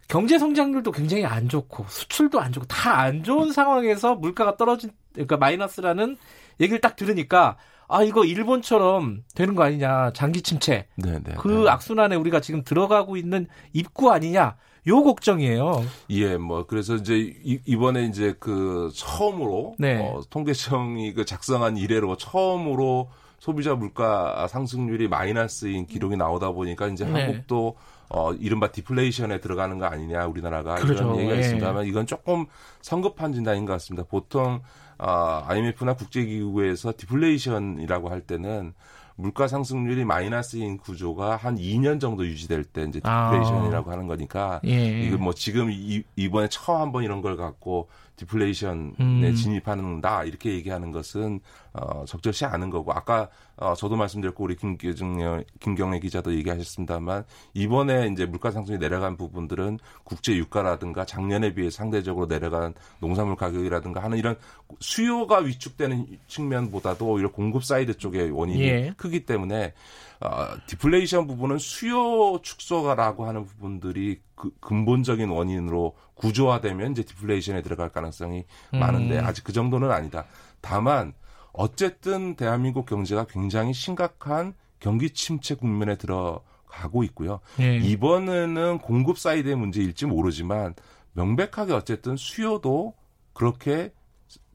[0.07, 5.38] 경제 성장률도 굉장히 안 좋고 수출도 안 좋고 다 안 좋은 상황에서 물가가 떨어진 그러니까
[5.38, 6.17] 마이너스라는
[6.61, 7.57] 얘기를 딱 들으니까
[7.88, 10.88] 아 이거 일본처럼 되는 거 아니냐 장기 침체.
[10.95, 11.20] 네네.
[11.24, 11.70] 네, 그 네.
[11.70, 14.56] 악순환에 우리가 지금 들어가고 있는 입구 아니냐.
[14.88, 15.84] 요 걱정이에요.
[16.12, 19.98] 예, 뭐 그래서 이제 이, 번에 이제 그 처음으로 네.
[19.99, 23.10] 어, 통계청이 그 작성한 이래로 처음으로
[23.40, 27.12] 소비자 물가 상승률이 마이너스인 기록이 나오다 보니까 이제 네.
[27.12, 27.76] 한국도
[28.10, 30.76] 어, 이른바 디플레이션에 들어가는 거 아니냐, 우리나라가.
[30.76, 31.03] 그렇죠.
[31.03, 31.40] 이런 얘기가 예.
[31.40, 32.45] 있습니다만 이건 조금
[32.82, 34.07] 성급한 진단인 것 같습니다.
[34.07, 34.62] 보통,
[34.97, 38.73] 어, IMF나 국제기구에서 디플레이션이라고 할 때는
[39.17, 43.93] 물가 상승률이 마이너스인 구조가 한 2년 정도 유지될 때 이제 디플레이션이라고 아.
[43.93, 45.01] 하는 거니까 예.
[45.01, 49.34] 이거 뭐 지금 이, 이번에 처음 한번 이런 걸 갖고 디플레이션에 음.
[49.36, 51.40] 진입한다 이렇게 얘기하는 것은
[51.74, 57.24] 어, 적절치 않은 거고 아까 어, 저도 말씀드렸고 우리 김경애, 김경애 기자도 얘기하셨습니다만
[57.54, 64.18] 이번에 이제 물가 상승이 내려간 부분들은 국제 유가라든가 작년에 비해 상대적으로 내려간 농산물 가격이라든가 하는
[64.18, 64.38] 이런
[64.80, 68.94] 수요가 위축되는 측면보다도 오히려 공급 사이드 쪽의 원인이 예.
[68.98, 69.74] 크기 때문에
[70.22, 78.46] 어, 디플레이션 부분은 수요 축소가라고 하는 부분들이 그 근본적인 원인으로 구조화되면 이제 디플레이션에 들어갈 가능성이
[78.74, 78.80] 음.
[78.80, 80.26] 많은데 아직 그 정도는 아니다.
[80.62, 81.14] 다만
[81.54, 87.40] 어쨌든 대한민국 경제가 굉장히 심각한 경기 침체 국면에 들어가고 있고요.
[87.60, 87.78] 예.
[87.78, 90.76] 이번에는 공급 사이드의 문제일지 모르지만
[91.14, 92.94] 명백하게 어쨌든 수요도
[93.34, 93.92] 그렇게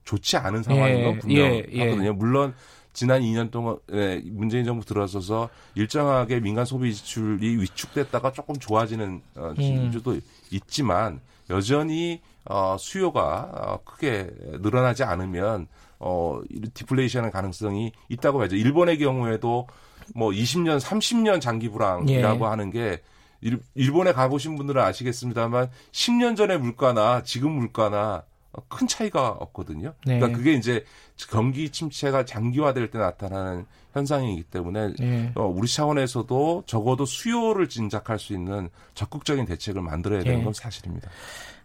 [0.03, 1.19] 좋지 않은 상황인 건 예.
[1.19, 2.03] 분명하거든요.
[2.03, 2.05] 예.
[2.05, 2.11] 예.
[2.11, 2.53] 물론
[2.93, 9.53] 지난 2년 동안 에 문재인 정부 들어서서 일정하게 민간 소비 지출이 위축됐다가 조금 좋아지는 어,
[9.55, 10.21] 지주도 음.
[10.51, 14.29] 있지만 여전히 어, 수요가 어, 크게
[14.61, 15.67] 늘어나지 않으면
[15.99, 16.41] 어,
[16.73, 18.55] 디플레이션의 가능성이 있다고 봐야죠.
[18.55, 19.67] 일본의 경우에도
[20.15, 22.49] 뭐 20년, 30년 장기 불황이라고 예.
[22.49, 23.01] 하는 게
[23.75, 28.23] 일본에 가보신 분들은 아시겠습니다만 10년 전의 물가나 지금 물가나
[28.67, 29.93] 큰 차이가 없거든요.
[30.05, 30.19] 네.
[30.19, 30.83] 그러니까 그게 이제
[31.29, 35.31] 경기 침체가 장기화될 때 나타나는 현상이기 때문에 네.
[35.35, 40.43] 어, 우리 차원에서도 적어도 수요를 진작할 수 있는 적극적인 대책을 만들어야 되는 네.
[40.43, 41.09] 건 사실입니다.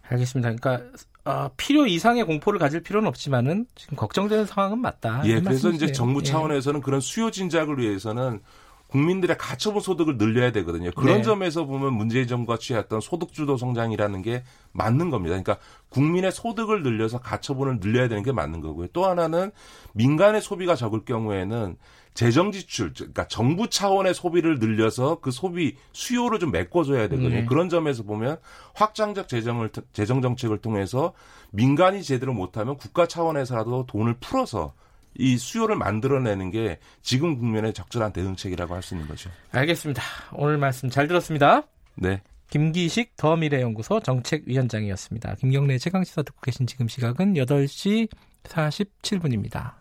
[0.09, 0.53] 알겠습니다.
[0.55, 0.85] 그러니까
[1.25, 5.21] 어, 필요 이상의 공포를 가질 필요는 없지만은 지금 걱정되는 상황은 맞다.
[5.25, 6.23] 예, 그래서 이제 정부 예.
[6.23, 8.41] 차원에서는 그런 수요 진작을 위해서는
[8.87, 10.91] 국민들의 가처분 소득을 늘려야 되거든요.
[10.91, 11.21] 그런 네.
[11.23, 15.31] 점에서 보면 문재인 정부가 취했던 소득주도 성장이라는 게 맞는 겁니다.
[15.31, 15.57] 그러니까
[15.89, 18.87] 국민의 소득을 늘려서 가처분을 늘려야 되는 게 맞는 거고요.
[18.93, 19.51] 또 하나는
[19.93, 21.77] 민간의 소비가 적을 경우에는
[22.13, 27.29] 재정 지출, 그러니까 정부 차원의 소비를 늘려서 그 소비 수요를 좀 메꿔줘야 되거든요.
[27.29, 27.45] 네.
[27.45, 28.37] 그런 점에서 보면
[28.73, 31.13] 확장적 재정을 재정 정책을 통해서
[31.51, 34.73] 민간이 제대로 못하면 국가 차원에서라도 돈을 풀어서
[35.17, 39.29] 이 수요를 만들어내는 게 지금 국면의 적절한 대응책이라고 할 수 있는 거죠.
[39.51, 40.01] 알겠습니다.
[40.33, 41.63] 오늘 말씀 잘 들었습니다.
[41.95, 42.21] 네.
[42.49, 45.35] 김기식 더미래연구소 정책위원장이었습니다.
[45.35, 48.07] 김경래 최강시사 듣고 계신 지금 시각은 8시
[48.43, 49.73] 47분입니다.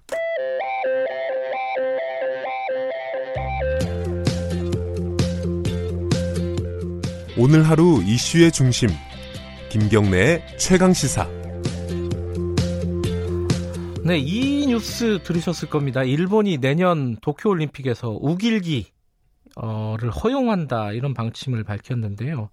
[7.39, 8.89] 오늘 하루 이슈의 중심
[9.69, 11.45] 김경래의 최강시사
[14.07, 16.05] 네, 이 뉴스 들으셨을 겁니다.
[16.05, 18.85] 일본이 내년 도쿄올림픽에서 우길기를
[20.23, 22.51] 허용한다 이런 방침을 밝혔는데요.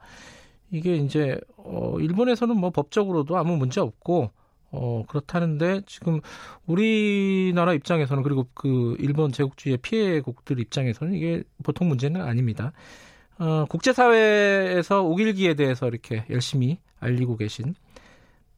[0.71, 4.31] 이게 이제 어 일본에서는 뭐 법적으로도 아무 문제 없고
[4.71, 6.21] 어 그렇다는데 지금
[6.65, 12.71] 우리나라 입장에서는 그리고 그 일본 제국주의의 피해국들 입장에서는 이게 보통 문제는 아닙니다.
[13.37, 17.75] 어 국제사회에서 우길기에 대해서 이렇게 열심히 알리고 계신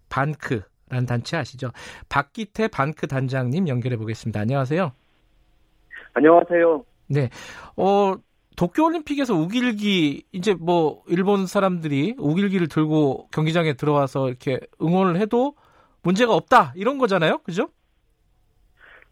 [0.08, 1.72] 반크 라는 단체 아시죠?
[2.10, 4.40] 박기태 반크 단장님 연결해 보겠습니다.
[4.42, 4.92] 안녕하세요.
[6.14, 6.86] 안녕하세요.
[7.08, 7.30] 네.
[7.76, 8.14] 어,
[8.56, 15.56] 도쿄올림픽에서 우길기, 이제 뭐, 일본 사람들이 우길기를 들고 경기장에 들어와서 이렇게 응원을 해도
[16.04, 16.72] 문제가 없다.
[16.76, 17.40] 이런 거잖아요.
[17.40, 17.68] 그죠?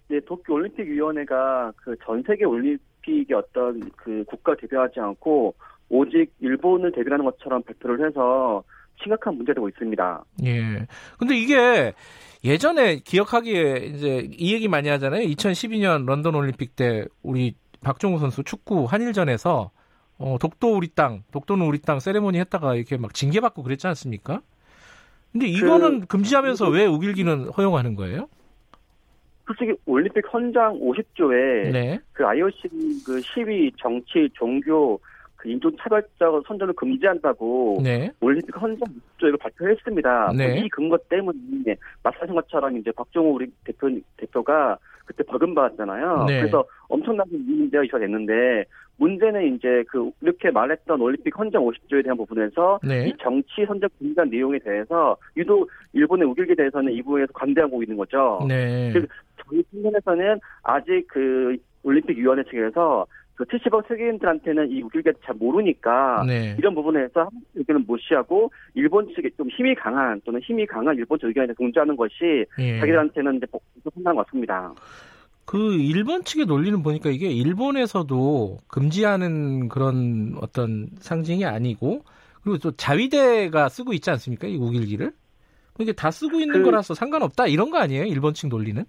[0.07, 5.55] 네, 도쿄올림픽위원회가 그 전 세계 올림픽의 어떤 그 국가 대표하지 않고
[5.89, 8.63] 오직 일본을 대변하는 것처럼 발표를 해서
[9.03, 10.23] 심각한 문제되고 있습니다.
[10.45, 10.88] 예.
[11.19, 11.93] 근데 이게
[12.43, 15.25] 예전에 기억하기에 이제 이 얘기 많이 하잖아요.
[15.27, 19.71] 2012년 런던 올림픽 때 우리 박종우 선수 축구 한일전에서
[20.17, 24.41] 어, 독도 우리 땅, 독도는 우리 땅 세레모니 했다가 이렇게 막 징계받고 그랬지 않습니까?
[25.31, 28.30] 근데 이거는 그, 금지하면서 왜 우길기는 허용하는 거예요?
[29.45, 31.99] 솔직히 올림픽 헌장 50조에 네.
[32.13, 34.99] 그 IOC 그 시위, 정치, 종교
[35.44, 38.10] 그 인종차별적 선전을 금지한다고 네.
[38.22, 40.32] 올림픽 헌정 목적을 발표했습니다.
[40.38, 40.60] 네.
[40.60, 46.24] 이 근거 때문에 말씀하신 것처럼 이제 박정호 우리 대표 대표가 그때 벌금 받았잖아요.
[46.30, 46.40] 네.
[46.40, 48.64] 그래서 엄청나게 문제가 이슈가 됐는데
[48.95, 53.10] 문제는 이제 그 이렇게 말했던 올림픽 헌정 50조에 대한 부분에서 네.
[53.10, 58.40] 이 정치 선정 분단 내용에 대해서 유독 일본의 우길기에 대해서는 이 부분에서 관대하고 있는 거죠.
[58.48, 58.94] 네.
[58.94, 66.55] 저희 측면에서는 아직 그 올림픽 위원회 측에서 그 70억 세계인들한테는 이 우길기를 잘 모르니까 네.
[66.60, 71.27] 이런 부분에서 한국 의견을 무시하고 일본 측에 좀 힘이 강한 또는 힘이 강한 일본 측
[71.27, 72.80] 의견에 동조하는 것이 예.
[72.80, 74.73] 자기들한테는 이제 복잡한 것 같습니다.
[75.45, 82.03] 그 일본 측의 논리는 보니까 이게 일본에서도 금지하는 그런 어떤 상징이 아니고
[82.43, 84.47] 그리고 또 자위대가 쓰고 있지 않습니까?
[84.47, 85.11] 이 우길기를?
[85.80, 88.03] 이게 다 쓰고 있는 그, 거라서 상관없다 이런 거 아니에요?
[88.05, 88.85] 일본 측 논리는?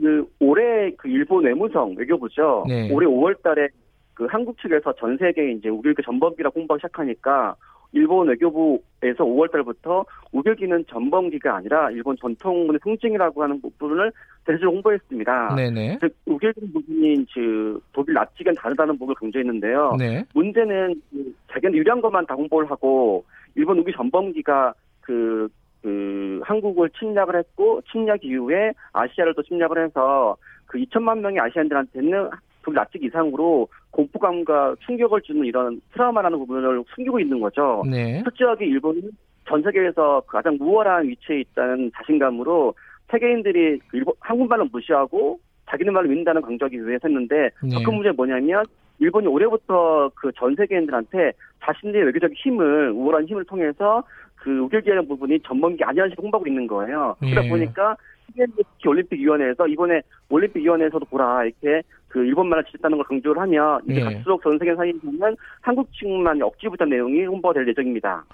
[0.00, 2.64] 그 올해 그 일본 외무성 외교부죠.
[2.68, 2.90] 네.
[2.92, 3.68] 올해 5월달에
[4.14, 7.54] 그 한국 측에서 전 세계에 이제 우길기 전범기라 공부하기 시작하니까
[7.92, 14.12] 일본 외교부에서 5월달부터 우길기는 전범기가 아니라 일본 전통문의 상징이라고 하는 부분을
[14.46, 15.56] 대대적으로 홍보했습니다.
[15.56, 15.98] 네네.
[16.00, 19.96] 즉 우길기 부분이 그 독일 나치견 다르다는 부분을 강조했는데요.
[19.98, 20.24] 네.
[20.34, 23.24] 문제는 그 자기는 유리한 것만 다 홍보를 하고
[23.56, 25.48] 일본 우길 전범기가 그
[25.82, 30.36] 그 한국을 침략을 했고 침략 이후에 아시아를 또 침략을 해서
[30.66, 32.30] 그 2천만 명의 아시안들한테는
[32.62, 37.82] 그 납득 이상으로 공포감과 충격을 주는 이런 트라우마라는 부분을 숨기고 있는 거죠.
[37.90, 38.22] 네.
[38.22, 39.10] 솔직하게 일본은
[39.48, 42.74] 전 세계에서 가장 우월한 위치에 있다는 자신감으로
[43.10, 47.70] 세계인들이 그 일본 한국말을 무시하고 자기네 말을 믿는다는 강조하기 위해서 했는데 네.
[47.74, 48.64] 더큰 문제는 뭐냐면
[48.98, 51.32] 일본이 올해부터 그 전 세계인들한테
[51.64, 54.04] 자신들의 외교적 힘을 우월한 힘을 통해서
[54.42, 57.14] 그 우결기하는 부분이 전범기 아니하는 식으로 홍보하고 있는 거예요.
[57.20, 57.48] 그러다 예.
[57.48, 57.96] 보니까
[58.26, 64.04] 특히 올림픽위원회에서 이번에 올림픽위원회에서도 보라 이렇게 그 일본말을 지켰다는 걸 강조를 하면 이제 예.
[64.04, 68.24] 갈수록 전 세계 사이에 보면 한국 측만 억지부터 내용이 홍보가 될 예정입니다.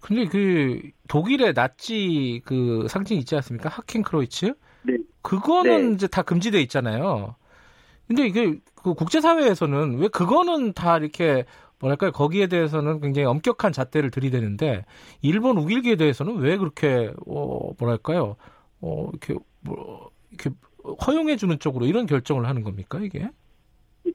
[0.00, 3.68] 근데 그 독일의 나치 그 상징 있지 않습니까?
[3.68, 4.52] 하켄크로이츠?
[4.82, 4.96] 네.
[5.22, 5.94] 그거는 네.
[5.94, 7.36] 이제 다 금지돼 있잖아요.
[8.08, 11.44] 근데 이게 그 국제사회에서는 왜 그거는 다 이렇게
[11.82, 14.84] 뭐랄까요 거기에 대해서는 굉장히 엄격한 잣대를 들이대는데
[15.20, 18.36] 일본 우길기에 대해서는 왜 그렇게 어 뭐랄까요
[18.80, 20.50] 어 이렇게 뭐 이렇게
[21.06, 23.28] 허용해 주는 쪽으로 이런 결정을 하는 겁니까 이게?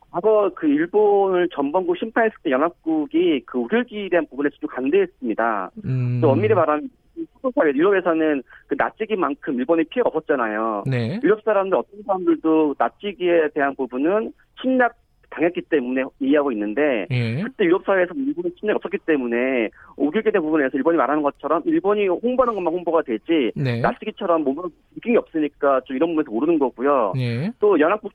[0.10, 5.72] 과거 그 일본을 전범국 심판했을 때 연합국이 그 우길기에 대한 부분에 좀 반대했습니다.
[5.86, 6.20] 음.
[6.22, 6.90] 또 엄밀히 말하면
[7.34, 10.84] 소속사회 유럽에서는 그 납치기만큼 일본의 피해가 없었잖아요.
[10.88, 11.20] 네.
[11.24, 14.96] 유럽 사람들 어떤 사람들도 납치기에 대한 부분은 침략
[15.30, 17.42] 당했기 때문에 이해하고 있는데 예.
[17.42, 22.56] 그때 유럽 사회에서 일본의 침략이 없었기 때문에 오길게 된 부분에서 일본이 말하는 것처럼 일본이 홍보하는
[22.56, 23.82] 것만 홍보가 되지 네.
[23.82, 24.64] 나치기처럼 뭔가
[24.96, 27.14] 느낌이 없으니까 좀 이런 부분에서 모르는 거고요.
[27.18, 27.52] 예.
[27.60, 28.12] 또 연합국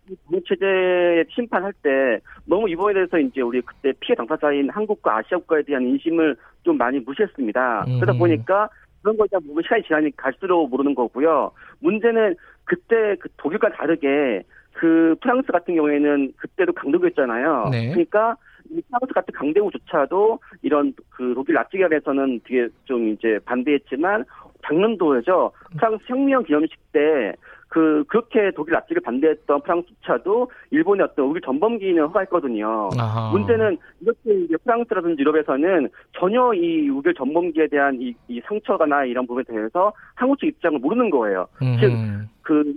[0.49, 5.87] 체제 심판할 때 너무 이번에 대해서 이제 우리 그때 피해 당사자인 한국과 아시아 국가에 대한
[5.87, 7.85] 인심을 좀 많이 무시했습니다.
[7.89, 8.01] 음.
[8.01, 8.69] 그러다 보니까
[9.03, 11.51] 그런 거에 대한 부분 시간이 지나니 갈수록 모르는 거고요.
[11.81, 14.43] 문제는 그때 그 독일과 다르게
[14.73, 17.69] 그 프랑스 같은 경우에는 그때도 강대국이었잖아요.
[17.71, 17.91] 네.
[17.91, 18.37] 그러니까
[18.71, 24.25] 이 프랑스 같은 강대국조차도 이런 그 독일 나치결에서는 되게 좀 이제 반대했지만
[24.65, 25.53] 작년도에죠.
[25.79, 27.33] 프랑스 혁명 기념식 때
[27.73, 32.91] 그 그렇게 독일 나치를 반대했던 프랑스조차도 일본의 어떤 우리 전범기는 허가했거든요.
[32.99, 33.31] 아하.
[33.33, 35.89] 문제는 이렇게 이제 프랑스라든지 유럽에서는
[36.19, 41.09] 전혀 이 우길 전범기에 대한 이, 이 상처가나 이런 부분에 대해서 한국 측 입장을 모르는
[41.09, 41.47] 거예요.
[41.81, 42.75] 즉그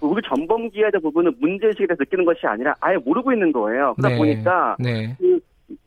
[0.00, 3.94] 우리 전범기에 대한 부분은 문제의식에 대해서 느끼는 것이 아니라 아예 모르고 있는 거예요.
[3.94, 4.16] 그러다 네.
[4.16, 5.16] 보니까 네.
[5.18, 5.40] 그,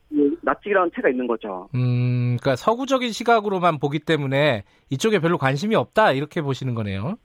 [0.08, 1.68] 그 납치라는 체가 있는 거죠.
[1.74, 7.16] 음, 그러니까 서구적인 시각으로만 보기 때문에 이쪽에 별로 관심이 없다 이렇게 보시는 거네요.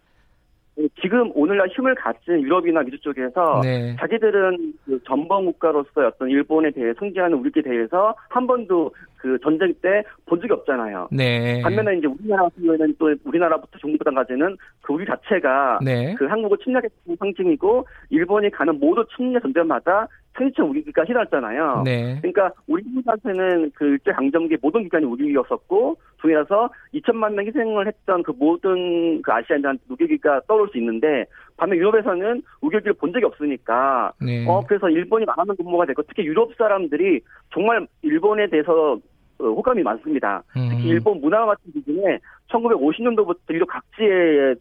[1.02, 3.96] 지금 오늘날 힘을 가진 유럽이나 미주 쪽에서 네.
[4.00, 10.04] 자기들은 그 전범 국가로서 어떤 일본에 대해 승진하는 우리에 대해서 한 번도 그 전쟁 때
[10.28, 11.08] 본 적이 없잖아요.
[11.12, 11.62] 네.
[11.62, 16.14] 반면에 이제 우리나라 같은 경우에는 또 우리나라부터 중국부터까지는 그 우리 자체가 네.
[16.16, 21.84] 그 한국을 침략했던 상징이고 일본이 가는 모든 침략 전쟁마다 생체 우리기가 실었잖아요.
[21.86, 22.18] 네.
[22.22, 28.32] 그러니까 우리 한국한테는 그 일제 강점기 모든 기간이 우리기였었고 동일해서 2천만 명 희생을 했던 그
[28.38, 31.26] 모든 그 아시아인들한테 우기기가 떠올 수 있는데
[31.58, 34.46] 반면 유럽에서는 우결기를 본 적이 없으니까 네.
[34.48, 37.22] 어 그래서 일본이 망하는 근모가 되고 특히 유럽 사람들이
[37.54, 39.00] 정말 일본에 대해서
[39.40, 40.44] 어, 호감이 많습니다.
[40.56, 40.70] 음.
[40.72, 42.20] 특히 일본 문화 같은 부분에
[42.50, 44.56] 1950년도부터 유럽 각지에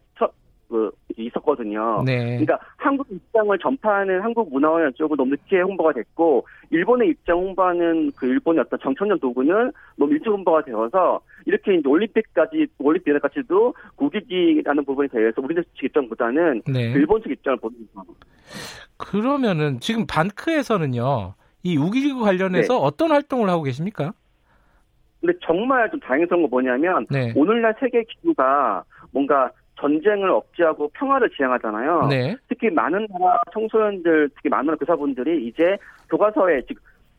[0.69, 2.03] 그 있었거든요.
[2.05, 2.37] 네.
[2.37, 8.27] 그러니까 한국 입장을 전파하는 한국 문화원 쪽은 너무 늦게 홍보가 됐고 일본의 입장 홍보하는 그
[8.27, 15.41] 일본의 어떤 정천년 도구는 너무 일찍 홍보가 되어서 이렇게 이제 올림픽까지 올림픽까지도 국익이라는 부분에 대해서
[15.41, 16.93] 우리들 측 입장보다는 네.
[16.93, 18.13] 그 일본 측 입장을 보는 거죠.
[18.97, 22.79] 그러면은 지금 반크에서는요 이 우기기구 관련해서 네.
[22.81, 24.13] 어떤 활동을 하고 계십니까?
[25.19, 27.33] 근데 정말 좀 다행스러운 거 뭐냐면 네.
[27.35, 32.07] 오늘날 세계 기구가 뭔가 전쟁을 억제하고 평화를 지향하잖아요.
[32.09, 32.35] 네.
[32.49, 35.77] 특히 많은 나라 청소년들, 특히 많은 교사분들이 이제
[36.09, 36.77] 교과서에 즉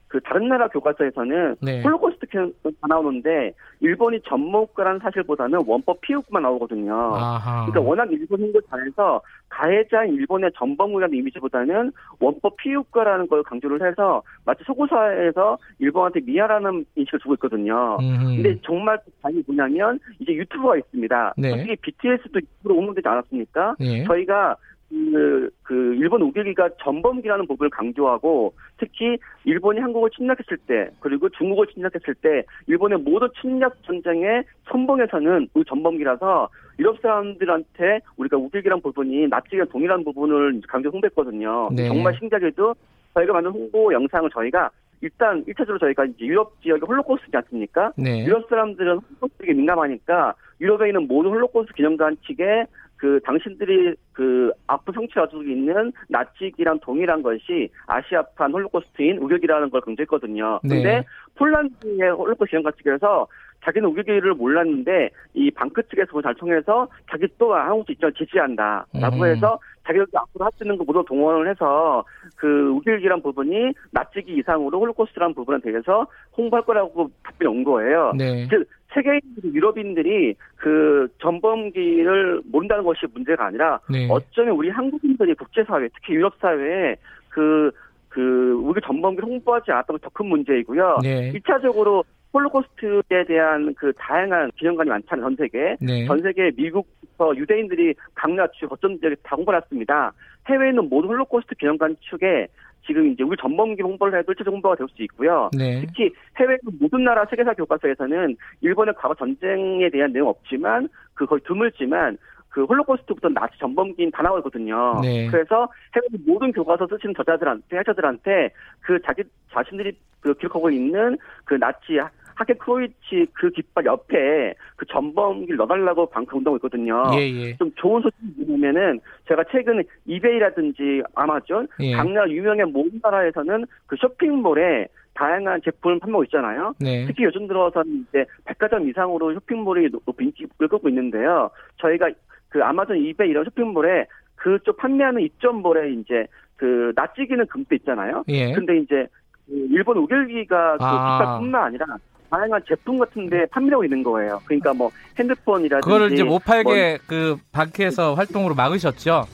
[0.09, 1.83] 그 다른 나라 교과서에서는 네.
[1.83, 7.15] 홀로코스트 가 나오는데 일본이 전문가라는 사실보다는 원법 피우고만 나오거든요.
[7.15, 7.67] 아하.
[7.67, 9.21] 그러니까 워낙 일본 hin도 잘해서
[9.51, 17.35] 가해자인 일본의 전범이라는 이미지보다는 원법 피우과라는 걸 강조를 해서 마치 소고사에서 일본한테 미안하는 인식을 주고
[17.35, 17.99] 있거든요.
[18.01, 18.37] 음흠.
[18.37, 21.35] 근데 정말 다행이 뭐냐면 이제 유튜브가 있습니다.
[21.37, 21.51] 네.
[21.51, 23.77] 솔직히 BTS도 유튜브로 오문되지 않았습니까?
[23.79, 24.05] 네.
[24.05, 24.57] 저희가
[24.91, 32.15] 그, 그 일본 우길기가 전범기라는 부분을 강조하고 특히 일본이 한국을 침략했을 때 그리고 중국을 침략했을
[32.15, 36.49] 때 일본의 모든 침략 전쟁의 선봉에서는 우리 전범기라서
[36.79, 41.71] 유럽 사람들한테 우리가 우길기란 부분이 나치가 동일한 부분을 강조 홍보했거든요.
[41.73, 41.89] 네.
[41.89, 42.75] 정말 신기하게도
[43.15, 44.71] 저희가 만든 홍보 영상을 저희가
[45.01, 47.93] 일단 1차적으로 저희가 이제 유럽 지역에 홀로코스트지 않습니까?
[47.97, 48.25] 네.
[48.25, 52.67] 유럽 사람들은 홀로코스트에 민감하니까 유럽에 있는 모든 홀로코스트 기념관 측에
[52.99, 60.61] 그 당신들이 그 아픈 상처 가지고 있는 나치기랑 동일한 것이 아시아판 홀로코스트인 욱일기라는 걸 강조했거든요.
[60.65, 60.75] 네.
[60.75, 61.05] 근데
[61.37, 63.27] 폴란드의 홀로코스트 기념관 측에서
[63.65, 69.25] 자기는 욱일기를 몰랐는데 이 반크 측에서 잘 통해서 자기 또 한국 입장을 지지한다라고 음.
[69.25, 69.59] 해서
[69.89, 72.05] 자기들 앞으로 할 수 있는 거 모두 동원을 해서
[72.37, 76.07] 그 욱일기란 부분이 납치기 이상으로 홀로코스트라는 부분에 대해서
[76.37, 78.13] 홍보할 거라고 답변이 온 거예요.
[78.17, 78.47] 네.
[78.49, 84.09] 즉 세계인 유럽인들이 그 전범기를 모른다는 것이 문제가 아니라 네.
[84.11, 86.97] 어쩌면 우리 한국인들이 국제사회 특히 유럽 사회에
[87.29, 87.71] 그,
[88.09, 90.99] 그, 우리 전범기를 홍보하지 않았던 게 더 큰 문제이고요.
[91.03, 91.33] 네.
[91.33, 95.77] 1차적으로 홀로코스트에 대한 그 다양한 기념관이 많잖아요, 전 세계.
[95.81, 96.07] 네.
[96.07, 100.13] 전 세계 미국부터 유대인들이 각 나치 거점 지역에 다 홍보했습니다.
[100.49, 102.49] 해외에 있는 모든 홀로코스트 기념관 측에
[102.87, 105.51] 지금 이제 우리 전범기 홍보를 해도 일체 홍보가 될 수 있고요.
[105.57, 105.81] 네.
[105.81, 112.17] 특히 해외 모든 나라 세계사 교과서에서는 일본의 과거 전쟁에 대한 내용 없지만 그 거의 드물지만
[112.49, 115.01] 그 홀로코스트부터 나치 전범기인 다 나오거든요.
[115.03, 115.27] 네.
[115.27, 118.51] 그래서 해외 모든 교과서 쓰시는 저자들한테 해자들한테
[118.81, 119.23] 그 자기
[119.53, 121.99] 자신들이 그 기록하고 있는 그 나치
[122.39, 127.03] 하게 크로이치 그 깃발 옆에 그 전범기를 넣어달라고 방크 운동하고 있거든요.
[127.15, 127.57] 예, 예.
[127.57, 131.93] 좀 좋은 소식이 뭐냐면은 제가 최근 이베이라든지 아마존 예.
[131.93, 136.75] 강나라 유명한 모든 나라에서는 그 쇼핑몰에 다양한 제품을 판매하고 있잖아요.
[136.79, 137.07] 네.
[137.07, 141.51] 특히 요즘 들어서는 이제 백화점 이상으로 쇼핑몰이 높은 인기를 끌고 있는데요.
[141.79, 142.09] 저희가
[142.51, 148.23] 그 아마존 이베이 이런 쇼핑몰에 그쪽 판매하는 입점몰에 이제 그 낯지기는 금도 있잖아요.
[148.29, 148.53] 예.
[148.53, 151.19] 근데 이제 그 일본 우결기가 그 아.
[151.19, 151.87] 깃발뿐만 아니라
[152.31, 154.41] 다양한 제품 같은데 판매하고 있는 거예요.
[154.45, 159.27] 그러니까 뭐 핸드폰이라든지 그거를 이제 못 팔게 뭐, 그 방크에서 활동으로 막으셨죠.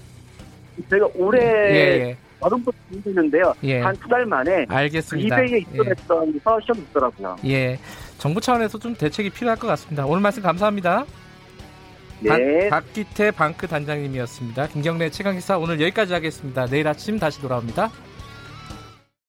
[0.89, 3.55] 제가 올해 예, 여름부터 준비했는데요.
[3.65, 3.81] 예.
[3.81, 5.43] 한두 달 만에 알겠습니다.
[5.43, 6.39] 이베이에 입점했던 예.
[6.41, 7.37] 사업 시험이 있더라고요.
[7.47, 7.79] 예.
[8.19, 10.07] 정부 차원에서 좀 대책이 필요할 것 같습니다.
[10.07, 11.05] 오늘 말씀 감사합니다.
[12.21, 12.69] 네.
[12.69, 14.69] 박, 박기태 방크 단장님이었습니다.
[14.69, 16.67] 김경래 최강기사 오늘 여기까지 하겠습니다.
[16.67, 17.91] 내일 아침 다시 돌아옵니다.